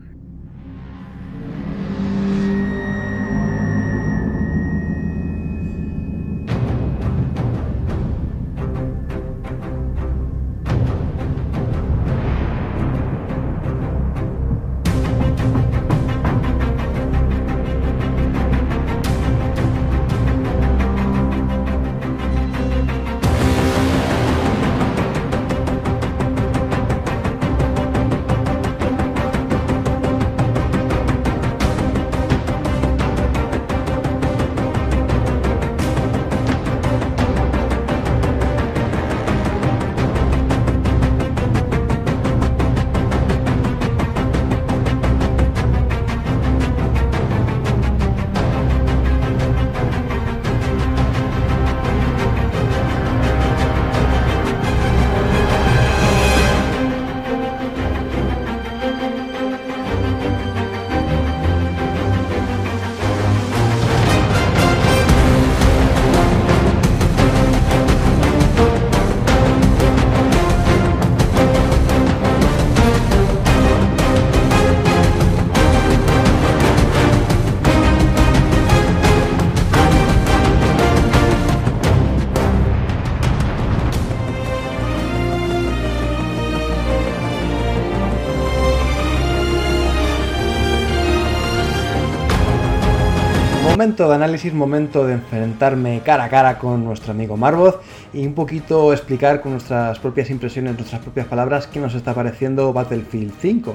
[93.80, 97.80] Momento de análisis, momento de enfrentarme cara a cara con nuestro amigo Marvoth
[98.12, 102.74] y un poquito explicar con nuestras propias impresiones, nuestras propias palabras, qué nos está pareciendo
[102.74, 103.74] Battlefield 5.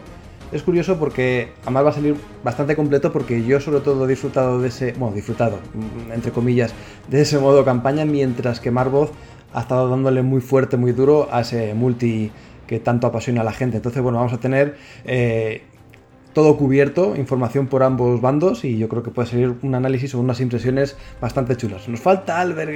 [0.51, 4.61] Es curioso porque además va a salir bastante completo porque yo sobre todo he disfrutado
[4.61, 6.71] de ese, bueno, disfrutado, mm, entre comillas,
[7.07, 9.09] de ese modo campaña, mientras que Marvoth
[9.55, 12.29] ha estado dándole muy fuerte, muy duro a ese multi
[12.67, 13.77] que tanto apasiona a la gente.
[13.77, 15.63] Entonces, bueno, vamos a tener eh,
[16.35, 20.19] todo cubierto, información por ambos bandos y yo creo que puede ser un análisis o
[20.19, 21.87] unas impresiones bastante chulas.
[21.87, 22.71] Nos falta Albert,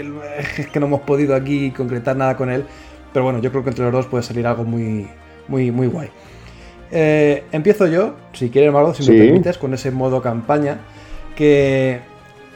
[0.57, 2.64] es que no hemos podido aquí concretar nada con él,
[3.12, 5.10] pero bueno, yo creo que entre los dos puede salir algo muy,
[5.49, 6.10] muy, muy guay.
[6.89, 10.80] Eh, empiezo yo, si quieres, Margot, si me permites, con ese modo campaña
[11.36, 11.99] que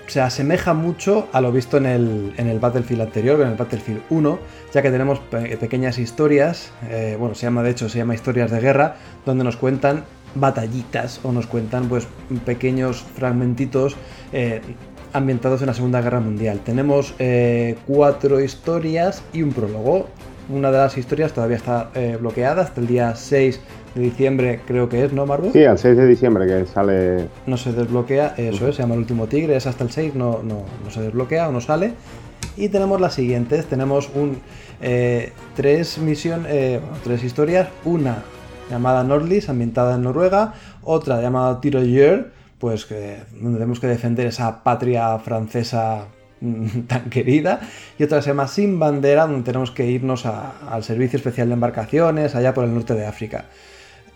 [0.08, 4.04] se asemeja mucho a lo visto en el, en el Battlefield anterior, en el Battlefield
[4.10, 4.40] 1,
[4.74, 8.62] ya que tenemos pequeñas historias, eh, bueno, se llama de hecho, se llama historias de
[8.62, 8.96] guerra,
[9.26, 12.08] donde nos cuentan batallitas o nos cuentan pues
[12.46, 13.96] pequeños fragmentitos
[14.32, 14.62] eh,
[15.14, 16.60] ambientados en la Segunda Guerra Mundial.
[16.64, 17.14] Tenemos
[17.86, 20.08] cuatro historias y un prólogo.
[20.50, 23.60] Una de las historias todavía está bloqueada hasta el día 6
[23.96, 25.54] de diciembre, creo que es, ¿no, Margot?
[25.54, 27.28] Sí, al 6 de diciembre que sale.
[27.46, 30.42] No se desbloquea, eso es, se llama el último tigre, es hasta el 6, no,
[30.44, 31.94] no, no se desbloquea o no sale.
[32.58, 34.38] Y tenemos las siguientes: tenemos un
[34.82, 38.24] eh, tres misiones, eh, tres historias, una
[38.74, 44.64] llamada Nordlis, ambientada en Noruega, otra llamada Tiroyer, pues que donde tenemos que defender esa
[44.64, 46.08] patria francesa
[46.42, 47.62] mm, tan querida,
[47.98, 52.36] y otra se llama Sin Bandera, donde tenemos que irnos al Servicio Especial de Embarcaciones,
[52.36, 53.46] allá por el norte de África.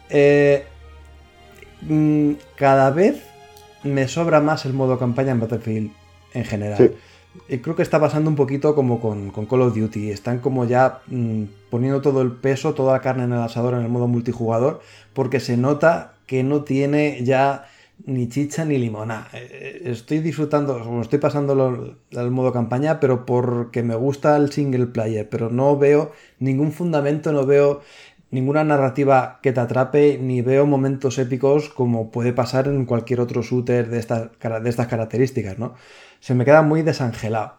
[0.09, 0.65] Eh,
[1.81, 3.23] mm, cada vez
[3.83, 5.91] me sobra más el modo campaña en Battlefield
[6.33, 6.93] en general.
[6.93, 7.06] Y
[7.61, 10.11] creo que está pasando un poquito como con, Call of Duty.
[10.11, 13.81] Están como ya mm, poniendo todo el peso, toda la carne en el asador en
[13.81, 14.81] el modo multijugador,
[15.13, 17.65] porque se nota que no tiene ya
[18.05, 19.27] ni chicha ni limona.
[19.33, 25.27] Eh, estoy disfrutando, estoy pasando al modo campaña, pero porque me gusta el single player,
[25.29, 27.81] pero no veo ningún fundamento, no veo
[28.29, 33.41] ninguna narrativa que te atrape, ni veo momentos épicos como puede pasar en cualquier otro
[33.41, 34.29] shooter de, estas,
[34.63, 35.75] de estas características, ¿no?
[36.19, 37.55] Se me queda muy desangelado.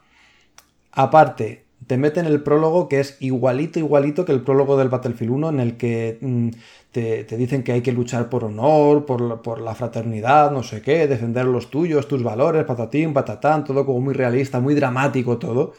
[0.92, 5.48] Aparte, te meten el prólogo que es igualito, igualito que el prólogo del Battlefield 1,
[5.50, 6.48] en el que mm,
[6.92, 11.06] te, dicen que hay que luchar por honor, por, por, la fraternidad, no sé qué,
[11.06, 15.72] defender los tuyos, tus valores, patatín, patatán, todo como muy realista, muy dramático todo.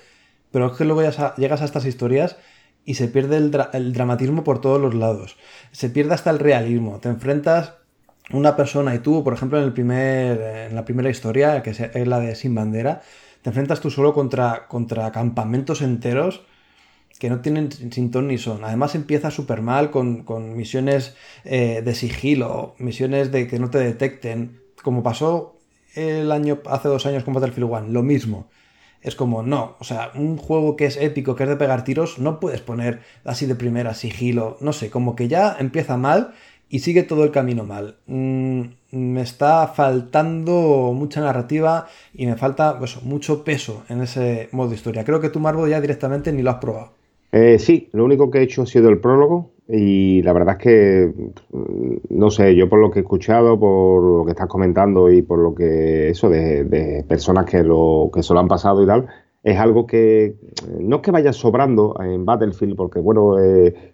[0.51, 1.01] Pero es que luego
[1.37, 2.37] llegas a estas historias
[2.85, 5.37] y se pierde el, dramatismo por todos los lados.
[5.71, 6.99] Se pierde hasta el realismo.
[6.99, 7.73] Te enfrentas
[8.31, 12.07] una persona y tú, por ejemplo, en, el primer, en la primera historia, que es
[12.07, 13.01] la de Sin Bandera,
[13.41, 16.43] te enfrentas tú solo contra, contra campamentos enteros
[17.19, 18.63] que no tienen sin ton ni son.
[18.63, 24.61] Además empieza súper mal con, misiones eh, de sigilo, misiones de que no te detecten,
[24.83, 25.57] como pasó
[25.95, 28.47] el año, hace dos años con Battlefield 1, lo mismo
[29.01, 32.19] es como, no, o sea, un juego que es épico, que es de pegar tiros,
[32.19, 36.33] no puedes poner así de primera sigilo, no sé, como que ya empieza mal
[36.69, 37.97] y sigue todo el camino mal.
[38.07, 38.61] Mm,
[38.91, 44.75] me está faltando mucha narrativa y me falta pues, mucho peso en ese modo de
[44.75, 45.03] historia.
[45.03, 46.91] Creo que tú, Marvo, ya directamente ni lo has probado.
[47.31, 50.63] Eh, sí, lo único que he hecho ha sido el prólogo y la verdad es
[50.63, 51.13] que,
[52.09, 55.37] no sé, yo por lo que he escuchado, por lo que estás comentando y por
[55.37, 59.07] lo que eso de, personas que, lo, que se lo han pasado y tal,
[59.43, 60.35] es algo que
[60.79, 63.93] no es que vaya sobrando en Battlefield, porque bueno, eh,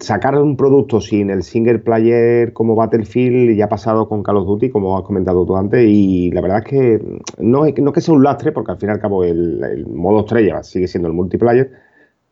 [0.00, 4.46] sacar un producto sin el single player como Battlefield ya ha pasado con Call of
[4.46, 8.00] Duty, como has comentado tú antes, y la verdad es que no es, no que
[8.00, 11.14] sea un lastre, porque al fin y al cabo el, modo estrella sigue siendo el
[11.14, 11.70] multiplayer,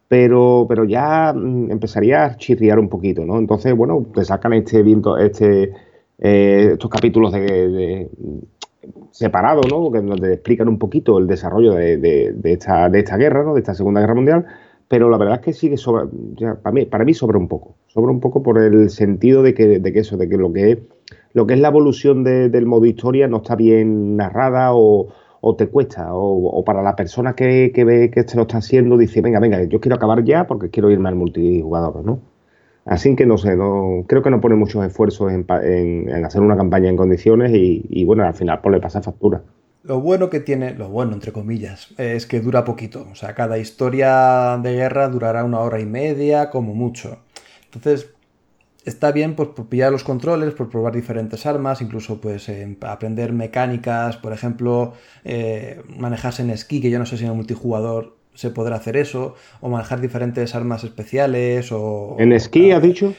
[0.08, 3.38] pero, pero ya mm, empezaría a chirriar un poquito, ¿no?
[3.38, 4.84] Entonces, bueno, te sacan este
[5.20, 5.72] este,
[6.18, 8.08] eh, estos capítulos de,
[9.10, 9.90] separados, ¿no?
[9.90, 13.54] Te explican un poquito el desarrollo de, esta, de esta guerra, ¿no?
[13.54, 14.46] De esta Segunda Guerra Mundial,
[14.88, 16.06] pero la verdad es que sigue sobra,
[16.62, 19.80] para mí, para mí sobra un poco, sobra un poco por el sentido de que,
[19.80, 20.78] de que eso, de que lo que es,
[21.32, 25.12] lo que es la evolución del modo historia no está bien narrada o
[25.56, 29.38] te cuesta, o, para la persona que, ve que se lo está haciendo, dice, venga,
[29.38, 32.20] venga, yo quiero acabar ya porque quiero irme al multijugador, ¿no?
[32.84, 35.44] Así que no sé, no, creo que no pone muchos esfuerzos en,
[36.24, 39.42] hacer una campaña en condiciones y, bueno, al final pues le pasa factura.
[39.86, 43.06] Lo bueno que tiene, lo bueno entre comillas, es que dura poquito.
[43.12, 47.18] O sea, cada historia de guerra durará una hora y media como mucho.
[47.66, 48.10] Entonces,
[48.84, 52.50] está bien pues, por pillar los controles, por probar diferentes armas, incluso pues
[52.80, 54.94] aprender mecánicas, por ejemplo,
[55.24, 58.96] eh, manejarse en esquí, que yo no sé si en el multijugador se podrá hacer
[58.96, 62.16] eso, o manejar diferentes armas especiales, o...
[62.18, 63.14] ¿En esquí has dicho?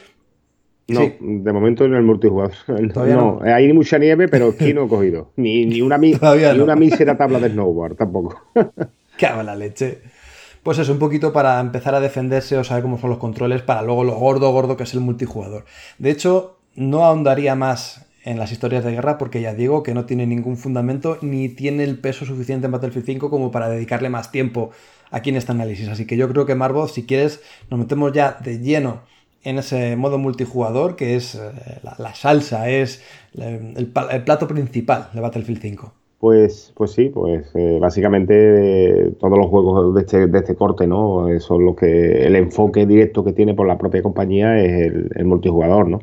[0.88, 2.54] No, de momento en el multijugador.
[2.96, 5.30] no, hay mucha nieve, pero aquí no he cogido.
[5.36, 8.42] Ni, ni una, ni una mísera tabla de snowboard tampoco.
[9.18, 9.98] Cago la leche.
[10.62, 13.82] Pues eso, un poquito para empezar a defenderse o saber cómo son los controles para
[13.82, 15.66] luego lo gordo, gordo que es el multijugador.
[15.98, 20.04] De hecho, no ahondaría más en las historias de guerra porque ya digo que no
[20.04, 24.30] tiene ningún fundamento ni tiene el peso suficiente en Battlefield 5 como para dedicarle más
[24.30, 24.70] tiempo
[25.10, 25.88] aquí en este análisis.
[25.88, 29.02] Así que yo creo que Marvo, si quieres, nos metemos ya de lleno
[29.44, 33.02] en ese modo multijugador que es eh, la, salsa, es
[33.36, 35.92] el, plato principal de Battlefield 5.
[36.18, 41.28] Pues, pues sí, pues eh, básicamente todos los juegos de este, de este corte, ¿no?
[41.38, 45.88] Son lo que el enfoque directo que tiene por la propia compañía es el, multijugador,
[45.88, 46.00] ¿no?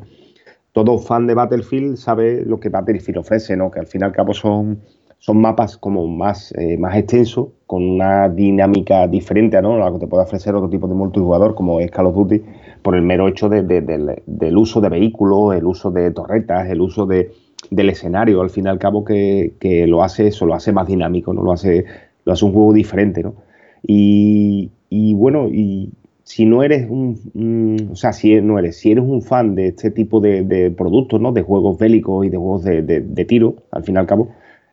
[0.72, 3.70] Todo fan de Battlefield sabe lo que Battlefield ofrece, ¿no?
[3.70, 4.80] Que al fin y al cabo son,
[5.18, 9.76] son mapas como más, eh, más extensos, con una dinámica diferente, ¿no?
[9.76, 12.42] Lo que te puede ofrecer otro tipo de multijugador como es Call of Duty,
[12.86, 17.32] por el mero hecho del uso de vehículos, el uso de torretas, el uso de
[17.68, 21.34] del escenario, al fin y al cabo, que, lo hace eso, lo hace más dinámico,
[21.34, 21.42] ¿no?
[21.42, 21.84] Lo hace,
[22.24, 23.34] lo hace un juego diferente, ¿no?
[23.82, 24.70] Y,
[25.14, 25.90] bueno, y
[26.22, 29.90] si no eres un, o sea, si no eres, si eres un fan de este
[29.90, 31.32] tipo de, productos, ¿no?
[31.32, 34.28] De juegos bélicos y de juegos de, tiro, al fin y al cabo,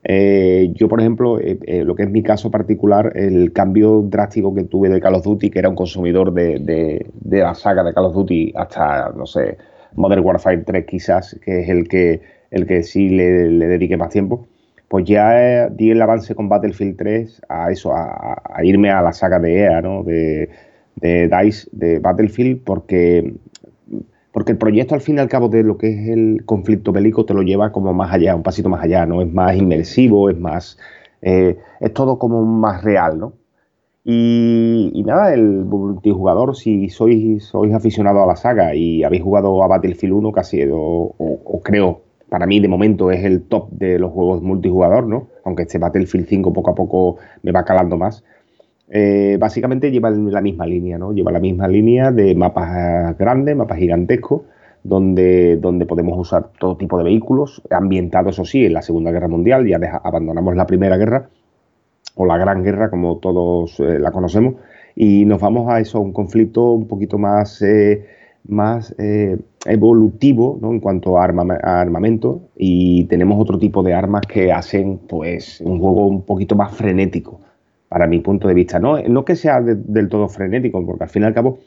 [0.05, 4.53] eh, yo, por ejemplo, eh, eh, lo que es mi caso particular, el cambio drástico
[4.53, 8.05] que tuve de Call of Duty, que era un consumidor de, la saga de Call
[8.05, 9.57] of Duty hasta, no sé,
[9.95, 12.21] Modern Warfare 3 quizás, que es el que
[12.51, 14.47] el que sí le, dedique más tiempo,
[14.87, 19.39] pues ya di el avance con Battlefield 3 a eso, a, irme a la saga
[19.39, 20.03] de EA, ¿no?
[20.03, 20.49] De,
[20.97, 23.33] de, DICE, de Battlefield, porque,
[24.33, 27.25] porque el proyecto al fin y al cabo de lo que es el conflicto bélico
[27.25, 29.21] te lo lleva como más allá, un pasito más allá, ¿no?
[29.21, 30.77] Es más inmersivo, es más...
[31.21, 33.33] Eh, es todo como más real, ¿no?
[34.03, 39.67] Y, nada, el multijugador, si sois, sois aficionado a la saga y habéis jugado a
[39.67, 42.01] Battlefield 1, casi, o, o creo
[42.33, 45.27] para mí de momento es el top de los juegos multijugador, ¿no?
[45.45, 48.23] Aunque este Battlefield 5 poco a poco me va calando más.
[48.95, 51.13] Eh, básicamente lleva la misma línea, ¿no?
[51.13, 54.43] Lleva la misma línea de mapas grandes, mapas gigantescos,
[54.83, 59.27] donde, donde podemos usar todo tipo de vehículos, ambientados, eso sí, en la Segunda Guerra
[59.27, 61.27] Mundial, ya abandonamos la Primera Guerra,
[62.13, 64.57] o la Gran Guerra, como todos eh, la conocemos,
[64.95, 67.61] y nos vamos a eso, a un conflicto un poquito más...
[67.63, 68.07] Eh,
[68.45, 68.93] más
[69.65, 75.79] evolutivo en cuanto a, armamento y tenemos otro tipo de armas que hacen pues un
[75.79, 77.39] juego un poquito más frenético
[77.93, 78.79] para mi punto de vista.
[78.79, 81.59] No, no que sea del todo frenético, porque al fin y al cabo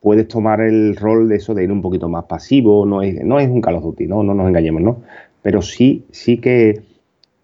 [0.00, 3.38] puedes tomar el rol de eso de ir un poquito más pasivo, no es, no
[3.38, 5.02] es un Call of Duty, no, no nos engañemos, ¿no?
[5.40, 6.82] Pero sí, sí que,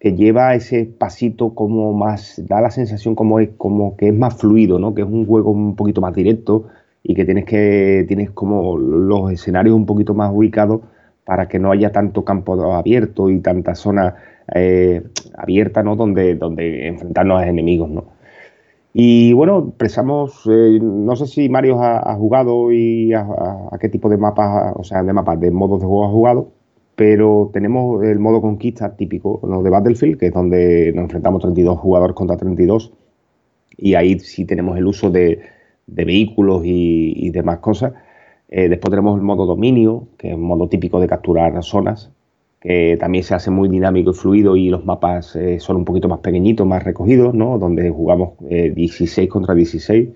[0.01, 4.79] lleva ese pasito como más, da la sensación como, es, como que es más fluido,
[4.79, 4.93] ¿no?
[4.93, 6.65] Que es un juego un poquito más directo,
[7.03, 10.81] y que tienes que tienes como los escenarios un poquito más ubicados
[11.23, 14.15] para que no haya tanto campo abierto y tanta zona
[14.53, 15.01] eh,
[15.37, 15.95] abierta ¿no?
[15.95, 17.89] donde, donde enfrentarnos a enemigos.
[17.89, 18.14] ¿no?
[18.97, 23.27] Y bueno, pensamos, eh, no sé si Mario ha, jugado y a,
[23.77, 26.51] qué tipo de mapas, o sea, de mapas, de modos de juego ha jugado,
[26.95, 29.61] pero tenemos el modo conquista típico ¿no?
[29.63, 32.93] de Battlefield, que es donde nos enfrentamos 32 jugadores contra 32,
[33.75, 35.41] y ahí sí tenemos el uso de,
[35.87, 37.91] de vehículos y, demás cosas.
[38.47, 42.13] Eh, después tenemos el modo dominio, que es un modo típico de capturar zonas,
[42.99, 46.19] también se hace muy dinámico y fluido y los mapas eh, son un poquito más
[46.19, 47.59] pequeñitos, más recogidos, ¿no?
[47.59, 50.09] Donde jugamos 16 eh, contra 16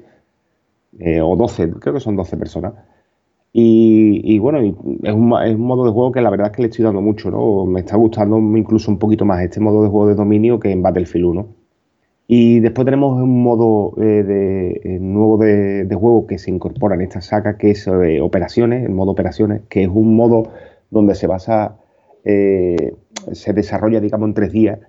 [1.22, 2.74] o 12, creo que son 12 personas.
[3.52, 4.74] Y, bueno, es,
[5.14, 7.32] un, es, un, modo de juego que la verdad es que le estoy dando mucho,
[7.32, 7.66] ¿no?
[7.66, 10.82] Me está gustando incluso un poquito más este modo de juego de dominio que en
[10.84, 11.48] Battlefield 1.
[12.32, 17.02] Y después tenemos un modo eh, de, eh, nuevo de, juego que se incorpora en
[17.02, 20.44] esta saga, que es eh, operaciones, el modo operaciones, que es un modo
[20.92, 21.78] donde se basa,
[22.24, 24.80] se desarrolla, digamos, en tres días.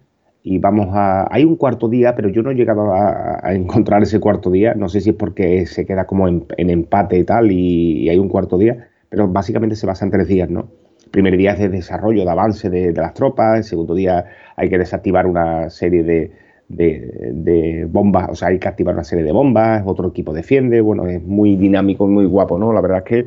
[0.43, 1.33] Y vamos a.
[1.33, 4.75] Hay un cuarto día, pero yo no he llegado a, encontrar ese cuarto día.
[4.75, 8.29] No sé si es porque se queda como en, empate y tal, y, hay un
[8.29, 10.69] cuarto día, pero básicamente se basa en tres días, ¿no?
[11.11, 13.59] Primer día es de desarrollo, de avance de las tropas.
[13.59, 14.27] El segundo día
[14.57, 16.33] hay que desactivar una serie de
[16.71, 21.07] de, bombas, o sea, hay que activar una serie de bombas, otro equipo defiende, bueno,
[21.07, 22.73] es muy dinámico, muy guapo, ¿no?
[22.73, 23.27] La verdad es que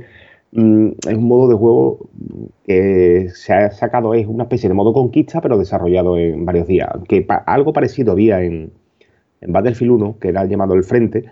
[0.53, 1.99] mm, es un modo de juego
[2.65, 6.89] que se ha sacado, es una especie de modo conquista, pero desarrollado en varios días,
[7.07, 8.71] que algo parecido había en,
[9.41, 11.25] en Battlefield 1, que era llamado El Frente,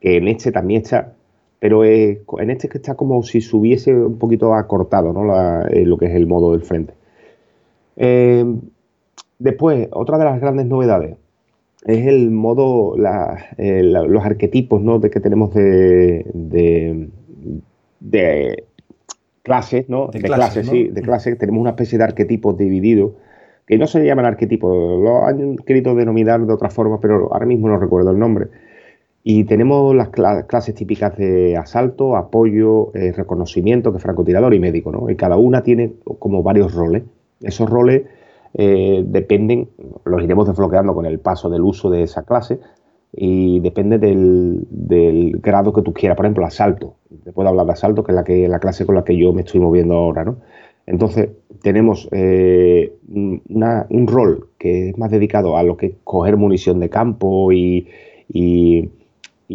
[0.00, 1.12] que en este también está,
[1.58, 5.66] pero en este que está como si se hubiese un poquito acortado, ¿no?
[5.68, 6.94] Eh, lo que es el modo del frente.
[7.96, 8.44] Eh,
[9.38, 11.16] después, otra de las grandes novedades,
[11.84, 12.96] es el modo,
[13.58, 14.98] eh, los arquetipos ¿no?
[14.98, 17.08] de que tenemos de, de,
[19.42, 20.08] clases, ¿no?
[20.08, 21.38] De, clases, sí, de clases.
[21.38, 23.12] Tenemos una especie de arquetipos divididos,
[23.66, 24.70] que no se llaman arquetipos,
[25.02, 28.48] lo han querido denominar de otra forma, pero ahora mismo no recuerdo el nombre.
[29.22, 34.92] Y tenemos las clases típicas de asalto, apoyo, eh, reconocimiento, que es francotirador y médico,
[34.92, 35.10] ¿no?
[35.10, 37.02] Y cada una tiene como varios roles.
[37.40, 38.02] Esos roles
[38.54, 39.68] eh, dependen,
[40.04, 42.60] los iremos desbloqueando con el paso del uso de esa clase,
[43.12, 46.16] y depende del, grado que tú quieras.
[46.16, 46.96] Por ejemplo, asalto.
[47.24, 49.32] Te puedo hablar de asalto, que es la, que, la clase con la que yo
[49.32, 50.36] me estoy moviendo ahora, ¿no?
[50.86, 51.30] Entonces,
[51.62, 56.90] tenemos eh, un rol que es más dedicado a lo que es coger munición de
[56.90, 57.88] campo y,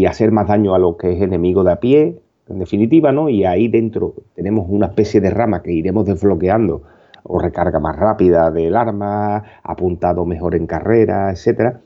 [0.07, 2.19] hacer más daño a lo que es enemigo de a pie,
[2.49, 3.29] en definitiva, ¿no?
[3.29, 6.81] Y ahí dentro tenemos una especie de rama que iremos desbloqueando,
[7.23, 11.81] o recarga más rápida del arma, apuntado mejor en carrera, etcétera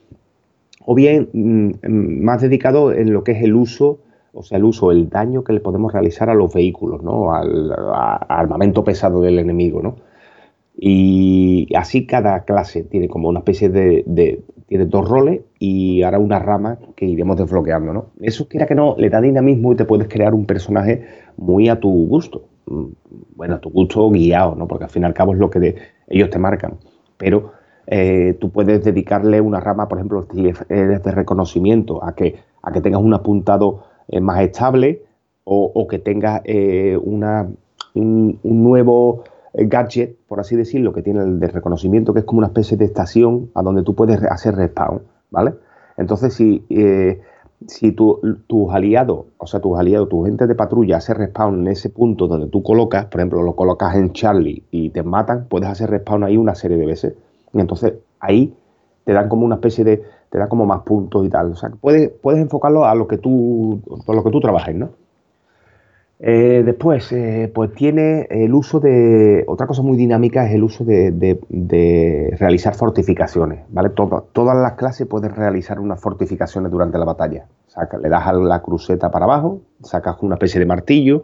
[0.86, 4.00] o bien mm, más dedicado en lo que es el uso,
[4.34, 7.34] o sea, el uso, el daño que le podemos realizar a los vehículos, ¿no?
[7.34, 7.72] Al,
[8.28, 9.96] armamento pesado del enemigo, ¿no?
[10.78, 16.38] Y así cada clase tiene como una especie de, tiene dos roles y ahora una
[16.38, 18.06] rama que iremos desbloqueando, ¿no?
[18.20, 21.06] Eso quiera que no, le da dinamismo y te puedes crear un personaje
[21.38, 22.44] muy a tu gusto.
[22.66, 22.86] Mm,
[23.36, 24.68] bueno, a tu gusto guiado, ¿no?
[24.68, 25.76] Porque al fin y al cabo es lo que
[26.08, 26.78] ellos te marcan.
[27.18, 27.54] Pero
[27.88, 32.82] eh, tú puedes dedicarle una rama, por ejemplo, si de reconocimiento, a que, a que
[32.82, 35.04] tengas un apuntado eh, más estable
[35.44, 37.48] o, que tengas eh, una,
[37.94, 42.48] un, nuevo gadget, por así decirlo, que tiene el de reconocimiento, que es como una
[42.48, 45.54] especie de estación a donde tú puedes hacer respawn, ¿vale?
[45.98, 46.66] Entonces, si,
[47.68, 51.92] si tus aliados, o sea, tus aliados, tu gente de patrulla hace respawn en ese
[51.92, 55.92] punto donde tú colocas, por ejemplo, lo colocas en Charlie y te matan, puedes hacer
[55.92, 57.14] respawn ahí una serie de veces.
[57.56, 58.54] Y entonces ahí
[59.06, 61.54] te dan como una especie de, te da como más puntos y tal.
[61.54, 64.90] O sea, puedes, puedes enfocarlo a lo que tú, por lo que tú trabajes, ¿no?
[66.20, 70.86] Eh, después, eh, pues tiene el uso de, otra cosa muy dinámica es el uso
[70.86, 73.90] de, realizar fortificaciones, ¿vale?
[73.90, 77.48] todas las clases pueden realizar unas fortificaciones durante la batalla.
[78.02, 81.24] le das a la cruceta para abajo, sacas una especie de martillo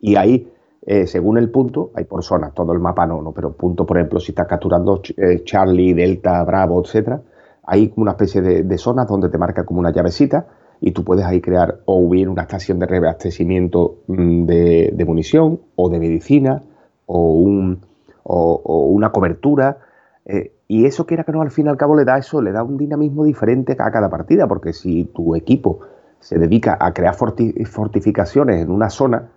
[0.00, 0.48] y ahí
[0.88, 3.96] eh, según el punto, hay por zonas, todo el mapa no, no, pero punto, por
[3.96, 7.20] ejemplo, si estás capturando eh, Charlie, Delta, Bravo, etcétera,
[7.64, 10.46] hay como una especie de, zonas donde te marca como una llavecita
[10.80, 15.88] y tú puedes ahí crear o bien una estación de reabastecimiento mm, de, munición o
[15.90, 16.62] de medicina
[17.06, 17.80] o, un,
[18.22, 19.78] o, una cobertura.
[20.24, 22.52] Eh, y eso quiera que no, al fin y al cabo le da eso, le
[22.52, 25.80] da un dinamismo diferente a cada partida, porque si tu equipo
[26.20, 29.30] se dedica a crear fortificaciones en una zona,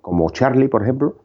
[0.00, 1.16] como Charlie, por ejemplo,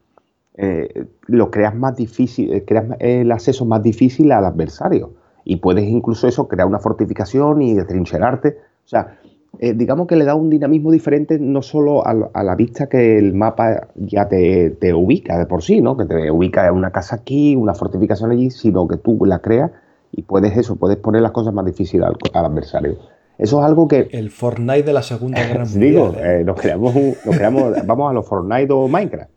[0.55, 5.13] eh, lo creas más difícil, eh, creas el acceso más difícil al adversario.
[5.45, 8.57] Y puedes incluso eso, crear una fortificación y trincherarte.
[8.85, 9.19] O sea,
[9.57, 13.33] eh, digamos que le da un dinamismo diferente no solo a, la vista que el
[13.33, 15.97] mapa ya te, ubica de por sí, ¿no?
[15.97, 19.71] Que te ubica una casa aquí, una fortificación allí, sino que tú la creas
[20.11, 22.97] y puedes eso, puedes poner las cosas más difíciles al adversario.
[23.39, 24.09] Eso es algo que...
[24.11, 25.81] El Fortnite de la Segunda Guerra Mundial.
[25.81, 26.41] Digo, ¿eh?
[26.41, 29.31] Eh, nos, creamos nos creamos, vamos a los Fortnite o Minecraft.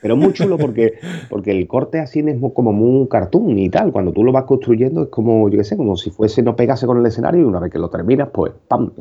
[0.00, 0.94] Pero es muy chulo porque,
[1.28, 3.92] porque el corte así es como un cartoon y tal.
[3.92, 6.86] Cuando tú lo vas construyendo es como, yo qué sé, como si fuese no pegase
[6.86, 8.92] con el escenario y una vez que lo terminas, pues ¡pam!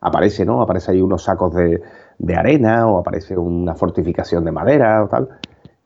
[0.00, 0.62] aparece, ¿no?
[0.62, 1.82] Aparece ahí unos sacos de,
[2.36, 5.28] arena o aparece una fortificación de madera o tal.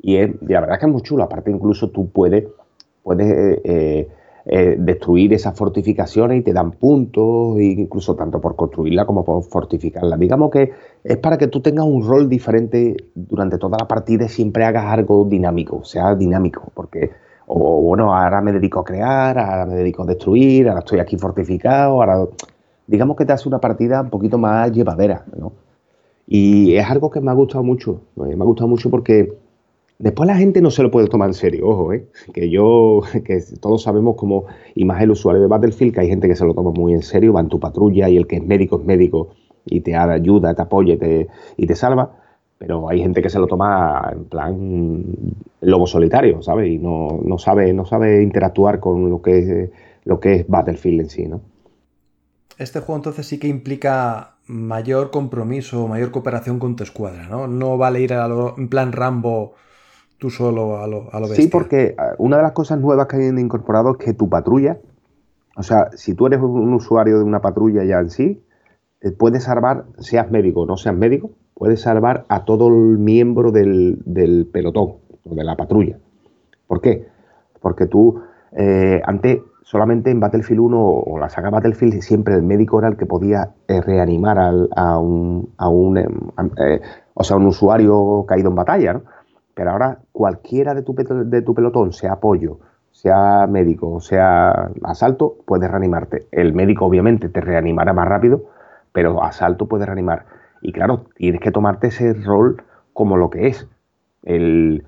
[0.01, 1.25] Y, la verdad es que es muy chulo.
[1.25, 2.45] Aparte, incluso tú puedes,
[3.03, 4.09] puedes eh,
[4.47, 10.19] eh, destruir esas fortificaciones y te dan puntos, incluso tanto por construirla como por fortificarla.
[10.19, 10.71] Digamos que
[11.03, 14.85] es para que tú tengas un rol diferente durante toda la partida y siempre hagas
[14.85, 17.11] algo dinámico, sea dinámico, porque,
[17.47, 21.17] o bueno, ahora me dedico a crear, ahora me dedico a destruir, ahora estoy aquí
[21.17, 22.27] fortificado, ahora,
[22.87, 25.53] digamos que te hace una partida un poquito más llevadera, ¿no?
[26.27, 29.44] Y es algo que me ha gustado mucho, me ha gustado mucho porque
[30.05, 32.11] Después la gente no se lo puede tomar en serio, ojo, ¿eh?
[32.35, 34.45] que yo, que todos sabemos como,
[34.75, 37.01] y más el usuario de Battlefield, que hay gente que se lo toma muy en
[37.01, 39.31] serio, va tu patrulla y el que es médico es médico
[39.65, 40.99] y te ayuda, te apoya
[41.57, 42.19] y te, salva,
[42.59, 45.05] pero hay gente que se lo toma en plan
[45.63, 46.71] lobo solitario, ¿sabes?
[46.71, 49.71] Y no, no, sabe, no sabe interactuar con lo que, es,
[50.05, 51.41] lo que es Battlefield en sí, ¿no?
[52.59, 57.47] Este juego entonces sí que implica mayor compromiso, mayor cooperación con tu escuadra, ¿no?
[57.49, 58.29] No vale ir a
[58.59, 59.55] en plan Rambo
[60.25, 61.45] tú solo a lo, a lo bestia.
[61.45, 64.79] Sí, porque ah, una de las cosas nuevas que han incorporado es que tu patrulla,
[65.55, 68.43] o sea, si tú eres un usuario de una patrulla ya en sí,
[69.03, 73.53] eh, puedes salvar, seas médico o no seas médico, puedes salvar a todo el miembro
[73.53, 74.95] del, pelotón
[75.29, 75.99] o de la patrulla.
[76.67, 77.07] ¿Por qué?
[77.61, 78.23] Porque tú,
[78.57, 82.97] eh, antes, solamente en Battlefield 1 o la saga Battlefield siempre el médico era el
[82.97, 86.19] que podía eh, reanimar a un, a un em,
[86.67, 86.81] eh,
[87.13, 89.14] o sea, un usuario caído en batalla, ¿no?
[89.55, 92.59] Pero ahora cualquiera de tu, de tu pelotón, sea apoyo,
[92.91, 96.27] sea médico, sea asalto, puede reanimarte.
[96.33, 98.45] El médico obviamente te reanimará más rápido,
[98.93, 100.27] pero asalto puede reanimar.
[100.63, 102.63] Y claro, tienes que tomarte ese rol
[102.93, 103.69] como lo que es.
[104.23, 104.85] El,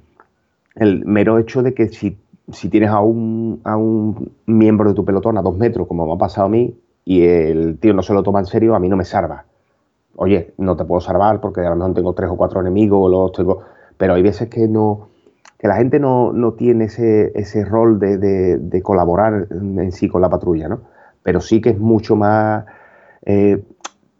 [0.77, 2.17] el mero hecho de que si,
[2.51, 6.15] si tienes a un, a un miembro de tu pelotón a dos metros, como me
[6.15, 6.75] ha pasado a mí,
[7.05, 9.45] y el tío no se lo toma en serio, a mí no me salva.
[10.17, 13.33] Oye, no te puedo salvar porque a lo mejor tengo tres o cuatro enemigos, los
[13.33, 13.63] tengo,
[13.97, 15.09] pero hay veces que no
[15.59, 18.19] que la gente no, no tiene ese, ese rol de,
[18.59, 20.81] de, colaborar en sí con la patrulla, ¿no?
[21.23, 22.67] Pero sí que es mucho más...
[23.25, 23.63] Eh,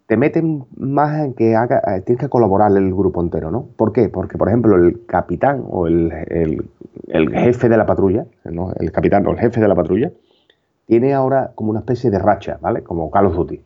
[0.07, 3.67] te meten más en que haga, eh, tienes que colaborar el grupo entero, ¿no?
[3.75, 4.09] ¿Por qué?
[4.09, 6.11] Porque, por ejemplo, el capitán o el,
[7.33, 8.71] jefe de la patrulla, ¿no?
[8.79, 10.11] el capitán o el jefe de la patrulla,
[10.85, 12.81] tiene ahora como una especie de racha, ¿vale?
[12.81, 13.61] Como Call of Duty,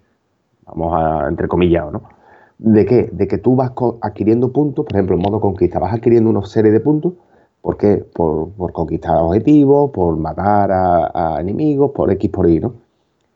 [0.66, 2.21] vamos a entrecomillado, ¿no?
[2.62, 3.10] ¿De qué?
[3.12, 3.72] De que tú vas
[4.02, 7.14] adquiriendo puntos, por ejemplo, en modo conquista, vas adquiriendo una serie de puntos,
[7.60, 8.06] ¿por qué?
[8.14, 12.74] Por, conquistar objetivos, por matar a, enemigos, por X por Y, ¿no?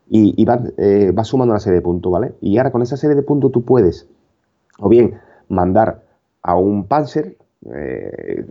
[0.08, 0.46] y,
[0.78, 2.34] eh, va, sumando una serie de puntos, ¿vale?
[2.40, 4.08] Y ahora con esa serie de puntos tú puedes,
[4.78, 5.14] o bien
[5.48, 6.04] mandar
[6.42, 7.36] a un Panzer,
[7.74, 8.46] eh,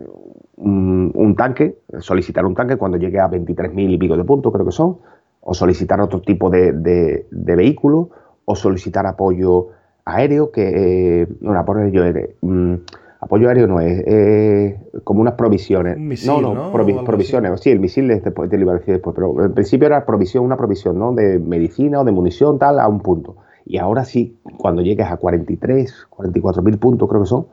[0.56, 4.72] un, tanque, solicitar un tanque cuando llegue a 23.000 y pico de puntos, creo que
[4.72, 4.98] son,
[5.40, 8.10] o solicitar otro tipo de, de, vehículo,
[8.44, 9.68] o solicitar apoyo
[10.06, 12.74] aéreo, que, eh, no, apoyo aéreo, mm,
[13.20, 15.98] apoyo aéreo no es, como unas provisiones.
[16.26, 16.72] no, no,
[17.04, 17.60] provisiones.
[17.60, 20.44] Sí, el misil después, te lo iba a decir después, pero en principio era provisión,
[20.44, 21.12] una provisión, ¿no?
[21.12, 23.36] De medicina o de munición, tal, a un punto.
[23.66, 27.46] Y ahora sí, cuando llegues a 43, 44 mil puntos, creo que son,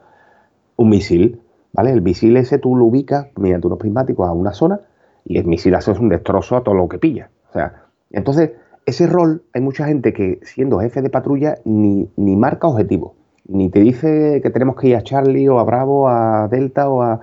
[0.76, 1.42] un misil,
[1.74, 1.92] ¿vale?
[1.92, 4.80] El misil ese tú lo ubicas mediante unos prismáticos a una zona
[5.26, 7.30] y el misil hace un destrozo a todo lo que pilla.
[7.50, 8.52] O sea, entonces,
[8.86, 13.14] ese rol, hay mucha gente que siendo jefe de patrulla ni, ni marca objetivos
[13.48, 17.02] ni te dice que tenemos que ir a Charlie o a Bravo, a Delta o
[17.02, 17.20] a,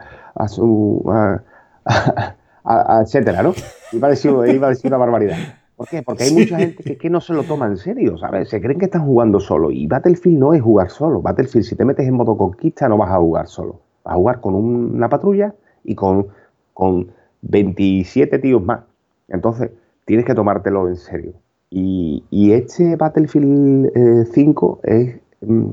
[0.49, 1.03] su.
[2.63, 3.55] A, etcétera, ¿no?
[3.91, 5.37] Iba a, decir, iba a decir una barbaridad.
[5.77, 6.03] ¿Por qué?
[6.03, 8.51] Porque hay mucha gente que, no se lo toma en serio, ¿sabes?
[8.51, 9.71] Se creen que están jugando solo.
[9.71, 11.23] Y Battlefield no es jugar solo.
[11.23, 13.81] Battlefield, si te metes en modo conquista, no vas a jugar solo.
[14.05, 16.29] Vas a jugar con una patrulla y con,
[16.75, 17.11] con
[17.41, 18.83] 27 tíos más.
[19.29, 19.71] Entonces,
[20.05, 21.33] tienes que tomártelo en serio.
[21.71, 25.71] Y, este Battlefield 5 eh, es, mm,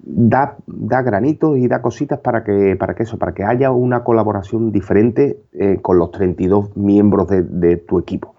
[0.00, 4.70] da, granitos y da cositas para que, para que eso, para que haya una colaboración
[4.70, 8.34] diferente eh, con los 32 miembros de, tu equipo.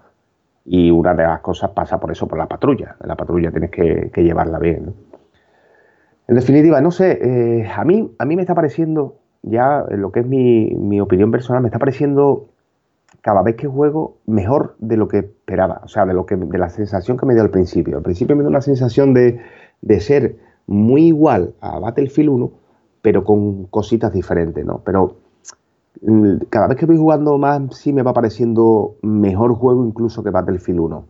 [0.64, 2.96] Y una de las cosas pasa por eso, por la patrulla.
[3.04, 4.94] La patrulla tienes que, llevarla bien.
[6.28, 10.20] En definitiva, no sé, eh, a, mí, a mí me está pareciendo, ya lo que
[10.20, 12.50] es mi opinión personal, me está pareciendo
[13.22, 16.58] cada vez que juego mejor de lo que esperaba, o sea, de, lo que, de
[16.58, 17.98] la sensación que me dio al principio.
[17.98, 19.40] Al principio me dio una sensación de,
[19.82, 20.38] de ser
[20.68, 22.52] muy igual a Battlefield 1,
[23.02, 24.82] pero con cositas diferentes, ¿no?
[24.84, 25.18] Pero
[26.02, 30.30] mm, cada vez que voy jugando más, sí me va pareciendo mejor juego incluso que
[30.30, 31.06] Battlefield 1.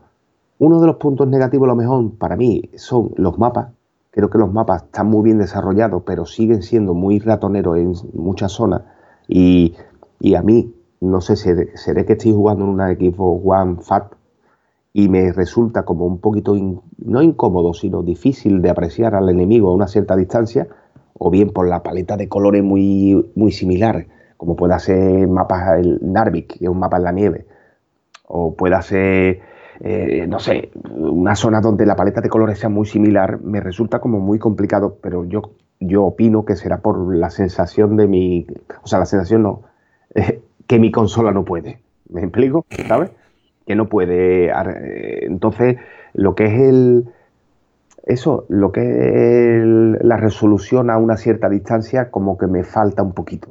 [0.60, 3.70] Uno de los puntos negativos, lo mejor para mí, son los mapas.
[4.12, 8.52] Creo que los mapas están muy bien desarrollados, pero siguen siendo muy ratoneros en muchas
[8.52, 8.82] zonas.
[9.28, 9.76] Y,
[10.36, 14.14] a mí, no sé, seré, que estoy jugando en una Xbox One Fat
[14.92, 16.56] y me resulta como un poquito,
[16.98, 20.68] no incómodo, sino difícil de apreciar al enemigo a una cierta distancia,
[21.18, 26.00] o bien por la paleta de colores muy, muy similar, como pueda ser mapas el
[26.02, 27.46] Narvik, que es un mapa en la nieve,
[28.28, 29.42] o pueda ser,
[29.82, 34.00] eh, no sé, una zona donde la paleta de colores sea muy similar, me resulta
[34.00, 35.42] como muy complicado, pero yo,
[35.80, 38.48] yo opino que será por la sensación de mi,
[38.82, 39.62] o sea, la sensación no,
[40.70, 41.82] que mi consola no puede.
[42.08, 42.66] ¿Me explico?
[42.88, 43.12] ¿Sabes?
[43.70, 44.48] que no puede.
[44.48, 45.78] Eh, entonces,
[46.14, 47.06] lo que es el.
[48.04, 49.64] Eso, lo que es
[50.04, 53.50] la resolución a una cierta distancia, como que me falta un poquito.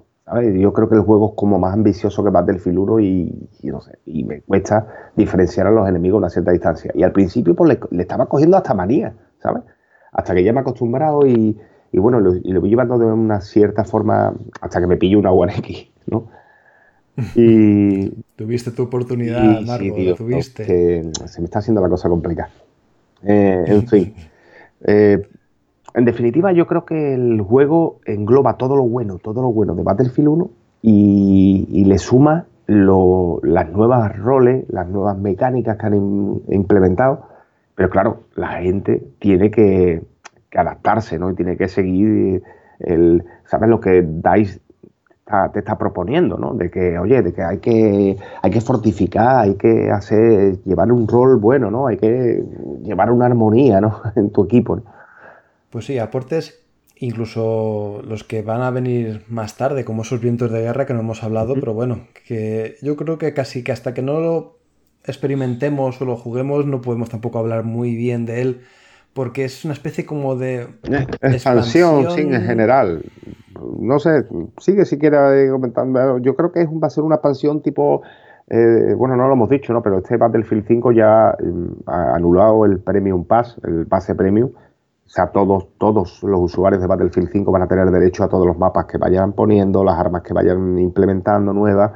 [0.58, 3.80] Yo creo que el juego es como más ambicioso que Battlefield 1 y, y no
[3.80, 6.90] sé, y me cuesta diferenciar a los enemigos a una cierta distancia.
[6.94, 9.62] Y al principio pues le, estaba cogiendo hasta manía, ¿sabes?
[10.12, 11.56] Hasta que ya me he acostumbrado y,
[11.92, 15.20] y bueno, lo, y lo voy llevando de una cierta forma hasta que me pillo
[15.20, 16.28] una One X, ¿no?
[17.34, 20.64] Y, tuviste tu oportunidad, Marco, tuviste.
[21.12, 22.50] se me está haciendo la cosa complicada.
[23.22, 24.14] Eh, en fin.
[24.80, 25.20] Eh,
[25.94, 29.82] en definitiva, yo creo que el juego engloba todo lo bueno, todo lo bueno de
[29.82, 30.50] Battlefield 1
[30.82, 37.24] y, le suma las nuevas roles, las nuevas mecánicas que han implementado.
[37.74, 40.00] Pero claro, la gente tiene que,
[40.48, 41.32] que adaptarse, ¿no?
[41.32, 42.44] Y tiene que seguir
[42.78, 43.24] el.
[43.46, 44.60] ¿Sabes lo que DICE
[45.52, 46.54] te está proponiendo, ¿no?
[46.54, 51.06] De que, oye, de que hay que, hay que fortificar, hay que hacer, llevar un
[51.06, 51.86] rol bueno, ¿no?
[51.86, 52.42] Hay que
[52.82, 54.00] llevar una armonía, ¿no?
[54.16, 54.80] En tu equipo.
[55.70, 56.64] Pues sí, aportes
[57.00, 61.00] incluso los que van a venir más tarde, como esos vientos de guerra que no
[61.00, 64.58] hemos hablado, pero bueno, que yo creo que casi que hasta que no lo
[65.04, 68.60] experimentemos o lo juguemos no podemos tampoco hablar muy bien de él
[69.12, 70.68] porque es una especie como de
[71.22, 73.02] expansión, sí, en general.
[73.78, 74.26] No sé,
[74.58, 76.18] sigue siquiera comentando.
[76.18, 78.02] Yo creo que es, va a ser una expansión tipo,
[78.48, 79.82] eh, bueno, no lo hemos dicho, ¿no?
[79.82, 84.50] Pero este Battlefield 5 ya mm, ha anulado el Premium Pass, el pase Premium.
[85.08, 88.46] O sea, todos, todos los usuarios de Battlefield 5 van a tener derecho a todos
[88.46, 91.92] los mapas que vayan poniendo, las armas que vayan implementando nuevas.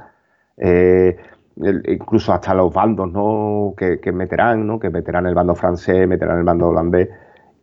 [0.56, 1.16] Eh,
[1.56, 3.74] incluso hasta los bandos ¿no?
[3.76, 4.78] que, meterán, ¿no?
[4.78, 7.08] que meterán el bando francés, meterán el bando holandés.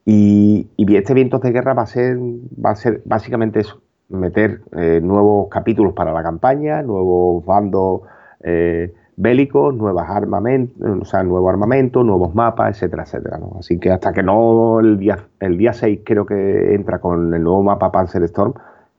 [0.06, 4.99] Y, este Vientos de Guerra va a ser, va a ser básicamente eso, meter eh,
[5.02, 8.02] nuevos capítulos para la campaña, nuevos bandos
[8.41, 13.40] eh, bélicos, nuevas armamentos, o sea, nuevo armamento, nuevos mapas, etcétera, etcétera.
[13.60, 17.44] Así que hasta que no el día, el día 6 creo que entra con el
[17.44, 18.53] nuevo mapa Panzer Storm,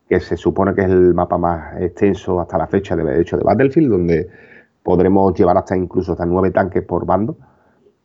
[0.08, 3.44] que se supone que es el mapa más extenso hasta la fecha de hecho de
[3.44, 4.28] Battlefield, donde
[4.82, 7.36] podremos llevar hasta incluso hasta nueve tanques por bando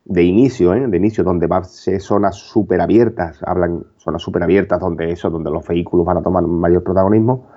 [0.08, 0.86] de inicio, ¿eh?
[0.86, 5.30] de inicio, donde va a ser zonas súper abiertas, hablan zonas súper abiertas donde eso,
[5.30, 7.48] donde los vehículos van a tomar mayor protagonismo.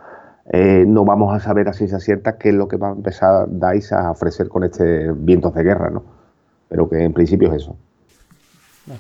[0.52, 3.48] Eh, no vamos a saber a ciencia cierta qué es lo que va a empezar
[3.48, 6.04] DICE a ofrecer con este vientos de guerra, ¿no?
[6.68, 7.78] Pero que en principio es eso.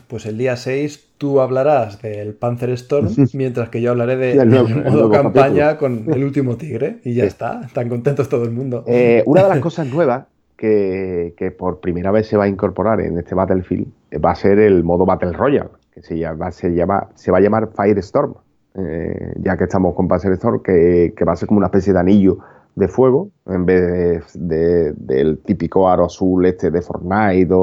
[0.07, 5.09] Pues el día 6 tú hablarás del Panzer Storm, mientras que yo hablaré de, modo
[5.09, 6.99] campaña con el último tigre.
[7.03, 8.83] Y ya está, están contentos todo el mundo.
[8.85, 10.25] Eh, una de las cosas nuevas
[10.59, 13.87] que, por primera vez se va a incorporar en este Battlefield
[14.23, 17.41] va a ser el modo Battle Royale, que se, llama, se, llama, se va a
[17.41, 18.33] llamar Firestorm,
[18.75, 21.99] eh, ya que estamos con Panzer Storm, que, va a ser como una especie de
[21.99, 22.39] anillo
[22.75, 27.55] de fuego, en vez del típico aro azul este de Fortnite,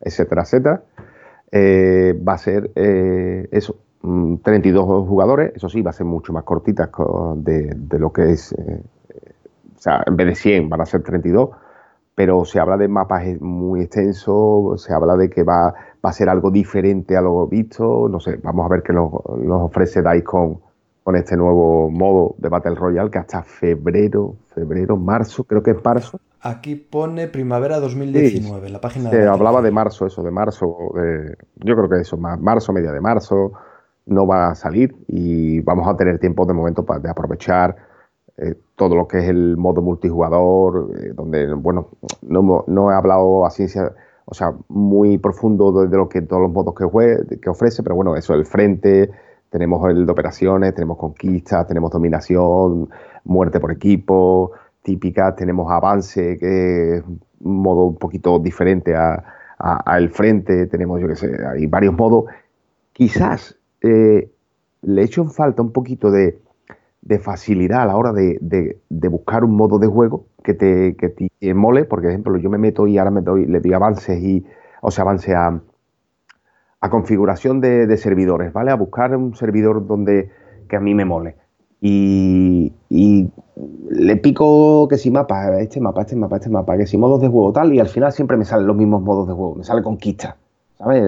[0.00, 0.82] etcétera, etcétera.
[1.50, 3.76] Eh, va a ser eh, eso,
[4.42, 6.90] 32 mm, jugadores, eso sí, va a ser mucho más cortita
[7.36, 8.82] de, lo que es, eh,
[9.76, 11.50] o sea, en vez de 100 van a ser 32,
[12.18, 15.72] pero se habla de mapas muy extensos, se habla de que va,
[16.04, 19.12] va a ser algo diferente a lo visto, no sé, vamos a ver qué nos,
[19.14, 20.58] ofrece DICE con,
[21.04, 25.76] con este nuevo modo de Battle Royale que hasta febrero, febrero, marzo, creo que es
[25.84, 30.76] marzo, Aquí pone primavera 2019, la página Se hablaba de marzo, eso, de marzo.
[31.54, 33.52] yo creo que eso, marzo, media de marzo,
[34.06, 37.76] no va a salir y vamos a tener tiempo de momento para de aprovechar
[38.38, 41.88] eh, todo lo que es el modo multijugador, eh, donde, bueno,
[42.22, 43.92] no, he hablado a ciencia,
[44.24, 48.16] o sea, muy profundo de, lo que todos los modos que, que ofrece, pero bueno,
[48.16, 49.10] eso, el frente,
[49.50, 52.88] tenemos el de operaciones, tenemos conquistas, tenemos dominación,
[53.24, 54.52] muerte por equipo
[54.88, 61.16] típicas, tenemos avance, que es un modo un poquito diferente al frente, tenemos, yo qué
[61.16, 62.24] sé, hay varios modos.
[62.92, 64.30] Quizás eh,
[64.82, 66.40] le echo en falta un poquito de,
[67.18, 71.84] facilidad a la hora de, buscar un modo de juego que te, que te mole,
[71.84, 74.44] porque, por ejemplo, yo me meto y ahora me doy, le doy avances y,
[74.82, 75.60] o sea, avance a,
[76.80, 78.70] a configuración de, servidores, ¿vale?
[78.70, 80.30] A buscar un servidor donde
[80.68, 81.36] que a mí me mole.
[81.80, 82.72] Y,
[83.90, 87.28] le pico que si mapa, este mapa, este mapa, este mapa, que si modos de
[87.28, 89.82] juego tal, y al final siempre me salen los mismos modos de juego, me sale
[89.82, 90.36] conquista.
[90.78, 91.02] ¿Sabes?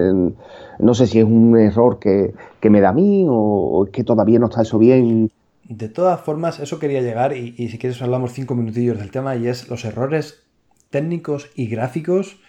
[0.79, 2.33] No sé si es un error que,
[2.69, 5.31] me da a mí o, es que todavía no está eso bien.
[5.73, 9.37] De todas formas, eso quería llegar, y, y si quieres hablamos cinco minutillos del tema,
[9.37, 10.43] y es los errores
[10.89, 12.41] técnicos y gráficos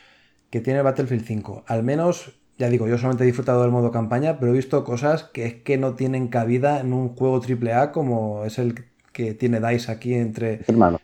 [0.50, 1.64] que tiene Battlefield 5.
[1.68, 5.24] Al menos ya digo, yo solamente he disfrutado del modo campaña, pero he visto cosas
[5.24, 9.60] que es que no tienen cabida en un juego AAA como es el que tiene
[9.60, 10.60] DICE aquí entre,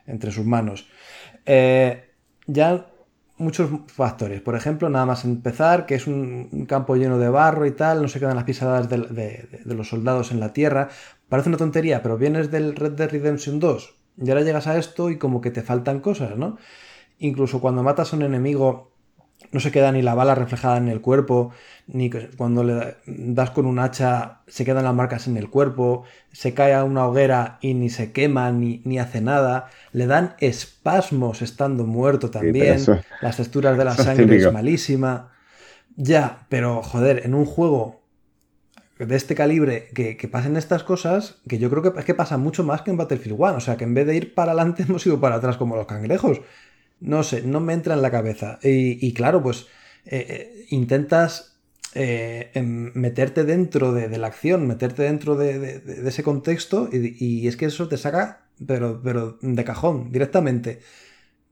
[0.06, 0.88] entre sus manos.
[1.46, 2.10] Eh,
[2.46, 2.86] ya
[3.38, 4.40] muchos factores.
[4.40, 8.08] Por ejemplo, nada más empezar, que es un, campo lleno de barro y tal, no
[8.08, 10.88] se quedan las pisadas de, los soldados en la tierra.
[11.28, 15.10] Parece una tontería, pero vienes del Red Dead Redemption 2 y ahora llegas a esto
[15.10, 16.56] y como que te faltan cosas, ¿no?
[17.18, 18.92] Incluso cuando matas a un enemigo
[19.52, 21.52] no se queda ni la bala reflejada en el cuerpo,
[21.86, 26.54] ni cuando le das con un hacha se quedan las marcas en el cuerpo, se
[26.54, 31.40] cae a una hoguera y ni se quema ni, ni hace nada, le dan espasmos
[31.42, 32.80] estando muerto también,
[33.20, 35.30] las texturas de la sangre es malísima.
[35.96, 38.02] Ya, pero joder, en un juego
[38.98, 42.36] de este calibre que, que, pasen estas cosas, que yo creo que es que pasa
[42.36, 44.82] mucho más que en Battlefield 1, o sea que en vez de ir para adelante
[44.88, 46.40] hemos ido para atrás como los cangrejos.
[47.00, 48.58] No sé, no me entra en la cabeza.
[48.62, 49.66] Y, claro, pues
[50.04, 51.58] eh, eh, intentas
[51.94, 57.66] eh, em, meterte dentro de, la acción, meterte dentro de, ese contexto y, es que
[57.66, 60.80] eso te saca pero, pero de cajón, directamente.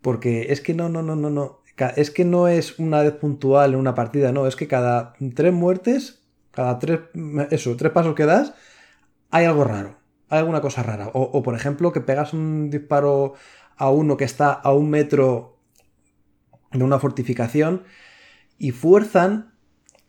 [0.02, 1.62] Porque es que no, no, no, no, no.
[1.96, 5.52] Es que no es una vez puntual en una partida, no, es que cada tres
[5.52, 6.25] muertes,
[6.56, 7.00] cada tres,
[7.50, 8.54] eso, tres pasos que das,
[9.30, 9.98] hay algo raro,
[10.30, 11.10] hay alguna cosa rara.
[11.12, 13.34] O, por ejemplo, que pegas un disparo
[13.76, 15.58] a uno que está a un metro
[16.72, 17.84] de una fortificación
[18.58, 19.54] y fuerzan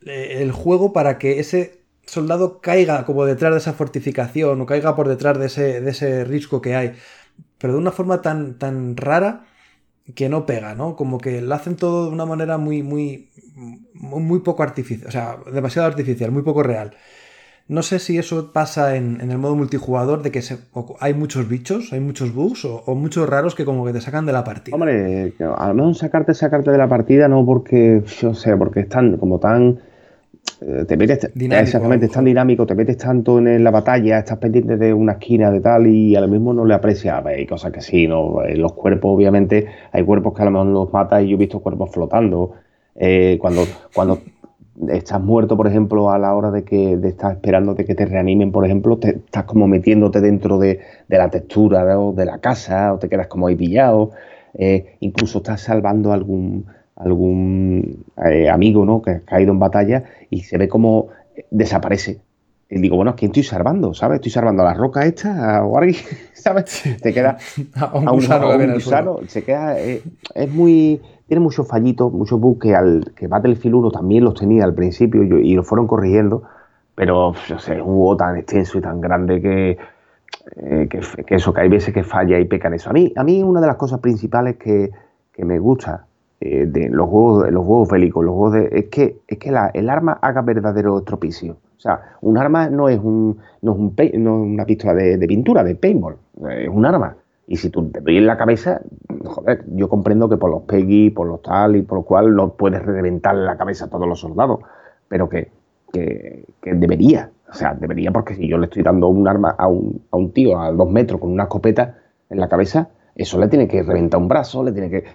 [0.06, 4.96] eh, el juego para que ese soldado caiga como detrás de esa fortificación o caiga
[4.96, 6.96] por detrás de ese, de ese risco que hay.
[7.58, 9.48] Pero de una forma tan, tan rara
[10.16, 10.96] que no pega, ¿no?
[10.96, 13.30] Como que lo hacen todo de una manera muy, muy,
[13.94, 16.96] muy poco artificial, o sea, demasiado artificial, muy poco real.
[17.70, 20.42] No sé si eso pasa en, el modo multijugador, de que
[21.02, 24.32] hay muchos bichos, hay muchos bugs o, muchos raros que como que te sacan de
[24.32, 24.74] la partida.
[24.74, 29.40] Hombre, al menos sacarte, sacarte de la partida no porque, yo sé, porque están como
[29.40, 29.80] tan
[30.88, 34.92] te metes exactamente es tan dinámico te metes tanto en la batalla estás pendiente de
[34.92, 38.08] una esquina de tal y a lo mismo no le aprecias hay cosas que sí
[38.08, 41.36] no en los cuerpos obviamente hay cuerpos que a lo mejor los matas y yo
[41.36, 42.54] he visto cuerpos flotando.
[42.96, 43.64] Eh, cuando
[43.94, 44.20] cuando
[44.90, 48.06] estás muerto por ejemplo a la hora de que de estar esperando de que te
[48.06, 53.00] reanimen por ejemplo te estás como metiéndote dentro de, la textura de la casa o
[53.00, 54.12] te quedas como ahí pillado.
[54.54, 56.66] Eh, incluso estás salvando algún
[56.98, 59.02] algún eh, amigo ¿no?
[59.02, 61.10] que ha caído en batalla y se ve como
[61.52, 62.22] desaparece.
[62.70, 63.94] Y digo, bueno, ¿a quién estoy salvando?
[63.94, 64.16] ¿Sabes?
[64.16, 65.96] Estoy salvando a la roca esta o alguien,
[66.34, 66.84] ¿sabes?
[67.02, 67.38] Te queda
[67.76, 68.06] a un
[68.74, 70.04] gusano, se queda, eh,
[70.36, 74.66] es muy, tiene muchos fallitos, muchos bugs que, al, que Battlefield 1 también los tenía
[74.66, 76.44] al principio y, lo fueron corrigiendo,
[76.94, 79.78] pero no sé, es un juego tan extenso y tan grande que,
[80.58, 82.90] eh, que, eso, que hay veces que falla y peca en eso.
[82.90, 84.92] A mí, a mí una de las cosas principales que,
[85.32, 86.08] que me gusta
[86.40, 89.90] eh, de los juegos, los juegos bélicos, los juegos de, es que, es que el
[89.90, 91.58] arma haga verdadero estropicio.
[91.78, 95.64] O sea, un arma no es, un, no es, un, no una pistola de, pintura,
[95.64, 96.18] de paintball,
[96.52, 97.16] es un arma.
[97.48, 98.82] Y si tú te doy en la cabeza,
[99.24, 102.54] joder, yo comprendo que por los PEGI, por los tal y por lo cual no
[102.54, 104.60] puedes reventar la cabeza a todos los soldados,
[105.08, 105.52] pero que,
[105.92, 110.02] que, debería, o sea, debería porque si yo le estoy dando un arma a un,
[110.12, 111.98] a un tío a dos metros con una escopeta
[112.30, 115.06] en la cabeza, eso le tiene que reventar un brazo, le tiene que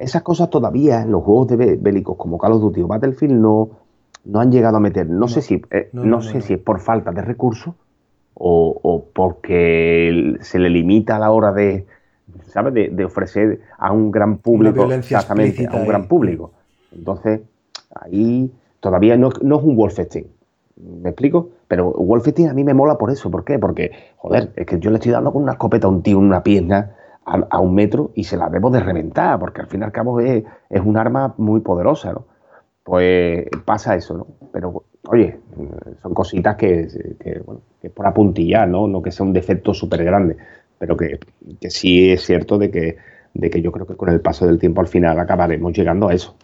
[0.00, 3.68] esas cosas todavía en los juegos de bélicos como Call of Duty o Battlefield no,
[4.24, 5.08] no han llegado a meter.
[5.08, 7.74] No, sé si eh, no, sé si es por falta de recursos
[8.34, 11.86] o, porque se le limita a la hora de,
[12.46, 12.72] ¿sabes?
[12.72, 16.52] De, ofrecer a un gran público exactamente a un gran público.
[16.92, 17.42] Entonces
[17.94, 18.50] ahí
[18.80, 20.26] todavía no, no es un Wolfenstein.
[21.02, 21.50] ¿Me explico?
[21.68, 23.30] Pero Wolfenstein a mí me mola por eso.
[23.30, 23.58] ¿Por qué?
[23.58, 26.24] Porque, joder, es que yo le estoy dando con una escopeta a un tío en
[26.24, 26.96] una pierna
[27.30, 30.20] a, un metro y se la debo de reventar, porque al fin y al cabo
[30.20, 30.44] es,
[30.84, 32.26] un arma muy poderosa, ¿no?
[32.82, 34.26] Pues pasa eso, ¿no?
[34.52, 35.38] Pero, oye,
[36.02, 36.88] son cositas que,
[37.44, 38.88] bueno, que por apuntillar, ¿no?
[38.88, 40.36] No que sea un defecto súper grande,
[40.78, 41.20] pero que,
[41.68, 42.96] sí es cierto de que,
[43.34, 46.14] de que yo creo que con el paso del tiempo al final acabaremos llegando a
[46.14, 46.36] eso.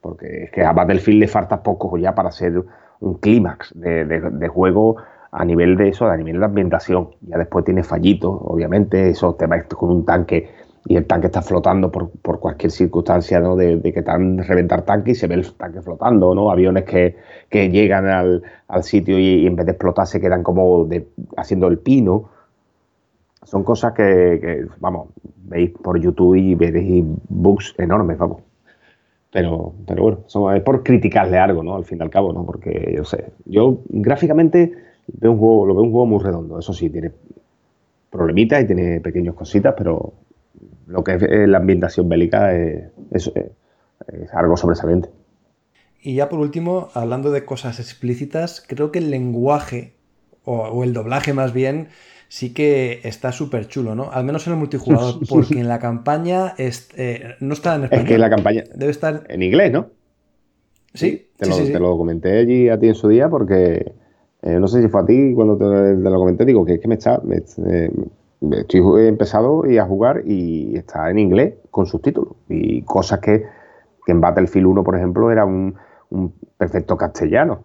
[0.00, 2.62] Porque es que a Battlefield le falta poco ya para ser
[3.00, 4.96] un clímax de, de juego
[5.32, 7.10] a nivel de eso, a nivel de ambientación.
[7.22, 10.48] Ya después tiene fallitos, obviamente, eso te va con un tanque
[10.86, 13.54] y el tanque está flotando por, cualquier circunstancia, ¿no?
[13.54, 16.50] De, que han reventar tanque y se ve el tanque flotando, ¿no?
[16.50, 17.16] Aviones que,
[17.50, 18.42] llegan al,
[18.82, 20.88] sitio y, en vez de explotar se quedan como
[21.36, 22.30] haciendo el pino.
[23.42, 25.08] Son cosas que, vamos,
[25.44, 28.42] veis por YouTube y veréis bugs enormes, vamos.
[29.32, 31.76] Pero, pero bueno, es por criticarle algo, ¿no?
[31.76, 32.44] Al fin y al cabo, ¿no?
[32.44, 36.58] Porque yo sé, yo gráficamente veo un juego, lo veo un juego muy redondo.
[36.58, 37.12] Eso sí, tiene
[38.10, 40.12] problemitas y tiene pequeñas cositas, pero
[40.86, 42.90] lo que es eh, la ambientación bélica es,
[44.32, 45.08] algo sobresaliente.
[46.02, 49.94] Y ya por último, hablando de cosas explícitas, creo que el lenguaje,
[50.44, 51.88] o, el doblaje más bien,
[52.28, 54.10] sí que está súper chulo, ¿no?
[54.10, 58.04] Al menos en el multijugador, porque en la campaña eh, no está en español.
[58.04, 59.90] Es que la campaña debe estar en inglés, ¿no?
[60.94, 63.92] Sí, te, lo, te lo comenté allí a ti en su día porque
[64.42, 65.64] eh, no sé si fue a ti cuando te,
[65.96, 67.20] lo comenté, digo que es que me está.
[67.66, 67.90] Eh,
[68.52, 72.36] estoy empezado y a jugar y está en inglés con subtítulos.
[72.48, 73.44] Y cosas que,
[74.06, 75.76] en Battlefield 1, por ejemplo, era un,
[76.56, 77.64] perfecto castellano,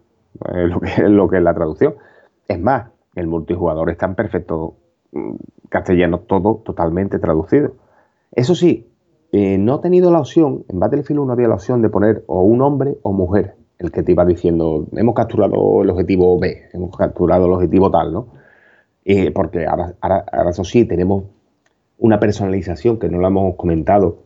[0.53, 1.95] lo, que, lo que es la traducción.
[2.47, 4.75] Es más, el multijugador está en perfecto
[5.11, 5.35] mm,
[5.69, 7.73] castellano, todo totalmente traducido.
[8.31, 8.91] Eso sí,
[9.31, 12.41] eh, no he tenido la opción, en Battlefield 1 había la opción de poner o
[12.43, 16.95] un hombre o mujer el que te iba diciendo, hemos capturado el objetivo B, hemos
[16.95, 18.27] capturado el objetivo tal, ¿no?
[19.35, 21.25] porque ahora, ahora, eso sí, tenemos
[21.97, 24.23] una personalización que no lo hemos comentado,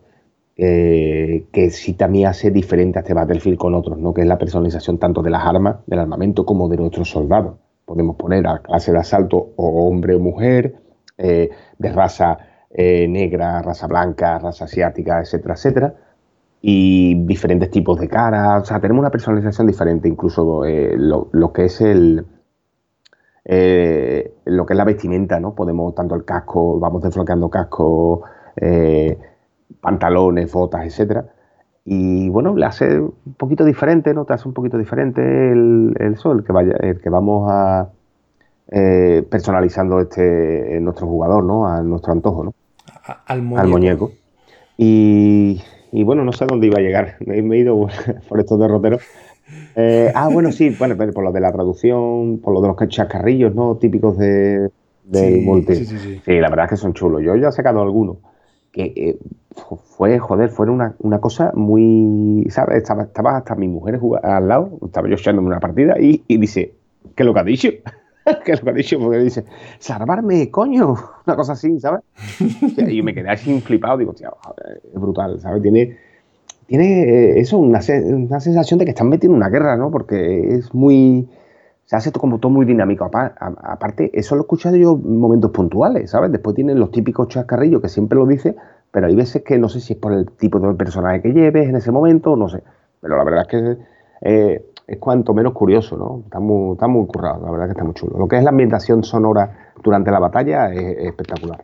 [0.56, 4.14] eh, que sí también hace diferente a este Battlefield con otros, ¿no?
[4.14, 7.56] Que es la personalización tanto de las armas, del armamento, como de nuestros soldados.
[7.86, 10.76] Podemos poner a clase de asalto o hombre o mujer,
[11.18, 12.38] eh, de raza
[12.70, 15.96] eh, negra, raza blanca, raza asiática, etcétera, etcétera.
[16.62, 18.64] Y diferentes tipos de caras.
[18.64, 22.26] O sea, tenemos una personalización diferente, incluso eh, lo, que es el.
[23.46, 25.56] Eh, lo que es la vestimenta, ¿no?
[25.56, 28.24] Podemos, tanto el casco, vamos desbloqueando casco,
[29.82, 31.26] pantalones, botas, etcétera.
[31.86, 34.26] Y bueno, le hace un poquito diferente, ¿no?
[34.26, 37.90] Te hace un poquito diferente el, el sol, que vaya, el que vamos a
[38.72, 41.68] eh, personalizando este nuestro jugador, ¿no?
[41.68, 42.54] A nuestro antojo, ¿no?
[43.26, 44.12] al, muñeco.
[44.78, 45.60] Y,
[45.92, 47.16] bueno, no sé dónde iba a llegar.
[47.26, 47.88] Me, he ido
[48.30, 49.02] por estos derroteros.
[49.76, 53.56] Eh, ah, bueno, sí, bueno, por lo de la traducción, por lo de los chascarrillos,
[53.56, 53.78] ¿no?
[53.78, 54.70] Típicos de,
[55.04, 55.76] del multi.
[55.76, 57.22] Sí, sí, sí, la verdad es que son chulos.
[57.24, 58.18] Yo ya he sacado algunos
[58.72, 59.18] que eh,
[59.98, 62.78] fue, joder, fue una, cosa muy, ¿sabes?
[62.78, 66.74] Estaba, estaba hasta mi mujer al lado, estaba yo echándome una partida y, y dice,
[67.16, 67.70] ¿qué es lo que ha dicho?
[68.46, 69.46] que lo dicho, porque dice,
[69.80, 72.02] salvarme, coño, una cosa así, ¿sabes?
[72.78, 74.36] y me quedé así flipado, digo, tío,
[74.94, 75.62] es brutal, ¿sabes?
[75.62, 75.98] Tiene,
[76.68, 79.92] tiene eh, eso, una, una, sensación de que están metiendo una guerra, ¿no?
[79.92, 81.28] Porque es muy,
[81.86, 83.10] se hace como todo muy dinámico.
[83.12, 86.32] Aparte, eso lo he escuchado yo en momentos puntuales, ¿sabes?
[86.32, 88.56] Después tienen los típicos chascarrillos que siempre lo dice,
[88.92, 91.68] pero hay veces que no sé si es por el tipo de personaje que lleves
[91.68, 92.62] en ese momento, no sé.
[93.02, 93.78] Pero la verdad es que
[94.22, 96.24] eh, es cuanto menos curioso, ¿no?
[96.26, 98.18] Está muy, está muy currado, la verdad que está muy chulo.
[98.18, 101.62] Lo que es la ambientación sonora durante la batalla es, espectacular.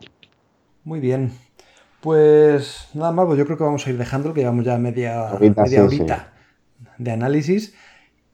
[0.84, 1.32] Muy bien.
[2.02, 5.32] Pues nada más, pues yo creo que vamos a ir dejando, que llevamos ya media,
[5.40, 6.34] media horita
[7.00, 7.74] de análisis.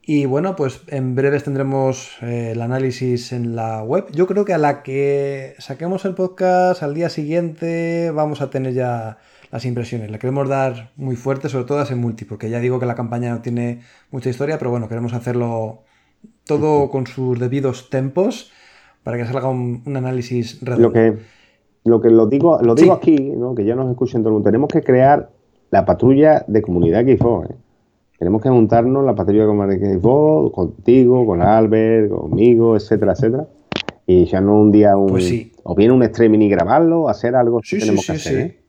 [0.01, 4.07] Y bueno, pues en breves tendremos eh, el análisis en la web.
[4.11, 8.73] Yo creo que a la que saquemos el podcast al día siguiente vamos a tener
[8.73, 9.19] ya
[9.51, 10.09] las impresiones.
[10.09, 12.95] Le queremos dar muy fuerte, sobre todo a ese multi, porque ya digo que la
[12.95, 15.83] campaña no tiene mucha historia, pero bueno, queremos hacerlo
[16.45, 18.51] todo con sus debidos tempos
[19.03, 20.87] para que salga un, análisis redondo.
[20.87, 21.17] Lo que,
[21.83, 23.53] lo que lo digo, lo digo aquí, ¿no?
[23.53, 25.29] que ya nos escuchen todo el mundo, tenemos que crear
[25.69, 27.49] la patrulla de comunidad Xbox.
[27.49, 27.55] ¿eh?
[28.19, 33.47] Tenemos que juntarnos la patrulla de comunidad Xbox, contigo, con Albert, conmigo, etcétera, etcétera.
[34.05, 37.61] Y ya no un día un, pues o bien un streaming y grabarlo, hacer algo
[37.63, 38.39] sí, tenemos que hacer.
[38.39, 38.60] ¿eh?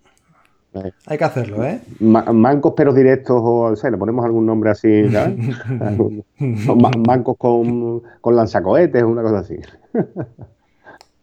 [1.06, 1.80] Hay que hacerlo, ¿eh?
[2.00, 5.36] mancos pero directos, o, sea, le ponemos algún nombre así, ¿sabes?
[7.06, 9.56] mancos con, con lanzacohetes, una cosa así.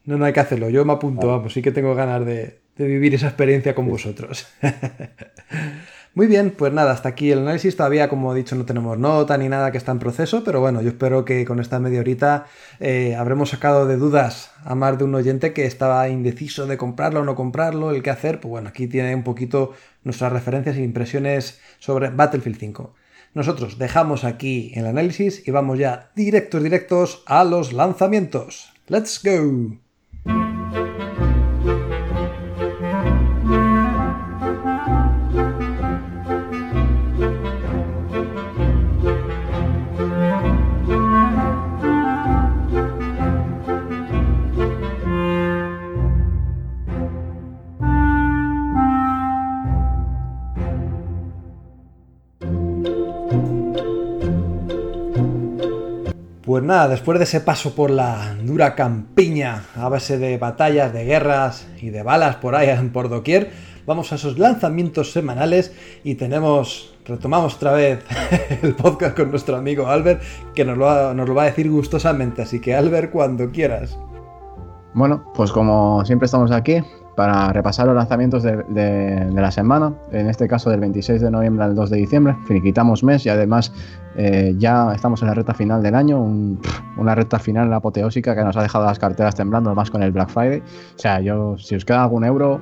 [0.06, 0.70] no, no hay que hacerlo.
[0.70, 4.48] Yo me apunto, vamos, sí que tengo ganas de, de vivir esa experiencia con vosotros.
[6.16, 7.76] Muy bien, pues nada, hasta aquí el análisis.
[7.76, 10.82] Todavía, como he dicho, no tenemos nota ni nada que está en proceso, pero bueno,
[10.82, 12.48] yo espero que con esta media horita
[12.80, 17.22] eh, habremos sacado de dudas a más de un oyente que estaba indeciso de comprarlo
[17.22, 18.40] o no comprarlo, el qué hacer.
[18.40, 19.74] Pues bueno, aquí tiene un poquito
[20.04, 22.96] nuestras referencias e impresiones sobre Battlefield 5.
[23.36, 28.74] Nosotros dejamos aquí el análisis y vamos ya directos, directos a los lanzamientos.
[28.88, 29.89] ¡Let's go!
[56.60, 61.06] Pues nada, después de ese paso por la dura campiña a base de batallas, de
[61.06, 63.52] guerras y de balas por ahí por doquier,
[63.88, 65.74] vamos a esos lanzamientos semanales
[66.04, 68.04] y tenemos, retomamos otra vez
[68.62, 70.22] el podcast con nuestro amigo Albert,
[70.54, 73.98] que nos lo, nos lo va a decir gustosamente, así que Albert, cuando quieras.
[74.94, 76.84] Bueno, pues como siempre estamos aquí,
[77.20, 81.76] para repasar los lanzamientos de, la semana, en este caso del 26 de noviembre al
[81.76, 82.38] 2 de diciembre.
[82.48, 83.74] Finiquitamos mes y además
[84.16, 88.56] eh, ya estamos en la recta final del año, una recta final apoteósica que nos
[88.56, 90.60] ha dejado las carteras temblando más con el Black Friday.
[90.60, 92.62] O sea, yo, si os queda algún euro,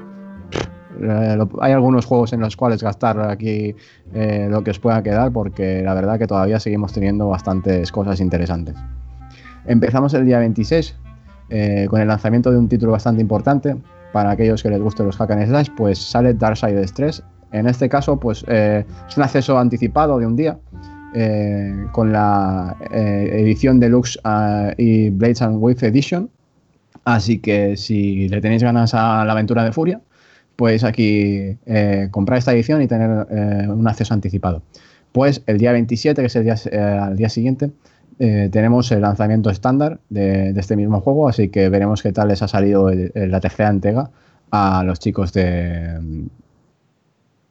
[1.04, 3.76] eh, hay algunos juegos en los cuales gastar aquí
[4.16, 8.20] eh, lo que os pueda quedar porque la verdad que todavía seguimos teniendo bastantes cosas
[8.20, 8.74] interesantes.
[9.68, 10.96] Empezamos el día 26
[11.90, 13.78] con el lanzamiento de un título bastante importante
[14.12, 17.24] para aquellos que les gusten los hack and slash, pues sale Darksiders 3.
[17.52, 20.58] En este caso, pues eh, es un acceso anticipado de un día
[21.14, 26.30] eh, con la eh, edición deluxe ah, y Blades and Wave Edition.
[27.06, 30.02] Así que si le tenéis ganas a la aventura de Furia,
[30.58, 31.58] pues aquí
[32.12, 34.62] comprar esta edición y tener un acceso anticipado.
[35.14, 36.36] Pues el día 27, que es
[36.66, 37.72] el al día siguiente,
[38.18, 42.48] tenemos el lanzamiento estándar de, este mismo juego, así que veremos qué tal les ha
[42.48, 44.10] salido la tercera entrega
[44.52, 46.30] a los chicos de,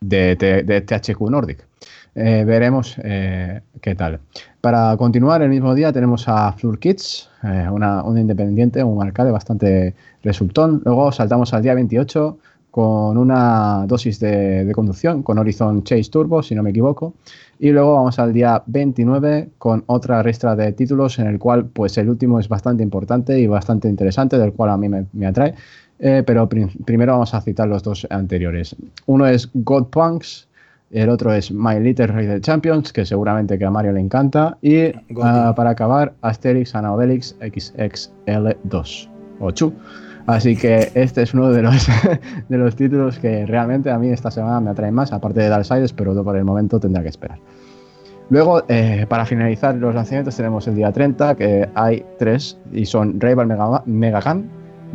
[0.00, 1.66] THQ Nordic.
[2.14, 4.20] Eh, veremos eh, qué tal.
[4.62, 9.30] Para continuar, el mismo día tenemos a Floor Kids, eh, una, un independiente, un arcade
[9.30, 10.80] bastante resultón.
[10.84, 12.38] Luego saltamos al día 28
[12.70, 17.14] con una dosis de, conducción con Horizon Chase Turbo, si no me equivoco.
[17.58, 21.96] Y luego vamos al día 29 con otra ristra de títulos en el cual pues
[21.98, 25.54] el último es bastante importante y bastante interesante, del cual a mí me, atrae.
[25.98, 28.76] Eh, pero primero vamos a citar los dos anteriores.
[29.06, 30.48] Uno es God Punks,
[30.90, 34.58] el otro es My Little Raider Champions, que seguramente que a Mario le encanta.
[34.60, 34.92] Y
[35.22, 39.08] ah, para acabar, Asterix and Obelix XXL2
[39.40, 39.72] o 2
[40.26, 41.86] Así que este es uno de los,
[42.48, 45.92] de los títulos que realmente a mí esta semana me atraen más, aparte de Darksiders,
[45.92, 47.38] pero por el momento tendrá que esperar.
[48.28, 53.20] Luego, eh, para finalizar los lanzamientos, tenemos el día 30, que hay tres, y son
[53.20, 54.42] Rival Mega, Mega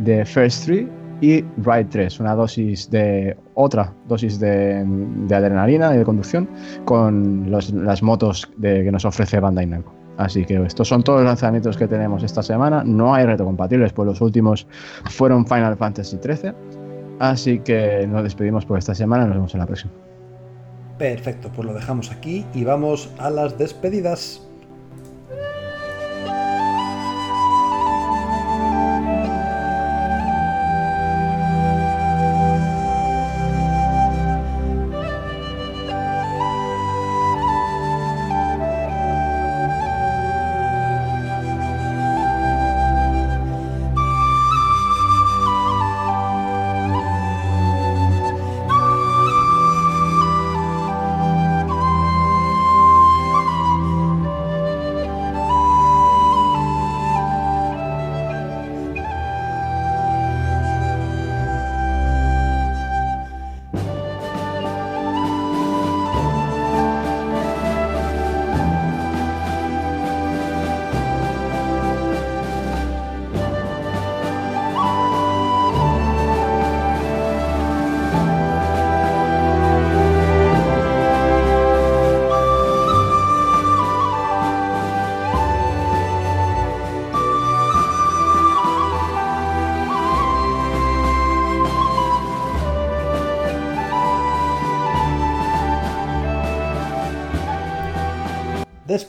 [0.00, 0.88] de First Three
[1.22, 4.84] y Ride 3, una dosis de otra dosis de,
[5.30, 6.48] adrenalina y de conducción
[6.84, 10.01] con las motos de, que nos ofrece Bandai Namco.
[10.18, 12.82] Así que estos son todos los lanzamientos que tenemos esta semana.
[12.84, 14.66] No hay reto compatibles, pues los últimos
[15.04, 16.52] fueron Final Fantasy XIII.
[17.18, 19.26] Así que nos despedimos por esta semana.
[19.26, 19.92] Nos vemos en la próxima.
[20.98, 24.46] Perfecto, pues lo dejamos aquí y vamos a las despedidas.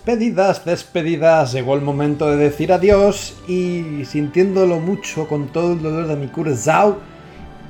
[0.06, 6.08] Despedidas, despedidas, llegó el momento de decir adiós y sintiéndolo mucho con todo el dolor
[6.08, 6.98] de mi curzao,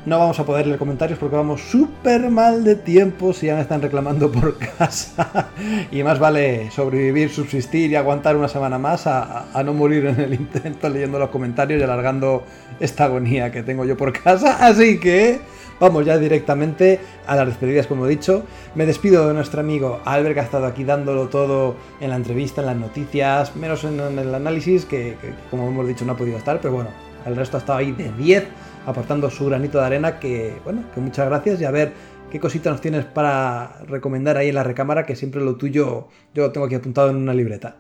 [0.06, 3.62] no vamos a poder leer comentarios porque vamos súper mal de tiempo si ya me
[3.62, 5.50] están reclamando por casa.
[5.92, 10.34] y más vale sobrevivir, subsistir y aguantar una semana más a, no morir en el
[10.34, 12.44] intento leyendo los comentarios y alargando
[12.80, 14.66] esta agonía que tengo yo por casa.
[14.66, 15.40] Así que
[15.80, 18.44] Vamos ya directamente a las despedidas, como he dicho.
[18.76, 22.62] Me despido de nuestro amigo Albert, que ha estado aquí dándolo todo en la entrevista,
[22.62, 25.18] en las noticias, menos en, el análisis, que,
[25.50, 26.90] como hemos dicho no ha podido estar, pero bueno,
[27.26, 28.44] el resto ha estado ahí de 10,
[28.86, 31.94] aportando su granito de arena, que bueno, que muchas gracias y a ver
[32.32, 36.44] qué cositas nos tienes para recomendar ahí en la recámara, que siempre lo tuyo yo
[36.44, 37.76] lo tengo aquí apuntado en una libreta.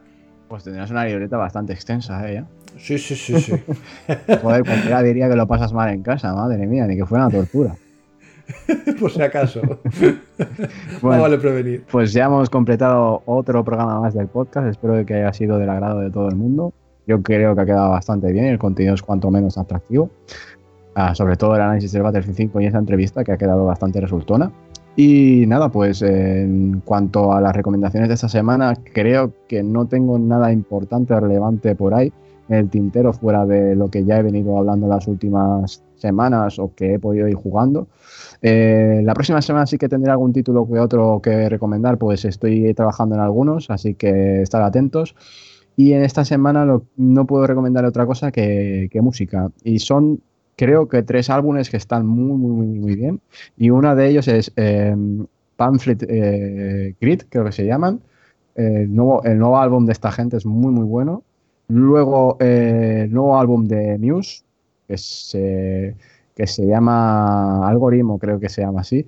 [0.47, 2.43] Pues tendrás una libreta bastante extensa, ¿eh?
[2.77, 3.53] Sí, sí, sí, sí.
[4.41, 7.37] Joder, cualquiera diría que lo pasas mal en casa, madre mía, ni que fuera una
[7.37, 7.75] tortura.
[8.99, 9.61] Por si acaso.
[11.01, 11.83] no vale prevenir.
[11.89, 14.67] Pues ya hemos completado otro programa más del podcast.
[14.67, 16.73] Espero que haya sido del agrado de todo el mundo.
[17.05, 20.09] Yo creo que ha quedado bastante bien y el contenido es cuanto menos atractivo.
[20.95, 23.99] Ah, sobre todo el análisis del Battlefield 5 y esa entrevista que ha quedado bastante
[23.99, 24.51] resultona.
[24.95, 30.19] Y nada, pues en cuanto a las recomendaciones de esta semana, creo que no tengo
[30.19, 32.13] nada importante o relevante por ahí
[32.49, 36.73] en el tintero fuera de lo que ya he venido hablando las últimas semanas o
[36.75, 37.87] que he podido ir jugando.
[38.41, 42.73] Eh, la próxima semana sí que tendré algún título que otro que recomendar, pues estoy
[42.73, 45.15] trabajando en algunos, así que estar atentos.
[45.75, 46.67] Y en esta semana
[46.97, 49.49] no puedo recomendar otra cosa que, música.
[49.63, 50.21] Y son,
[50.55, 53.21] creo que tres álbumes que están muy, muy, muy, bien.
[53.57, 54.95] Y uno de ellos es eh,
[55.55, 58.01] Pamphlet eh, Grid, creo que se llaman.
[58.55, 61.23] el, nuevo, el nuevo álbum de esta gente es muy, muy bueno.
[61.67, 64.43] Luego, el nuevo álbum de Muse,
[64.87, 65.95] que se
[66.35, 69.05] que se llama Algoritmo, creo que se llama así,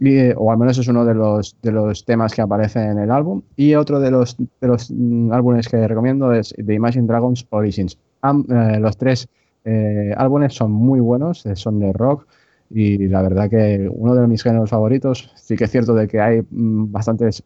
[0.00, 3.10] eh, o al menos es uno de los, de los temas que aparece en el
[3.10, 3.42] álbum.
[3.56, 7.98] Y otro de los, de los mm, álbumes que recomiendo es The Imagine Dragons Origins.
[8.24, 9.28] Eh, los tres
[9.64, 12.26] eh, álbumes son muy buenos, son de rock
[12.70, 16.20] y la verdad que uno de mis géneros favoritos, sí que es cierto de que
[16.20, 17.44] hay mm, bastantes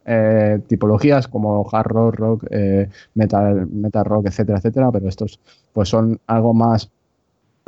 [0.68, 2.44] tipologías como hard rock, rock,
[3.14, 5.40] metal, metal rock, etcétera, etcétera, pero estos
[5.72, 6.90] pues son algo más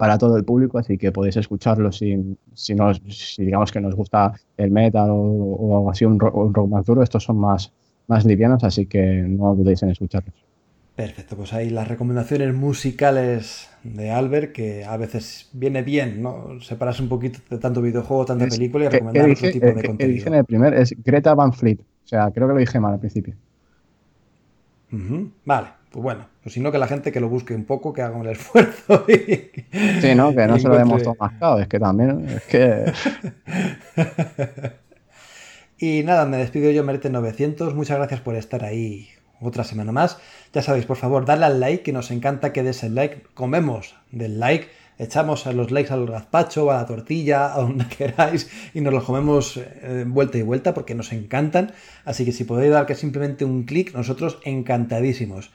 [0.00, 2.74] para todo el público, así que podéis escucharlo si, si,
[3.10, 7.02] si digamos que nos gusta el metal o, así un rock, más duro.
[7.02, 7.70] Estos son más,
[8.06, 10.49] más livianos, así que no dudéis en escucharlos.
[10.96, 16.60] Perfecto, pues ahí las recomendaciones musicales de Albert, que a veces viene bien, ¿no?
[16.60, 20.14] Separarse un poquito de tanto videojuego, tanta película y recomendar otro tipo de contenido.
[20.14, 22.94] dije en el primer es Greta Van Fleet, o sea, creo que lo dije mal
[22.94, 23.34] al principio.
[25.44, 28.02] Vale, pues bueno, pues si no que la gente que lo busque un poco, que
[28.02, 29.06] haga un esfuerzo.
[29.06, 32.92] sí, no, que no se lo demos todo mascado, es que también, es que...
[35.78, 39.08] y nada, me despido yo, Merete 900, muchas gracias por estar ahí
[39.40, 40.18] otra semana más.
[40.52, 43.22] Ya sabéis, por favor, darle al like, que nos encanta que des el like.
[43.34, 44.68] Comemos del like,
[44.98, 49.04] echamos a los likes al gazpacho, a la tortilla, a donde queráis, y nos los
[49.04, 51.72] comemos eh, vuelta y vuelta porque nos encantan.
[52.04, 55.50] Así que si podéis dar que simplemente un clic, nosotros encantadísimos.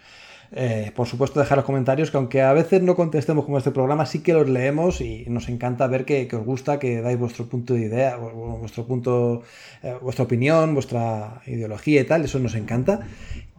[0.52, 4.06] Eh, por supuesto, dejar los comentarios, que aunque a veces no contestemos como este programa,
[4.06, 7.74] sí que los leemos y nos encanta ver que, os gusta, que dais vuestro punto
[7.74, 9.44] de idea, vuestro punto,
[9.84, 13.02] eh, vuestra opinión, vuestra ideología y tal, eso nos encanta.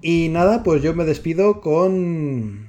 [0.02, 2.68] Y nada, pues yo me despido con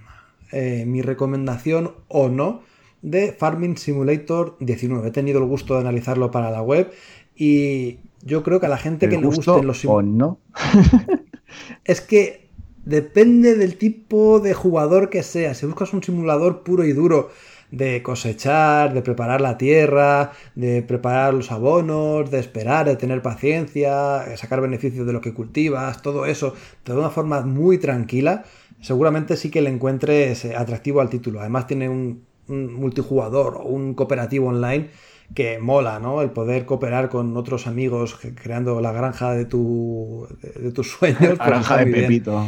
[0.51, 2.61] eh, mi recomendación o no
[3.01, 5.09] de Farming Simulator 19.
[5.09, 6.91] He tenido el gusto de analizarlo para la web
[7.35, 10.39] y yo creo que a la gente que le gusten los o no
[11.85, 12.49] es que
[12.85, 15.53] depende del tipo de jugador que sea.
[15.53, 17.29] Si buscas un simulador puro y duro
[17.72, 24.19] de cosechar, de preparar la tierra, de preparar los abonos, de esperar, de tener paciencia,
[24.19, 26.53] de sacar beneficios de lo que cultivas, todo eso
[26.85, 28.44] de una forma muy tranquila,
[28.81, 31.41] seguramente sí que le encuentres atractivo al título.
[31.41, 34.89] Además tiene un, multijugador o un cooperativo online
[35.35, 36.22] que mola, ¿no?
[36.22, 41.38] El poder cooperar con otros amigos creando la granja de, tu, de, tus sueños.
[41.38, 42.45] La granja de Pepito.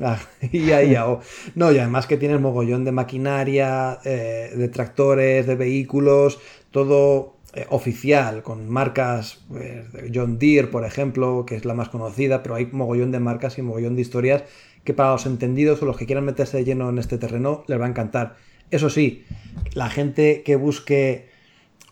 [0.00, 0.18] Ah,
[0.52, 0.96] y ahí,
[1.54, 6.38] no, y además que tienes mogollón de maquinaria, eh, de tractores, de vehículos,
[6.70, 12.42] todo eh, oficial, con marcas, pues, John Deere, por ejemplo, que es la más conocida,
[12.42, 14.44] pero hay mogollón de marcas y mogollón de historias
[14.84, 17.80] que para los entendidos o los que quieran meterse de lleno en este terreno les
[17.80, 18.36] va a encantar.
[18.70, 19.24] Eso sí,
[19.74, 21.28] la gente que busque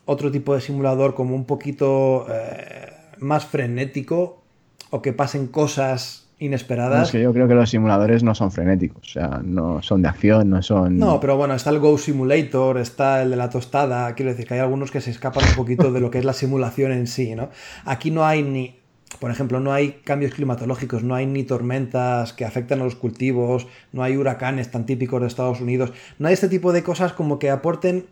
[0.06, 4.42] otro tipo de simulador como un poquito eh, más frenético
[4.90, 7.08] o que pasen cosas inesperadas.
[7.08, 10.08] es que yo creo que los simuladores no son frenéticos, o sea, no son de
[10.08, 10.98] acción, no son...
[10.98, 14.54] No, pero bueno, está el Go Simulator, está el de la tostada, quiero decir que
[14.54, 17.34] hay algunos que se escapan un poquito de lo que es la simulación en sí,
[17.34, 17.50] ¿no?
[17.84, 18.80] Aquí no hay ni,
[19.18, 23.66] por ejemplo, no hay cambios climatológicos, no hay ni tormentas que afecten a los cultivos,
[23.92, 27.38] no hay huracanes tan típicos de Estados Unidos, no hay este tipo de cosas como
[27.38, 28.06] que aporten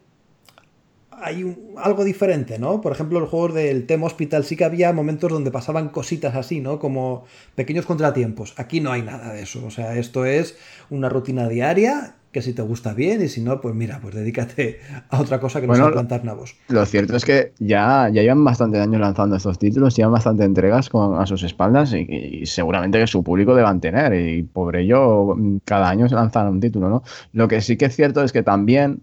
[1.21, 2.81] hay algo diferente, ¿no?
[2.81, 6.61] Por ejemplo, el juego del Tem Hospital sí que había momentos donde pasaban cositas así,
[6.61, 6.79] ¿no?
[6.79, 7.25] Como
[7.55, 8.55] pequeños contratiempos.
[8.57, 9.65] Aquí no hay nada de eso.
[9.67, 10.57] O sea, esto es
[10.91, 14.81] una rutina diaria que si te gusta bien y si no, pues mira, pues dedícate
[15.09, 16.57] a otra cosa que no sea plantar nabos.
[16.69, 20.91] Lo cierto es que ya, ya llevan bastante años lanzando estos títulos, llevan bastante entregas
[20.91, 25.89] con, a sus espaldas y, seguramente que su público deban tener y por ello cada
[25.89, 27.03] año se lanzan un título, ¿no?
[27.33, 29.01] Lo que sí que es cierto es que también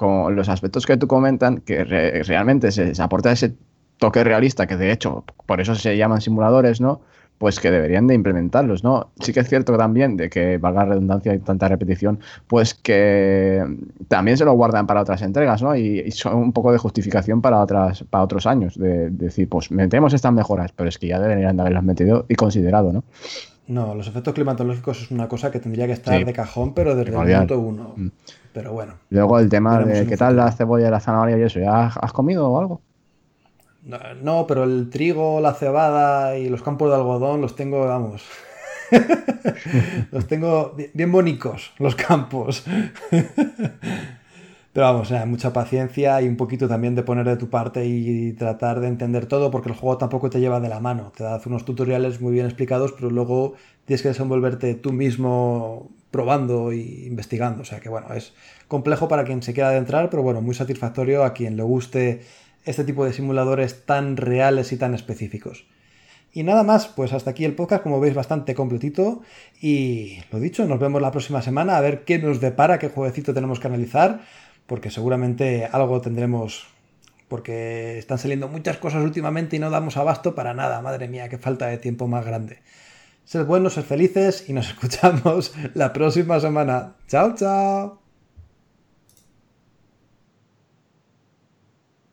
[0.00, 3.52] con los aspectos que tú comentan, que realmente se, aporta ese
[3.98, 7.02] toque realista, que de hecho por eso se llaman simuladores, ¿no?
[7.36, 9.10] Pues que deberían de implementarlos, ¿no?
[9.20, 13.62] Sí que es cierto también de que, valga redundancia y tanta repetición, pues que
[14.08, 15.76] también se lo guardan para otras entregas, ¿no?
[15.76, 20.14] Y, son un poco de justificación para otras para otros años, de, decir, pues metemos
[20.14, 23.04] estas mejoras, pero es que ya deberían de haberlas metido y considerado, ¿no?
[23.68, 27.14] No, los efectos climatológicos es una cosa que tendría que estar de cajón, pero desde
[27.14, 27.92] el minuto uno.
[27.96, 28.08] Mm.
[28.52, 28.94] Pero bueno.
[29.10, 32.48] Luego el tema de qué tal la cebolla, la zanahoria y eso, ¿ya has comido
[32.48, 32.80] o algo?
[34.22, 38.22] No, pero el trigo, la cebada y los campos de algodón los tengo, vamos.
[40.10, 42.64] los tengo bien bonitos, los campos.
[44.72, 48.78] Pero vamos, mucha paciencia y un poquito también de poner de tu parte y tratar
[48.78, 51.10] de entender todo, porque el juego tampoco te lleva de la mano.
[51.16, 53.54] Te da unos tutoriales muy bien explicados, pero luego
[53.84, 56.76] tienes que desenvolverte tú mismo probando e
[57.06, 57.62] investigando.
[57.62, 58.32] O sea que bueno, es
[58.68, 62.22] complejo para quien se quiera adentrar, pero bueno, muy satisfactorio a quien le guste
[62.64, 65.64] este tipo de simuladores tan reales y tan específicos.
[66.32, 69.22] Y nada más, pues hasta aquí el podcast, como veis, bastante completito.
[69.60, 73.34] Y lo dicho, nos vemos la próxima semana a ver qué nos depara, qué jueguecito
[73.34, 74.20] tenemos que analizar
[74.70, 76.68] porque seguramente algo tendremos,
[77.26, 81.38] porque están saliendo muchas cosas últimamente y no damos abasto para nada, madre mía, qué
[81.38, 82.60] falta de tiempo más grande.
[83.30, 86.96] Sed buenos, sed felices y nos escuchamos la próxima semana.
[87.06, 88.09] Chao, chao.